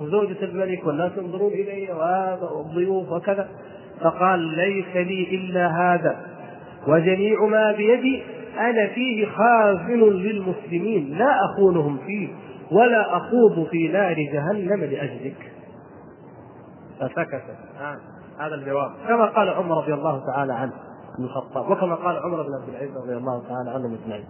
وزوجة 0.00 0.44
الملك 0.44 0.86
والناس 0.86 1.12
ينظرون 1.16 1.52
إلي 1.52 1.92
والضيوف 1.92 3.12
وكذا. 3.12 3.48
فقال 4.00 4.40
ليس 4.40 4.96
لي 4.96 5.36
إلا 5.36 5.66
هذا. 5.66 6.35
وجميع 6.88 7.44
ما 7.44 7.72
بيدي 7.72 8.22
أنا 8.58 8.86
فيه 8.86 9.26
خازن 9.26 10.00
للمسلمين 10.00 11.18
لا 11.18 11.36
أخونهم 11.44 11.98
فيه 12.06 12.28
ولا 12.70 13.16
أخوض 13.16 13.66
في 13.70 13.88
نار 13.88 14.14
جهنم 14.14 14.80
لأجلك. 14.84 15.52
فسكت. 17.00 17.42
آه. 17.80 17.96
هذا 18.38 18.54
الجواب. 18.54 18.90
كما 19.08 19.24
قال 19.24 19.48
عمر 19.48 19.82
رضي 19.82 19.94
الله 19.94 20.22
تعالى 20.26 20.52
عنه 20.52 20.72
بن 21.18 21.24
الخطاب 21.24 21.70
وكما 21.70 21.94
قال 21.94 22.16
عمر 22.16 22.42
بن 22.42 22.54
عبد 22.54 22.68
العزيز 22.68 22.96
رضي 22.96 23.16
الله 23.16 23.42
تعالى 23.48 23.70
عنهم 23.70 23.98
اجمعين 24.02 24.24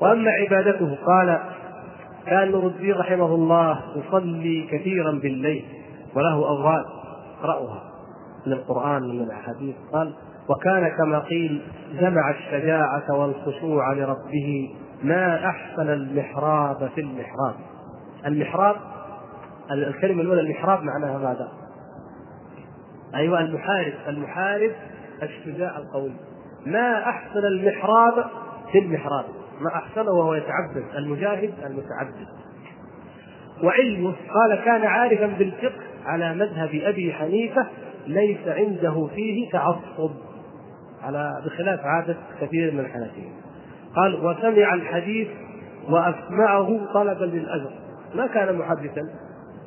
وأما 0.00 0.30
عبادته 0.30 0.98
قال 1.06 1.40
كان 2.26 2.54
الدين 2.54 2.94
رحمه 2.94 3.34
الله 3.34 3.80
يصلي 3.96 4.68
كثيرا 4.70 5.12
بالليل 5.12 5.64
وله 6.14 6.34
اوراد 6.34 6.84
اقرأها 7.40 7.82
من 8.46 8.52
القرآن 8.52 9.02
ومن 9.02 9.20
الأحاديث. 9.20 9.74
قال 9.92 10.14
وكان 10.48 10.88
كما 10.98 11.18
قيل 11.18 11.62
جمع 12.00 12.30
الشجاعة 12.30 13.04
والخشوع 13.10 13.92
لربه 13.92 14.74
ما 15.02 15.46
أحسن 15.46 15.90
المحراب 15.90 16.90
في 16.94 17.00
المحراب. 17.00 17.54
المحراب 18.26 18.76
الكلمة 19.70 20.22
الأولى 20.22 20.40
المحراب 20.40 20.82
معناها 20.82 21.18
ماذا؟ 21.18 21.48
أيوة 23.14 23.40
المحارب. 23.40 23.92
المحارب 24.08 24.70
الشجاع 25.22 25.78
القوي. 25.78 26.12
ما 26.66 27.08
أحسن 27.08 27.38
المحراب 27.38 28.24
في 28.72 28.78
المحراب. 28.78 29.24
ما 29.60 29.74
أحسنه 29.74 30.10
وهو 30.10 30.34
يتعبد. 30.34 30.84
المجاهد 30.96 31.54
المتعبد. 31.66 32.26
وعلمه 33.62 34.14
قال 34.34 34.64
كان 34.64 34.84
عارفا 34.84 35.26
بالفقه 35.26 35.82
على 36.06 36.34
مذهب 36.34 36.70
أبي 36.74 37.12
حنيفة 37.12 37.66
ليس 38.06 38.48
عنده 38.48 39.08
فيه 39.14 39.50
تعصب. 39.50 40.10
على 41.02 41.42
بخلاف 41.46 41.80
عادة 41.84 42.16
كثير 42.40 42.72
من 42.72 42.80
الحنفية. 42.80 43.28
قال 43.96 44.26
وسمع 44.26 44.74
الحديث 44.74 45.28
وأسمعه 45.88 46.80
طلبا 46.94 47.24
للأجر. 47.24 47.70
ما 48.14 48.26
كان 48.26 48.54
محدثا. 48.56 49.02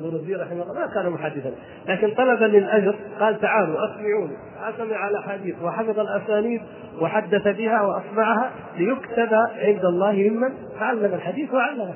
الدين 0.02 0.40
رحمه 0.40 0.64
الله 0.64 0.74
ما 0.74 0.88
كان 0.94 1.10
محدثا. 1.10 1.52
لكن 1.88 2.14
طلبا 2.14 2.46
للأجر 2.46 2.96
قال 3.20 3.40
تعالوا 3.40 3.76
اسمعوني 3.86 4.38
اسمع 4.64 5.10
الاحاديث 5.10 5.56
وحفظ 5.64 6.00
الأسانيد 6.00 6.62
وحدث 7.02 7.48
بها 7.48 7.82
وأسمعها 7.82 8.52
ليكتب 8.78 9.34
عند 9.56 9.86
الله 9.86 10.30
ممن 10.30 10.50
تعلم 10.80 11.14
الحديث 11.14 11.54
وعلمه. 11.54 11.94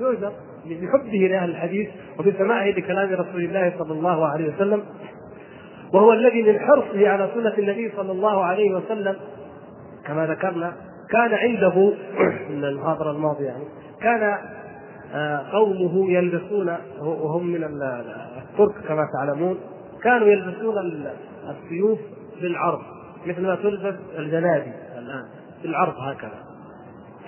يؤجر 0.00 0.32
بحبه 0.66 1.28
لأهل 1.30 1.50
الحديث 1.50 1.88
وبسماعه 2.18 2.66
لكلام 2.66 3.12
رسول 3.12 3.44
الله 3.44 3.72
صلى 3.78 3.92
الله 3.92 4.26
عليه 4.26 4.54
وسلم. 4.54 4.82
وهو 5.92 6.12
الذي 6.12 6.42
من 6.42 6.58
حرصه 6.60 7.08
على 7.08 7.30
سنة 7.34 7.54
النبي 7.58 7.92
صلى 7.96 8.12
الله 8.12 8.44
عليه 8.44 8.74
وسلم 8.74 9.16
كما 10.06 10.26
ذكرنا 10.26 10.72
كان 11.10 11.34
عنده 11.34 11.92
من 12.50 12.64
المحاضرة 12.64 13.10
الماضية 13.10 13.46
يعني 13.46 13.64
كان 14.00 14.38
آه، 15.14 15.44
قومه 15.52 16.10
يلبسون 16.10 16.76
وهم 17.00 17.46
من 17.46 17.64
الترك 17.64 18.74
كما 18.88 19.02
تعلمون 19.18 19.58
كانوا 20.02 20.28
يلبسون 20.28 20.78
السيوف 21.50 21.98
بالعرض 22.40 22.80
مثل 23.26 23.42
ما 23.42 23.54
تلبس 23.54 23.94
الجنادي 24.18 24.72
الآن 24.98 25.24
بالعرض 25.62 25.94
هكذا. 25.98 26.46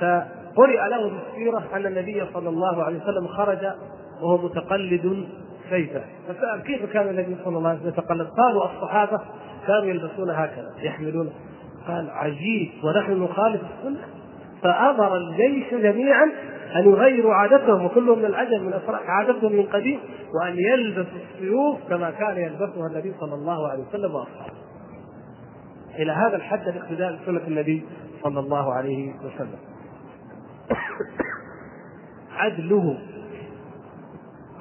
فقرئ 0.00 0.88
له 0.88 1.09
في 1.09 1.16
السيره 1.30 1.64
أن 1.74 1.86
النبي 1.86 2.22
صلى 2.34 2.48
الله 2.48 2.82
عليه 2.82 2.98
وسلم 3.02 3.26
خرج 3.26 3.66
وهو 4.22 4.38
متقلد 4.38 5.26
سيفه 5.70 6.02
فسأل 6.28 6.62
كيف 6.62 6.92
كان 6.92 7.08
النبي 7.08 7.36
صلى 7.44 7.58
الله 7.58 7.68
عليه 7.68 7.78
وسلم 7.78 7.92
يتقلد؟ 7.92 8.28
قالوا 8.28 8.64
الصحابة 8.64 9.20
كانوا 9.66 9.84
يلبسون 9.84 10.30
هكذا 10.30 10.72
يحملون 10.82 11.32
قال 11.88 12.10
عجيب 12.10 12.70
ونحن 12.84 13.22
نخالف 13.22 13.62
السنة 13.62 14.00
فأمر 14.62 15.16
الجيش 15.16 15.74
جميعا 15.74 16.24
أن 16.76 16.90
يغيروا 16.90 17.34
عادتهم 17.34 17.84
وكلهم 17.84 18.18
من 18.18 18.24
العجم 18.24 18.66
من 18.66 18.72
افراح 18.72 19.00
عادتهم 19.10 19.52
من 19.52 19.62
قديم 19.62 20.00
وأن 20.34 20.58
يلبسوا 20.58 21.18
السيوف 21.34 21.78
كما 21.88 22.10
كان 22.10 22.36
يلبسها 22.36 22.86
النبي 22.86 23.12
صلى 23.20 23.34
الله 23.34 23.68
عليه 23.68 23.84
وسلم 23.88 24.14
وأصحابه. 24.14 24.58
إلى 25.98 26.12
هذا 26.12 26.36
الحد 26.36 26.68
الاقتداء 26.68 27.18
بسنه 27.22 27.46
النبي 27.46 27.84
صلى 28.22 28.40
الله 28.40 28.72
عليه 28.72 29.12
وسلم. 29.14 29.58
عدله 32.38 32.98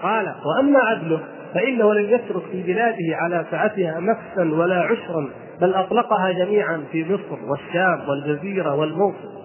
قال 0.03 0.35
وأما 0.45 0.79
عدله 0.79 1.19
فإنه 1.53 1.93
لم 1.93 2.05
يترك 2.09 2.43
في 2.51 2.63
بلاده 2.63 3.15
على 3.15 3.45
سعتها 3.51 3.99
نفسا 3.99 4.55
ولا 4.55 4.81
عشرا 4.81 5.29
بل 5.61 5.73
أطلقها 5.73 6.31
جميعا 6.31 6.83
في 6.91 7.05
مصر 7.13 7.49
والشام 7.49 8.09
والجزيرة 8.09 8.75
والموصل. 8.75 9.37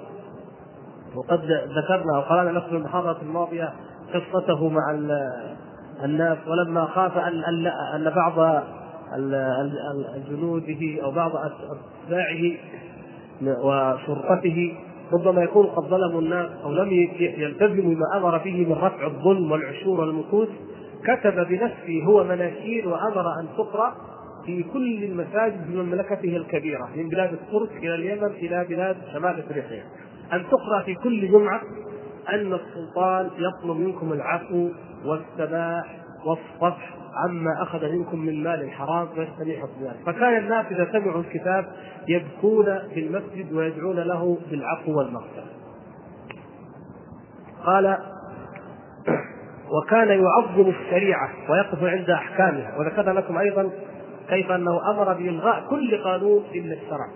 وقد 1.14 1.40
ذكرنا 1.76 2.18
وقرأنا 2.18 2.58
لكم 2.58 2.76
المحاضرة 2.76 3.18
الماضية 3.22 3.72
قصته 4.14 4.68
مع 4.68 4.90
الناس 6.04 6.38
ولما 6.46 6.84
خاف 6.84 7.18
ان 7.18 7.42
ان 7.94 8.10
بعض 8.10 8.62
جنوده 10.30 11.02
أو 11.04 11.10
بعض 11.10 11.30
أتباعه 11.36 12.52
وشرطته 13.42 14.74
ربما 15.12 15.42
يكون 15.42 15.66
قد 15.66 15.82
ظلموا 15.82 16.20
الناس 16.20 16.50
أو 16.64 16.72
لم 16.72 16.88
يلتزموا 17.20 17.94
بما 17.94 18.16
أمر 18.16 18.38
به 18.38 18.66
من 18.66 18.72
رفع 18.72 19.06
الظلم 19.06 19.52
والعشور 19.52 20.00
والمكوس 20.00 20.48
كتب 21.04 21.46
بنفسه 21.48 22.04
هو 22.04 22.24
مناشير 22.24 22.88
وأمر 22.88 23.40
أن 23.40 23.46
تقرأ 23.58 23.94
في 24.46 24.62
كل 24.62 25.04
المساجد 25.04 25.64
في 25.66 25.76
مملكته 25.76 26.36
الكبيرة 26.36 26.88
من 26.96 27.08
بلاد 27.08 27.32
الترك 27.32 27.70
إلى 27.76 27.94
اليمن 27.94 28.30
إلى 28.30 28.66
بلاد 28.68 28.96
شمال 29.12 29.38
إفريقيا. 29.38 29.82
أن 30.32 30.42
تقرأ 30.50 30.82
في 30.82 30.94
كل 30.94 31.28
جمعة 31.28 31.60
أن 32.28 32.52
السلطان 32.52 33.30
يطلب 33.38 33.76
منكم 33.76 34.12
العفو 34.12 34.68
والسماح 35.04 35.96
والصفح 36.24 37.01
عما 37.14 37.62
أخذ 37.62 37.88
منكم 37.92 38.18
من 38.18 38.42
مال 38.42 38.70
حرام 38.70 39.08
ويستميح 39.16 39.64
بذلك، 39.80 39.96
فكان 40.06 40.36
الناس 40.36 40.66
إذا 40.70 40.88
سمعوا 40.92 41.20
الكتاب 41.20 41.66
يبكون 42.08 42.64
في 42.94 43.00
المسجد 43.00 43.52
ويدعون 43.52 43.96
له 43.96 44.38
بالعفو 44.50 44.98
والمغفرة. 44.98 45.46
قال 47.64 47.98
وكان 49.70 50.08
يعظم 50.08 50.68
الشريعة 50.68 51.30
ويقف 51.48 51.84
عند 51.84 52.10
أحكامها، 52.10 52.78
وذكرنا 52.78 53.20
لكم 53.20 53.38
أيضا 53.38 53.70
كيف 54.28 54.50
أنه 54.50 54.90
أمر 54.90 55.12
بإلغاء 55.12 55.64
كل 55.70 56.02
قانون 56.04 56.42
إلا 56.54 56.74
الشرع. 56.74 57.08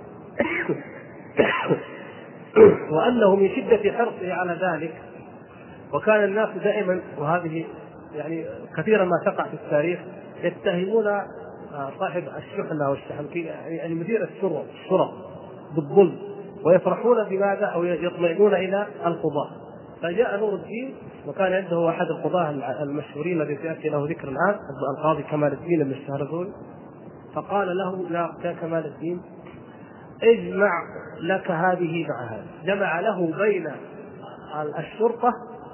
وأنه 2.90 3.36
من 3.36 3.49
شدة 3.49 3.92
حرصه 3.92 4.32
على 4.32 4.53
ذلك 4.53 4.94
وكان 5.92 6.24
الناس 6.24 6.49
دائما 6.64 7.01
وهذه 7.18 7.64
يعني 8.14 8.44
كثيرا 8.76 9.04
ما 9.04 9.22
تقع 9.24 9.44
في 9.44 9.54
التاريخ 9.54 10.00
يتهمون 10.42 11.07
آه، 11.07 11.90
صاحب 11.98 12.22
الشحنة 12.36 12.90
والشحن 12.90 13.26
يعني 13.66 13.94
مدير 13.94 14.24
الشرط 14.24 14.64
الشرط 14.74 15.11
بالظلم 15.74 16.18
ويفرحون 16.64 17.24
بماذا؟ 17.24 17.66
أو 17.66 17.84
يطمئنون 17.84 18.54
إلى 18.54 18.86
القضاء. 19.07 19.50
فجاء 20.02 20.38
نور 20.38 20.54
الدين 20.54 20.94
وكان 21.26 21.52
عنده 21.52 21.88
أحد 21.88 22.07
القضاة 22.07 22.50
المشهورين 22.82 23.42
الذي 23.42 23.57
سيأتي 23.57 23.88
له 23.88 24.09
ذكر 24.09 24.28
الآن 24.28 24.59
القاضي 24.98 25.22
كمال 25.22 25.52
الدين 25.52 25.84
بن 25.84 25.90
الشهرزوري 25.90 26.52
فقال 27.34 27.76
له 27.76 28.11
يا 28.44 28.52
كمال 28.52 28.86
الدين 28.86 29.20
اجمع 30.22 30.70
لك 31.20 31.50
هذه 31.50 32.07
مع 32.09 32.24
هذه 32.30 32.46
جمع 32.64 33.00
له 33.00 33.32
بين 33.38 33.70
الشرطة 34.78 35.32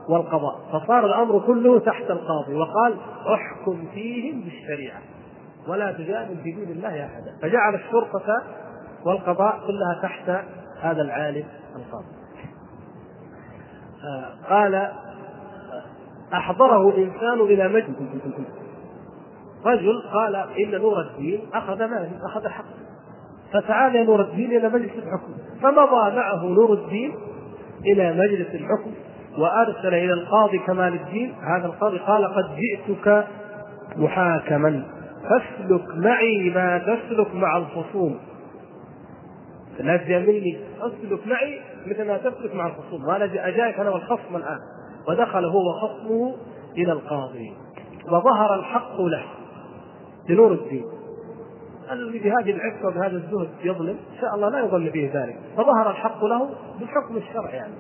والقضاء. 0.09 0.61
فصار 0.73 1.07
الأمر 1.07 1.39
كله 1.39 1.79
تحت 1.79 2.11
القاضي 2.11 2.55
وقال 2.55 2.97
احكم 3.35 3.87
فيهم 3.95 4.41
بالشريعة 4.41 5.01
ولا 5.69 5.93
تجادل 5.93 6.37
في 6.37 6.53
دين 6.53 6.71
الله 6.71 7.07
أحدا. 7.07 7.37
فجعل 7.43 7.75
الشرطة 7.75 8.43
والقضاء 9.05 9.61
كلها 9.67 10.03
تحت 10.03 10.31
هذا 10.81 11.03
العالم 11.03 11.45
القاضي. 11.77 12.07
آه، 14.05 14.55
قال 14.55 14.89
أحضره 16.35 16.97
إنسان 16.97 17.41
إلى 17.41 17.69
مجلس 17.69 17.97
رجل 19.65 20.03
قال 20.13 20.37
إن 20.37 20.81
نور 20.81 21.01
الدين 21.01 21.41
أخذ 21.55 21.79
مالي 21.79 22.11
أخذ 22.25 22.49
حقه. 22.49 22.65
فتعال 23.53 23.97
يا 23.97 24.05
نور 24.05 24.21
الدين 24.21 24.51
إلى 24.57 24.69
مجلس 24.69 24.93
الحكم. 24.93 25.35
فمضى 25.63 26.17
معه 26.17 26.45
نور 26.45 26.73
الدين 26.73 27.15
إلى 27.87 28.13
مجلس 28.13 28.55
الحكم. 28.55 28.95
وأرسل 29.39 29.95
إلى 29.95 30.13
القاضي 30.13 30.59
كمال 30.59 30.95
الدين 30.95 31.35
هذا 31.35 31.67
القاضي 31.67 31.99
قال 31.99 32.25
قد 32.25 32.57
جئتك 32.57 33.27
محاكما 33.97 34.85
فاسلك 35.23 35.97
معي 35.97 36.51
ما 36.51 36.79
تسلك 36.79 37.35
مع 37.35 37.57
الخصوم. 37.57 38.19
لا 39.81 40.19
مني 40.19 40.59
اسلك 40.81 41.27
معي 41.27 41.61
مثل 41.87 42.07
ما 42.07 42.17
تسلك 42.17 42.55
مع 42.55 42.67
الخصوم. 42.67 43.05
وأنا 43.05 43.25
أجاك 43.25 43.81
أنا 43.81 43.91
والخصم 43.91 44.37
الآن. 44.37 44.59
ودخل 45.09 45.45
هو 45.45 45.71
وخصمه 45.71 46.35
إلى 46.77 46.93
القاضي. 46.93 47.53
وظهر 48.07 48.55
الحق 48.55 49.01
له. 49.01 49.25
لنور 50.29 50.53
الدين. 50.53 50.85
الذي 51.93 52.19
بهذه 52.19 52.51
العفه 52.51 52.89
وبهذا 52.89 53.17
الزهد 53.17 53.49
يظلم 53.65 53.97
إن 54.15 54.21
شاء 54.21 54.35
الله 54.35 54.49
لا 54.49 54.59
يظن 54.59 54.85
به 54.85 55.11
ذلك. 55.15 55.39
فظهر 55.57 55.91
الحق 55.91 56.25
له 56.25 56.51
بالحكم 56.81 57.17
الشرعي 57.17 57.57
يعني. 57.57 57.75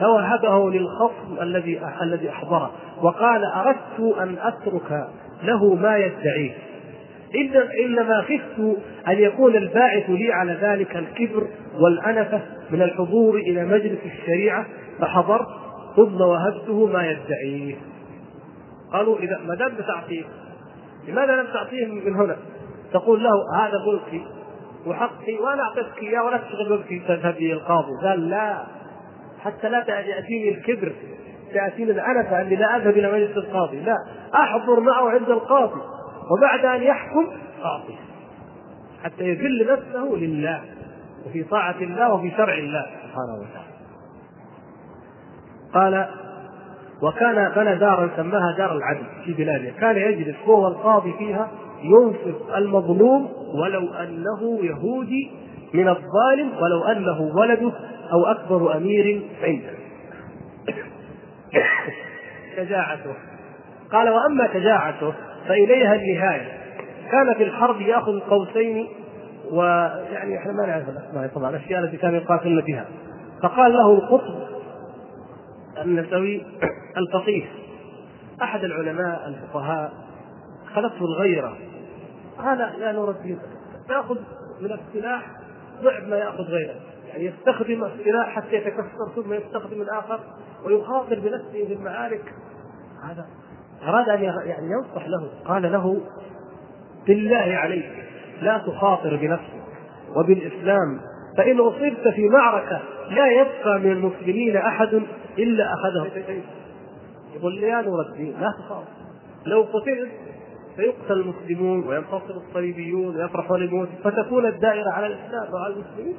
فوهبه 0.00 0.70
للخصم 0.70 1.42
الذي 1.42 1.80
الذي 2.02 2.30
أحضره 2.30 2.70
وقال 3.02 3.44
أردت 3.44 4.16
أن 4.18 4.36
أترك 4.38 5.08
له 5.42 5.74
ما 5.74 5.96
يدعيه 5.96 6.52
إلا 7.34 7.84
إنما 7.84 8.22
خفت 8.22 8.78
أن 9.08 9.18
يكون 9.18 9.56
الباعث 9.56 10.10
لي 10.10 10.32
على 10.32 10.52
ذلك 10.52 10.96
الكبر 10.96 11.46
والأنفة 11.80 12.40
من 12.70 12.82
الحضور 12.82 13.36
إلى 13.36 13.64
مجلس 13.64 13.98
الشريعة 14.04 14.66
فحضرت 15.00 15.46
ثم 15.96 16.20
وهبته 16.20 16.86
ما 16.86 17.06
يدعيه. 17.06 17.74
قالوا 18.92 19.18
إذا 19.18 19.40
ما 19.46 19.54
دام 19.54 19.72
بتعطيه 19.74 20.24
لماذا 21.08 21.36
لم 21.36 21.46
تعطيه 21.46 21.86
من 21.86 22.14
هنا؟ 22.14 22.36
تقول 22.92 23.22
له 23.24 23.30
هذا 23.56 23.74
ملكي 23.86 24.26
وحقي 24.86 25.34
وأنا 25.34 25.62
أعطيتك 25.62 26.02
إياه 26.02 26.24
ولا 26.24 26.36
تشغل 26.36 26.70
ملكي 26.70 26.98
تذهب 27.08 27.36
إلى 27.36 27.52
القاضي 27.52 27.92
قال 28.02 28.30
لا 28.30 28.64
حتى 29.44 29.68
لا 29.68 29.84
ياتيني 29.88 30.48
الكبر 30.48 30.92
تأتيني 31.54 31.90
الانفه 31.90 32.40
اني 32.40 32.56
لا 32.56 32.76
أذهب 32.76 32.96
إلى 32.96 33.12
مجلس 33.12 33.36
القاضي 33.36 33.80
لا 33.80 33.96
أحضر 34.34 34.80
معه 34.80 35.10
عند 35.10 35.30
القاضي 35.30 35.80
وبعد 36.30 36.64
أن 36.64 36.82
يحكم 36.82 37.26
اعطيه 37.64 37.98
حتى 39.04 39.24
يذل 39.24 39.72
نفسه 39.72 40.16
لله 40.16 40.60
وفي 41.26 41.42
طاعة 41.44 41.76
الله 41.80 42.14
وفي 42.14 42.30
شرع 42.30 42.54
الله 42.54 42.86
سبحانه 43.02 43.34
وتعالى. 43.34 43.74
قال 45.74 46.08
وكان 47.02 47.52
بنى 47.56 47.76
دارا 47.76 48.10
سماها 48.16 48.54
دار 48.58 48.76
العدل 48.76 49.06
في 49.24 49.32
بلاده 49.32 49.70
كان 49.80 49.96
يجلس 49.96 50.36
هو 50.46 50.68
القاضي 50.68 51.12
فيها 51.18 51.48
ينصف 51.82 52.54
المظلوم 52.56 53.28
ولو 53.54 53.92
أنه 53.92 54.64
يهودي 54.64 55.30
من 55.74 55.88
الظالم 55.88 56.50
ولو 56.62 56.84
أنه 56.84 57.20
ولده 57.20 57.72
أو 58.12 58.26
أكبر 58.26 58.76
أمير 58.76 59.22
عنده. 59.42 59.74
شجاعته 62.56 63.14
قال 63.92 64.08
وأما 64.08 64.48
شجاعته 64.52 65.14
فإليها 65.48 65.94
النهاية. 65.94 66.58
كان 67.12 67.34
في 67.34 67.42
الحرب 67.42 67.80
يأخذ 67.80 68.20
قوسين 68.20 68.88
ويعني 69.50 70.38
إحنا 70.38 70.52
ما 70.52 70.66
نعرف 70.66 70.88
الأسماء 70.88 71.28
طبعا 71.34 71.50
الأشياء 71.50 71.84
التي 71.84 71.96
كانوا 71.96 72.16
يقاتلون 72.16 72.60
بها. 72.60 72.86
فقال 73.42 73.72
له 73.72 73.94
القطب 73.94 74.44
النسوي 75.78 76.46
الفقيه. 76.96 77.44
أحد 78.42 78.64
العلماء 78.64 79.28
الفقهاء 79.28 79.92
خلته 80.74 81.04
الغيرة. 81.04 81.56
قال 82.38 82.60
يا 82.80 82.92
نور 82.92 83.10
الدين 83.10 83.38
تاخذ 83.88 84.16
من 84.60 84.72
السلاح 84.72 85.22
ضعف 85.82 86.08
ما 86.08 86.16
يأخذ 86.16 86.44
غيره. 86.44 86.74
يستخدم 87.22 87.84
السلاح 87.84 88.28
حتى 88.28 88.56
يتكسر 88.56 89.08
ثم 89.16 89.32
يستخدم 89.32 89.82
الآخر 89.82 90.20
ويخاطر 90.64 91.20
بنفسه 91.20 91.66
في 91.66 91.72
المعارك. 91.72 92.34
هذا 93.02 93.26
أراد 93.88 94.08
أن 94.08 94.22
يعني 94.22 94.66
ينصح 94.70 95.06
له. 95.08 95.28
قال 95.44 95.72
له 95.72 96.00
بالله 97.06 97.56
عليك 97.56 98.04
لا 98.42 98.58
تخاطر 98.66 99.16
بنفسك 99.16 99.64
وبالإسلام 100.16 101.00
فإن 101.36 101.60
أصبت 101.60 102.08
في 102.14 102.28
معركة 102.28 102.80
لا 103.10 103.26
يبقى 103.26 103.78
من 103.78 103.92
المسلمين 103.92 104.56
أحد 104.56 105.02
إلا 105.38 105.74
أخذه. 105.74 106.10
يقول 107.34 107.62
يا 107.62 107.82
نور 107.82 108.00
الدين 108.00 108.40
لا 108.40 108.54
تخاف 108.58 108.84
لو 109.46 109.62
قتلت 109.62 110.10
فيقتل 110.76 111.12
المسلمون 111.12 111.86
وينتصر 111.88 112.34
الصليبيون 112.48 113.16
ويفرحون 113.16 113.62
الموت 113.62 113.88
فتكون 114.04 114.46
الدائرة 114.46 114.90
على 114.90 115.06
الإسلام 115.06 115.54
وعلى 115.54 115.74
المسلمين. 115.74 116.16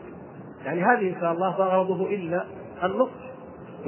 يعني 0.65 0.83
هذه 0.83 1.15
إن 1.15 1.21
شاء 1.21 1.31
الله 1.31 1.49
غرضه 1.49 2.09
إلا 2.09 2.43
النصح 2.83 3.25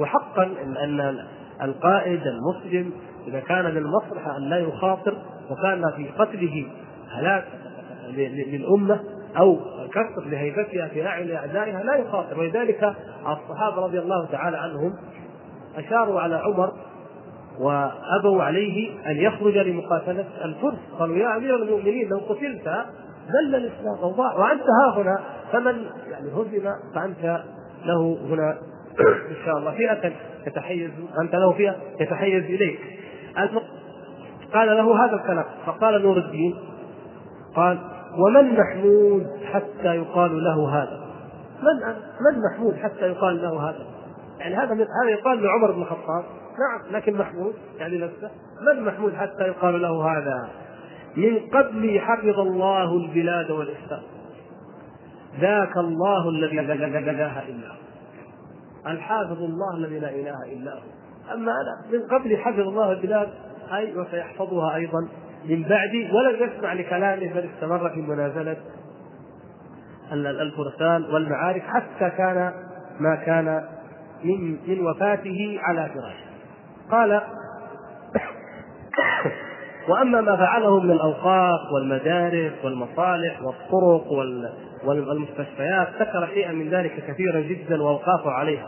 وحقا 0.00 0.42
ان 0.84 1.18
القائد 1.62 2.22
المسلم 2.26 2.92
إذا 3.28 3.40
كان 3.40 3.64
للمصلحة 3.64 4.36
أن 4.36 4.42
لا 4.42 4.58
يخاطر 4.58 5.14
وكان 5.50 5.82
في 5.96 6.08
قتله 6.18 6.66
هلاك 7.10 7.44
للأمة 8.52 9.00
أو 9.36 9.58
كسر 9.90 10.28
لهيبتها 10.28 10.88
في 10.88 11.06
أعين 11.06 11.30
أعدائها 11.30 11.82
لا 11.82 11.96
يخاطر. 11.96 12.40
ولذلك 12.40 12.94
الصحابة 13.20 13.82
رضي 13.82 13.98
الله 13.98 14.26
تعالى 14.26 14.56
عنهم 14.56 14.94
أشاروا 15.76 16.20
على 16.20 16.36
عمر 16.36 16.72
وأبوا 17.60 18.42
عليه 18.42 18.90
أن 19.06 19.16
يخرج 19.16 19.58
لمقاتلة 19.58 20.24
الفرس. 20.44 20.78
قالوا 20.98 21.16
يا 21.16 21.36
أمير 21.36 21.56
المؤمنين 21.56 22.08
لو 22.08 22.18
قتلت 22.18 22.86
ذل 23.30 23.54
الإسلام 23.54 23.98
وضاع 24.02 24.34
وأنت 24.34 24.62
ها 24.62 25.02
هنا 25.02 25.20
فمن 25.52 25.86
يعني 26.10 26.28
هزم 26.30 26.70
فأنت 26.94 27.42
له 27.84 28.18
هنا 28.28 28.58
إن 29.30 29.36
شاء 29.44 29.58
الله. 29.58 29.70
فئة 29.70 30.12
تتحيز 30.46 30.90
أنت 31.22 31.34
له 31.34 31.52
فئة 31.52 31.76
يتحيز 32.00 32.44
إليك. 32.44 32.80
قال 34.54 34.66
له 34.76 35.04
هذا 35.04 35.14
الكلام 35.14 35.44
فقال 35.66 36.02
نور 36.02 36.16
الدين 36.16 36.54
قال 37.56 37.78
ومن 38.18 38.58
محمود 38.58 39.26
حتى 39.52 39.96
يقال 39.96 40.44
له 40.44 40.68
هذا؟ 40.68 41.00
من 41.62 41.94
من 42.20 42.42
محمود 42.42 42.76
حتى 42.76 43.06
يقال 43.06 43.42
له 43.42 43.70
هذا؟ 43.70 43.86
يعني 44.38 44.54
هذا 44.54 44.74
هذا 44.74 45.10
يقال 45.10 45.42
لعمر 45.42 45.72
بن 45.72 45.82
الخطاب. 45.82 46.24
نعم 46.58 46.96
لكن 46.96 47.16
محمود 47.16 47.54
يعني 47.78 47.98
نفسه 47.98 48.30
من 48.66 48.84
محمود 48.84 49.14
حتى 49.14 49.42
يقال 49.42 49.82
له 49.82 50.18
هذا؟ 50.18 50.48
من 51.18 51.38
قبل 51.54 52.00
حفظ 52.00 52.38
الله 52.38 52.96
البلاد 52.96 53.50
والإسلام. 53.50 54.02
ذاك 55.40 55.76
الله 55.76 56.28
الذي 56.28 56.56
لا 56.56 56.72
إله 56.72 57.48
إلا 57.48 57.68
هو. 57.68 57.78
الحافظ 58.86 59.42
الله 59.42 59.76
الذي 59.76 59.98
لا 59.98 60.10
إله 60.10 60.52
إلا 60.52 60.72
هو. 60.74 60.86
أما 61.34 61.52
أنا 61.52 61.98
من 61.98 62.18
قبل 62.18 62.36
حفظ 62.36 62.60
الله 62.60 62.92
البلاد 62.92 63.28
أي 63.72 63.96
وسيحفظها 63.96 64.74
أيضا 64.74 65.08
من 65.44 65.62
بعدي 65.62 66.10
ولم 66.12 66.36
يسمع 66.48 66.72
لكلامه 66.72 67.34
بل 67.34 67.48
استمر 67.54 67.90
في 67.90 68.00
منازلة 68.00 68.56
الفرسان 70.12 71.04
والمعارك 71.04 71.62
حتى 71.62 72.10
كان 72.16 72.52
ما 73.00 73.14
كان 73.14 73.64
من 74.24 74.58
من 74.68 74.86
وفاته 74.86 75.58
على 75.62 75.90
فراشه. 75.94 76.28
قال 76.90 77.22
وأما 79.88 80.20
ما 80.20 80.36
فعله 80.36 80.80
من 80.80 80.90
الأوقاف 80.90 81.60
والمدارس 81.74 82.52
والمصالح 82.64 83.42
والطرق 83.42 84.12
والمستشفيات 84.84 85.88
ذكر 86.00 86.28
شيئا 86.34 86.52
من 86.52 86.68
ذلك 86.68 87.04
كثيرا 87.08 87.40
جدا 87.40 87.82
واوقاف 87.82 88.26
عليها. 88.26 88.66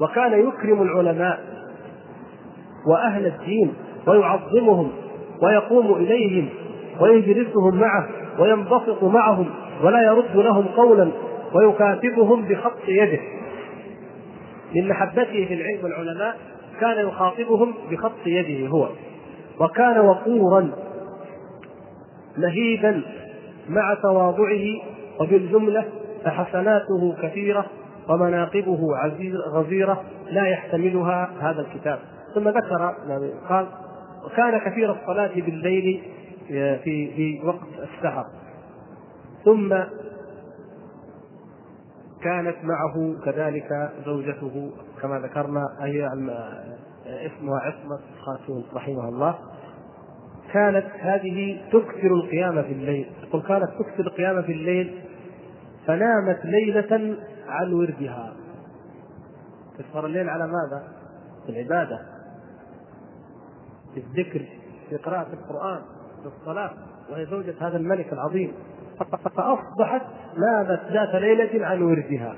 وكان 0.00 0.48
يكرم 0.48 0.82
العلماء 0.82 1.40
وأهل 2.86 3.26
الدين 3.26 3.74
ويعظمهم 4.06 4.92
ويقوم 5.42 5.94
إليهم 5.94 6.48
ويجلسهم 7.00 7.80
معه 7.80 8.08
وينبسط 8.38 9.02
معهم 9.02 9.50
ولا 9.82 10.02
يرد 10.02 10.36
لهم 10.36 10.64
قولا 10.66 11.10
ويكاتبهم 11.54 12.48
بخط 12.48 12.88
يده. 12.88 13.20
من 14.74 14.88
محبته 14.88 15.46
في 15.46 15.54
العلم 15.54 15.84
والعلماء 15.84 16.36
كان 16.80 17.06
يخاطبهم 17.08 17.74
بخط 17.90 18.26
يده 18.26 18.68
هو. 18.68 18.88
وكان 19.60 19.98
وقورا 19.98 20.70
مهيبا 22.36 23.02
مع 23.68 23.94
تواضعه 23.94 24.64
وبالجملة 25.20 25.84
فحسناته 26.24 27.16
كثيرة 27.22 27.66
ومناقبه 28.08 28.80
غزيرة 29.52 30.02
لا 30.30 30.46
يحتملها 30.46 31.30
هذا 31.40 31.60
الكتاب. 31.60 31.98
ثم 32.34 32.48
ذكر 32.48 32.94
يعني 33.08 33.30
قال 33.48 33.66
وكان 34.24 34.58
كثير 34.58 34.92
الصلاة 34.92 35.34
بالليل 35.34 36.02
في 36.48 37.10
في 37.14 37.40
وقت 37.44 37.88
السحر 37.88 38.26
ثم 39.44 39.74
كانت 42.22 42.56
معه 42.62 43.16
كذلك 43.24 43.90
زوجته 44.06 44.70
كما 45.02 45.18
ذكرنا 45.18 45.66
هي 45.80 46.08
اسمها 47.10 47.60
عصمة 47.60 47.98
خاتون 48.20 48.64
رحمها 48.74 49.08
الله. 49.08 49.38
كانت 50.52 50.86
هذه 51.00 51.60
تكثر 51.72 52.14
القيام 52.14 52.62
في 52.62 52.72
الليل. 52.72 53.12
يقول 53.22 53.42
كانت 53.42 53.70
تكثر 53.78 54.06
القيام 54.06 54.42
في 54.42 54.52
الليل 54.52 55.00
فنامت 55.86 56.44
ليلة 56.44 57.16
عن 57.48 57.72
وردها. 57.72 58.32
تسهر 59.78 60.06
الليل 60.06 60.28
على 60.28 60.46
ماذا؟ 60.46 60.88
في 61.46 61.52
العبادة 61.52 62.00
في 63.94 64.00
الذكر 64.00 64.46
في 64.88 64.96
قراءة 64.96 65.32
القرآن 65.32 65.80
في 66.22 66.26
الصلاة. 66.40 66.70
وهي 67.10 67.26
زوجة 67.26 67.54
هذا 67.60 67.76
الملك 67.76 68.12
العظيم. 68.12 68.52
فأصبحت 69.24 70.02
نامت 70.36 70.80
ذات 70.92 71.14
ليلة 71.14 71.66
عن 71.66 71.82
وردها. 71.82 72.34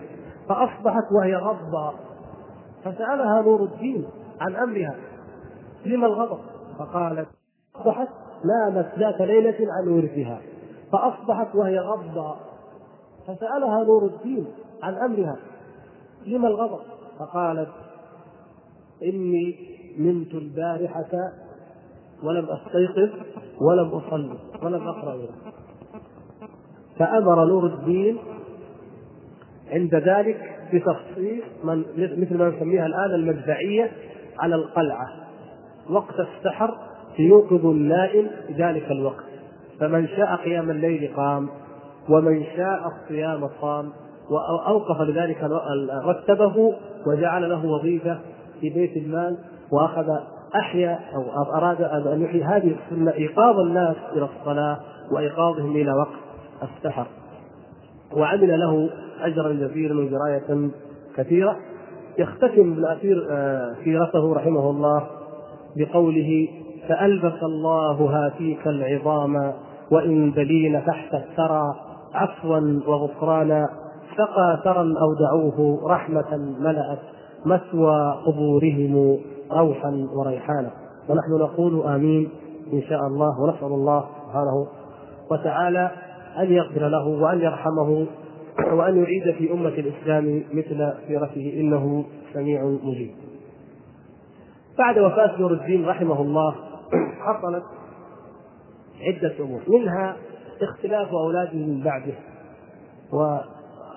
فأصبحت 0.48 1.04
وهي 1.18 1.36
غضبة. 1.36 1.92
فسألها 2.84 3.42
نور 3.42 3.64
الدين. 3.64 4.06
عن 4.42 4.56
أمرها. 4.56 4.96
لما 5.86 6.06
الغضب؟ 6.06 6.40
فقالت 6.78 7.28
أصبحت 7.76 8.08
نامت 8.44 8.92
ذات 8.98 9.20
ليلة 9.20 9.56
عن 9.60 9.88
وردها. 9.88 10.40
فأصبحت 10.92 11.54
وهي 11.54 11.78
غضبة. 11.78 12.36
فسألها 13.26 13.84
نور 13.84 14.06
الدين 14.06 14.46
عن 14.82 14.94
أمرها. 14.94 15.36
لما 16.26 16.48
الغضب؟ 16.48 16.80
فقالت 17.18 17.68
إني 19.02 19.72
نمت 19.98 20.34
البارحة 20.34 21.10
ولم 22.22 22.46
أستيقظ 22.50 23.10
ولم 23.60 23.88
أصلي 23.88 24.38
ولم 24.62 24.88
أقرأ 24.88 25.16
فأمر 26.98 27.44
نور 27.44 27.66
الدين 27.66 28.18
عند 29.70 29.94
ذلك 29.94 30.58
بتخصيص 30.72 31.44
من 31.64 31.84
مثل 31.98 32.38
ما 32.38 32.48
نسميها 32.48 32.86
الآن 32.86 33.14
المجزعية 33.14 33.92
على 34.42 34.54
القلعة. 34.54 35.08
وقت 35.90 36.14
السحر 36.20 36.74
ليوقظ 37.18 37.66
النائم 37.66 38.30
في 38.46 38.52
ذلك 38.52 38.90
الوقت. 38.90 39.24
فمن 39.80 40.08
شاء 40.08 40.36
قيام 40.36 40.70
الليل 40.70 41.12
قام 41.16 41.48
ومن 42.08 42.44
شاء 42.56 42.80
الصيام 42.86 43.48
صام. 43.60 43.92
وأوقف 44.30 45.00
لذلك 45.00 45.50
رتبه 46.04 46.74
وجعل 47.06 47.50
له 47.50 47.66
وظيفة 47.66 48.18
في 48.60 48.70
بيت 48.70 48.96
المال 48.96 49.38
وأخذ 49.72 50.06
أحيا 50.56 50.98
أو 51.14 51.54
أراد 51.56 51.82
ان 51.82 52.22
يحيي 52.22 52.44
هذه 52.44 52.76
السنة 52.76 53.12
إيقاظ 53.12 53.60
الناس 53.60 53.96
إلى 54.12 54.28
الصلاة 54.38 54.80
وإيقاظهم 55.12 55.76
إلى 55.76 55.92
وقت 55.92 56.18
السحر 56.62 57.06
وعمل 58.16 58.60
له 58.60 58.90
أجرا 59.20 59.52
جزيلا 59.52 60.00
ودراية 60.00 60.70
كثيرة. 61.16 61.56
يختتم 62.18 62.74
بالاخير 62.74 63.26
آه، 63.30 63.74
سيرته 63.84 64.34
رحمه 64.34 64.70
الله 64.70 65.06
بقوله 65.76 66.48
فألبس 66.88 67.42
الله 67.42 67.92
هاتيك 67.92 68.66
العظام 68.66 69.52
وإن 69.90 70.30
بلين 70.30 70.84
تحت 70.86 71.14
الثرى 71.14 71.74
عفوا 72.14 72.80
وغفرانا 72.86 73.68
سقى 74.16 74.60
ثرى 74.64 74.94
أودعوه 75.00 75.88
رحمة 75.90 76.36
ملأت 76.60 76.98
مثوى 77.46 78.14
قبورهم 78.26 79.18
روحا 79.52 80.06
وريحانا. 80.14 80.70
ونحن 81.08 81.32
نقول 81.32 81.86
آمين 81.86 82.28
إن 82.72 82.82
شاء 82.82 83.06
الله 83.06 83.40
ونسأل 83.40 83.66
الله 83.66 84.04
سبحانه 84.26 84.66
وتعالى 85.30 85.90
أن 86.38 86.52
يغفر 86.52 86.88
له 86.88 87.08
وأن 87.08 87.40
يرحمه. 87.40 88.06
وأن 88.72 89.02
يعيد 89.02 89.34
في 89.38 89.52
أمة 89.52 89.68
الإسلام 89.68 90.44
مثل 90.52 90.92
سيرته 91.06 91.52
إنه 91.60 92.04
سميع 92.34 92.64
مجيب. 92.64 93.14
بعد 94.78 94.98
وفاة 94.98 95.40
نور 95.40 95.52
الدين 95.52 95.86
رحمه 95.88 96.22
الله 96.22 96.54
حصلت 97.20 97.64
عدة 99.00 99.34
أمور 99.40 99.60
منها 99.68 100.16
اختلاف 100.62 101.08
أولاده 101.08 101.54
من 101.58 101.82
بعده 101.84 102.14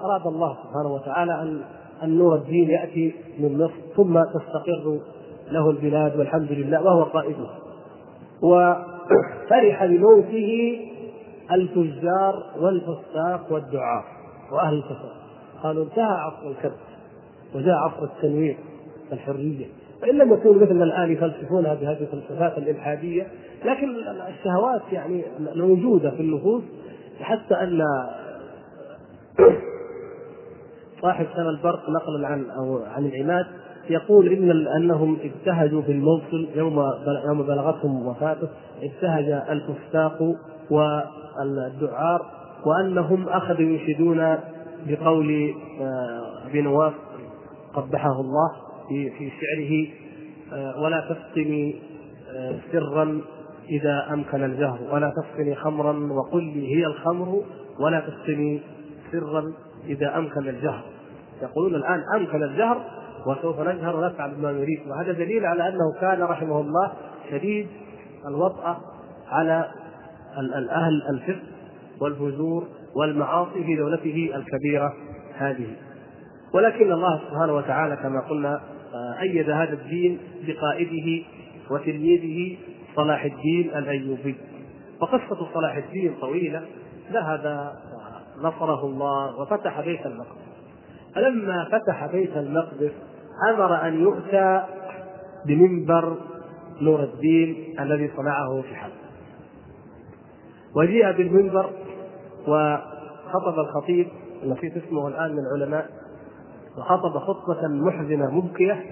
أراد 0.01 0.27
الله 0.27 0.53
سبحانه 0.63 0.93
وتعالى 0.93 1.41
أن 1.41 1.61
أن 2.03 2.17
نور 2.17 2.35
الدين 2.35 2.69
يأتي 2.69 3.13
من 3.39 3.57
مصر 3.57 3.73
ثم 3.95 4.19
تستقر 4.23 4.99
له 5.51 5.69
البلاد 5.69 6.19
والحمد 6.19 6.51
لله 6.51 6.83
وهو 6.83 7.03
قائده 7.03 7.49
وفرح 8.41 9.85
بموته 9.85 10.79
الفجار 11.51 12.43
والفساق 12.59 13.51
والدعاة 13.51 14.03
وأهل 14.51 14.73
الفساد 14.73 15.15
قالوا 15.63 15.83
انتهى 15.83 16.03
عصر 16.03 16.47
الكذب 16.49 16.77
وجاء 17.55 17.75
عصر 17.75 18.03
التنوير 18.03 18.57
والحرية. 19.11 19.65
فإن 20.01 20.17
لم 20.17 20.33
يكونوا 20.33 20.61
مثلنا 20.61 20.83
الآن 20.83 21.11
يفلسفونها 21.11 21.73
بهذه 21.73 22.01
الفلسفات 22.01 22.57
الإلحادية 22.57 23.27
لكن 23.65 23.89
الشهوات 24.27 24.81
يعني 24.91 25.23
الموجودة 25.55 26.11
في 26.11 26.19
النفوس 26.21 26.63
حتى 27.19 27.53
أن 27.55 27.81
صاحب 31.01 31.25
سنة 31.35 31.49
البرق 31.49 31.89
نقلا 31.89 32.27
عن 32.27 32.49
أو 32.49 32.79
عن 32.95 33.05
العماد 33.05 33.45
يقول 33.89 34.27
إن 34.27 34.67
أنهم 34.67 35.17
ابتهجوا 35.23 35.81
في 35.81 35.91
الموصل 35.91 36.47
يوم 36.55 36.79
يوم 37.25 37.43
بلغتهم 37.43 38.07
وفاته 38.07 38.47
ابتهج 38.83 39.41
الفساق 39.49 40.35
والدعار 40.71 42.25
وأنهم 42.66 43.30
أخذوا 43.30 43.70
ينشدون 43.70 44.38
بقول 44.88 45.53
آه، 45.82 46.47
ابي 46.47 46.61
نواف 46.61 46.93
قبحه 47.74 48.22
الله 48.22 48.51
في 48.89 49.09
في 49.09 49.30
شعره 49.30 49.88
آه، 50.53 50.82
ولا 50.82 51.09
تفطني 51.09 51.76
آه، 52.36 52.55
سرا 52.72 53.22
إذا 53.70 54.13
أمكن 54.13 54.43
الجهر 54.43 54.80
ولا 54.91 55.13
تفطني 55.18 55.55
خمرا 55.55 56.13
وقل 56.13 56.43
لي 56.43 56.76
هي 56.76 56.86
الخمر 56.86 57.43
ولا 57.80 57.99
تفطني 57.99 58.61
سرا 59.11 59.53
إذا 59.86 60.18
أمكن 60.18 60.47
الجهر. 60.47 60.84
يقولون 61.41 61.76
الآن 61.76 62.03
أمكن 62.16 62.43
الجهر 62.43 62.82
وسوف 63.28 63.59
نجهر 63.59 63.95
ونفعل 63.95 64.36
بما 64.36 64.51
نريد. 64.51 64.80
وهذا 64.88 65.11
دليل 65.11 65.45
على 65.45 65.68
أنه 65.68 65.93
كان 66.01 66.22
رحمه 66.22 66.61
الله 66.61 66.91
شديد 67.32 67.68
الوطأة 68.28 68.78
على 69.30 69.72
الاهل 70.38 71.03
الفقه. 71.09 71.54
والفجور 72.01 72.67
والمعاصي 72.95 73.63
في 73.63 73.75
دولته 73.75 74.31
الكبيرة 74.35 74.93
هذه. 75.37 75.67
ولكن 76.53 76.91
الله 76.91 77.21
سبحانه 77.29 77.53
وتعالى 77.55 77.95
كما 77.95 78.21
قلنا 78.29 78.61
آه، 78.93 79.21
أيد 79.21 79.49
هذا 79.49 79.73
الدين 79.73 80.19
بقائده 80.47 81.25
وتلميذه 81.69 82.57
صلاح 82.95 83.23
الدين 83.23 83.69
الأيوبي. 83.75 84.35
وقصة 85.01 85.53
صلاح 85.53 85.75
الدين 85.75 86.13
طويلة 86.21 86.61
ذهب 87.11 87.71
نصره 88.41 88.85
الله 88.85 89.39
وفتح 89.39 89.81
بيت 89.81 90.05
المقدس. 90.05 90.45
فلما 91.15 91.65
فتح 91.71 92.05
بيت 92.11 92.37
المقدس 92.37 92.91
أمر 93.53 93.87
أن 93.87 94.01
يؤتى 94.01 94.63
بمنبر 95.45 96.17
نور 96.81 97.03
الدين 97.03 97.75
الذي 97.79 98.11
صنعه 98.17 98.61
في 98.61 98.75
حلب. 98.75 98.93
وجيء 100.75 101.11
بالمنبر 101.11 101.69
وخطب 102.47 103.59
الخطيب 103.59 104.07
نسيت 104.45 104.77
اسمه 104.77 105.07
الآن 105.07 105.31
من 105.31 105.39
العلماء 105.39 105.85
وخطب 106.77 107.19
خطبة 107.19 107.67
محزنة 107.67 108.31
مبكية 108.31 108.83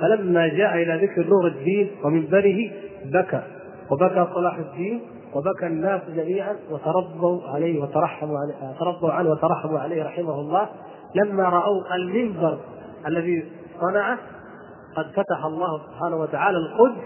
فلما 0.00 0.48
جاء 0.48 0.74
إلى 0.74 1.06
ذكر 1.06 1.26
نور 1.26 1.46
الدين 1.46 1.90
ومنبره 2.04 2.70
بكى 3.04 3.42
وبكى 3.90 4.26
صلاح 4.34 4.58
الدين 4.58 5.00
وبكى 5.34 5.66
الناس 5.66 6.00
جميعا 6.16 6.56
وترضوا 6.70 7.42
عليه 7.48 7.82
وترحموا 7.82 8.38
عليه 8.38 8.78
ترضوا 8.78 9.12
عنه 9.12 9.30
وترحموا 9.30 9.78
عليه 9.78 10.04
رحمه 10.04 10.40
الله. 10.40 10.68
لما 11.14 11.48
رأوا 11.48 11.94
المنبر 11.94 12.58
الذي 13.06 13.44
صنعه 13.80 14.18
قد 14.96 15.06
فتح 15.10 15.44
الله 15.44 15.80
سبحانه 15.86 16.16
وتعالى 16.16 16.58
القدس 16.58 17.02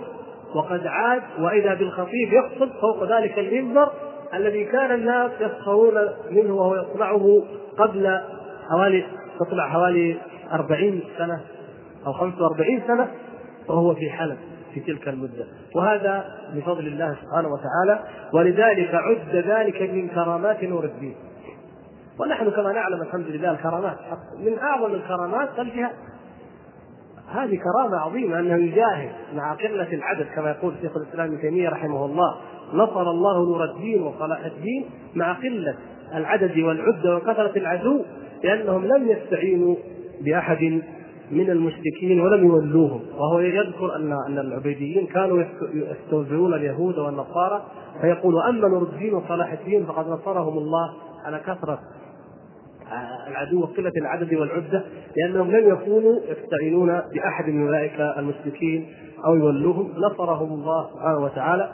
وقد 0.54 0.86
عاد 0.86 1.22
وإذا 1.40 1.74
بالخطيب 1.74 2.32
يخطب 2.32 2.68
فوق 2.80 3.18
ذلك 3.18 3.38
المنبر 3.38 3.88
الذي 4.34 4.64
كان 4.64 4.94
الناس 4.94 5.30
يسخرون 5.40 5.94
منه 6.30 6.54
وهو 6.54 6.74
يصنعه 6.74 7.42
قبل 7.78 8.20
حوالي 8.70 9.06
تطلع 9.40 9.68
حوالي 9.68 10.16
أربعين 10.52 11.02
سنة 11.18 11.40
أو 12.06 12.12
خمسة 12.12 12.42
وأربعين 12.42 12.82
سنة 12.86 13.08
وهو 13.68 13.94
في 13.94 14.10
حلب 14.10 14.36
في 14.74 14.80
تلك 14.80 15.08
المدة. 15.08 15.46
وهذا 15.76 16.24
بفضل 16.54 16.86
الله 16.86 17.16
سبحانه 17.22 17.48
وتعالى 17.48 18.04
ولذلك 18.32 18.94
عد 18.94 19.36
ذلك 19.36 19.82
من 19.82 20.08
كرامات 20.08 20.64
نور 20.64 20.84
الدين. 20.84 21.16
ونحن 22.20 22.50
كما 22.50 22.72
نعلم 22.72 23.02
الحمد 23.02 23.26
لله 23.26 23.50
الكرامات 23.50 23.96
من 24.38 24.58
أعظم 24.58 24.94
الكرامات 24.94 25.48
الجهاد. 25.58 25.92
هذه 27.28 27.58
كرامة 27.58 27.96
عظيمة 27.96 28.38
أنه 28.38 28.56
يجاهد 28.56 29.12
مع 29.34 29.54
قلة 29.54 29.94
العدد 29.94 30.26
كما 30.34 30.50
يقول 30.50 30.74
شيخ 30.82 30.96
الإسلام 30.96 31.26
ابن 31.26 31.40
تيمية 31.40 31.68
رحمه 31.68 32.04
الله. 32.04 32.36
نصر 32.74 33.10
الله 33.10 33.44
نور 33.44 33.64
الدين 33.64 34.02
وصلاح 34.02 34.44
الدين 34.44 34.84
مع 35.14 35.32
قلة 35.32 35.74
العدد 36.14 36.58
والعدة 36.58 37.16
وكثرة 37.16 37.52
العدو 37.56 38.02
لأنهم 38.44 38.84
لم 38.86 39.08
يستعينوا 39.08 39.76
بأحد 40.20 40.82
من 41.30 41.50
المشركين 41.50 42.20
ولم 42.20 42.46
يولوهم. 42.46 43.00
وهو 43.18 43.38
يذكر 43.38 43.96
ان 43.96 44.12
أن 44.12 44.38
العبيديين 44.38 45.06
كانوا 45.06 45.44
يستوزعون 45.74 46.54
اليهود 46.54 46.98
والنصارى 46.98 47.62
فيقول 48.00 48.42
أما 48.42 48.68
نور 48.68 48.82
الدين 48.82 49.14
وصلاح 49.14 49.52
الدين 49.52 49.86
فقد 49.86 50.08
نصرهم 50.08 50.58
الله 50.58 50.92
على 51.24 51.38
كثرة 51.38 51.78
العدو 53.28 53.60
وقلة 53.60 53.92
العدد 53.96 54.34
والعدة 54.34 54.84
لأنهم 55.16 55.50
لم 55.50 55.68
يكونوا 55.68 56.20
يستعينون 56.28 57.00
بأحد 57.14 57.48
من 57.48 57.66
أولئك 57.66 58.00
المشركين 58.00 58.86
أو 59.24 59.34
يولوهم. 59.34 59.92
نصرهم 59.96 60.52
الله 60.52 60.90
سبحانه 60.94 61.18
وتعالى 61.18 61.70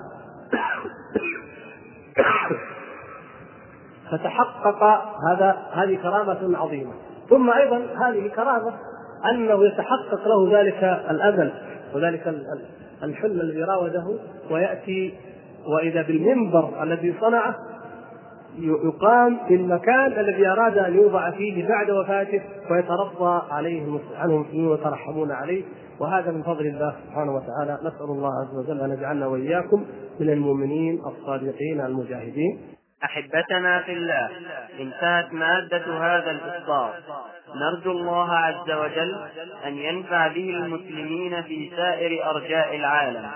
فتحقق 4.10 4.82
هذا 5.30 5.56
هذه 5.72 5.96
كرامة 6.02 6.58
عظيمة. 6.58 6.92
ثم 7.30 7.50
أيضا 7.50 7.76
هذه 7.76 8.28
كرامة 8.28 8.72
أنه 9.30 9.64
يتحقق 9.66 10.28
له 10.28 10.60
ذلك 10.60 10.84
الأمل 11.10 11.52
وذلك 11.94 12.34
الحلم 13.02 13.40
الذي 13.40 13.62
راوده 13.62 14.18
ويأتي 14.50 15.14
وإذا 15.66 16.02
بالمنبر 16.02 16.82
الذي 16.82 17.14
صنعه 17.20 17.54
يقام 18.58 19.38
في 19.48 19.54
المكان 19.54 20.12
الذي 20.12 20.48
أراد 20.48 20.78
أن 20.78 20.94
يوضع 20.94 21.30
فيه 21.30 21.68
بعد 21.68 21.90
وفاته 21.90 22.42
ويترضى 22.70 23.42
عليه 23.50 23.82
عنه 24.18 24.34
المسلمين 24.34 24.66
ويترحمون 24.68 25.32
عليه. 25.32 25.62
وهذا 26.02 26.30
من 26.30 26.42
فضل 26.42 26.66
الله 26.66 26.94
سبحانه 27.06 27.32
وتعالى. 27.32 27.78
نسأل 27.82 28.10
الله 28.10 28.30
عز 28.42 28.54
وجل 28.58 28.80
أن 28.80 28.90
يجعلنا 28.98 29.26
وإياكم 29.26 29.86
من 30.20 30.30
المؤمنين 30.30 31.02
الصادقين 31.06 31.80
المجاهدين. 31.80 32.58
أحبتنا 33.04 33.82
في 33.82 33.92
الله 33.92 34.30
انتهت 34.80 35.32
مادة 35.32 35.84
هذا 35.98 36.30
الإصدار. 36.30 36.94
نرجو 37.56 37.90
الله 37.90 38.32
عز 38.32 38.70
وجل 38.70 39.16
أن 39.66 39.74
ينفع 39.74 40.28
به 40.28 40.50
المسلمين 40.50 41.42
في 41.42 41.70
سائر 41.76 42.30
أرجاء 42.30 42.76
العالم. 42.76 43.30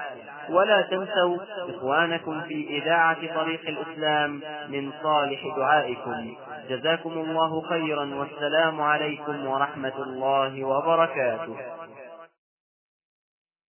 ولا 0.50 0.82
تنسوا 0.82 1.36
إخوانكم 1.68 2.40
في 2.40 2.82
إذاعة 2.82 3.34
طريق 3.34 3.60
الإسلام 3.68 4.40
من 4.68 4.92
صالح 5.02 5.40
دعائكم. 5.56 6.34
جزاكم 6.68 7.12
الله 7.12 7.60
خيرا 7.60 8.14
والسلام 8.14 8.80
عليكم 8.80 9.46
ورحمة 9.46 10.02
الله 10.02 10.64
وبركاته. 10.64 11.56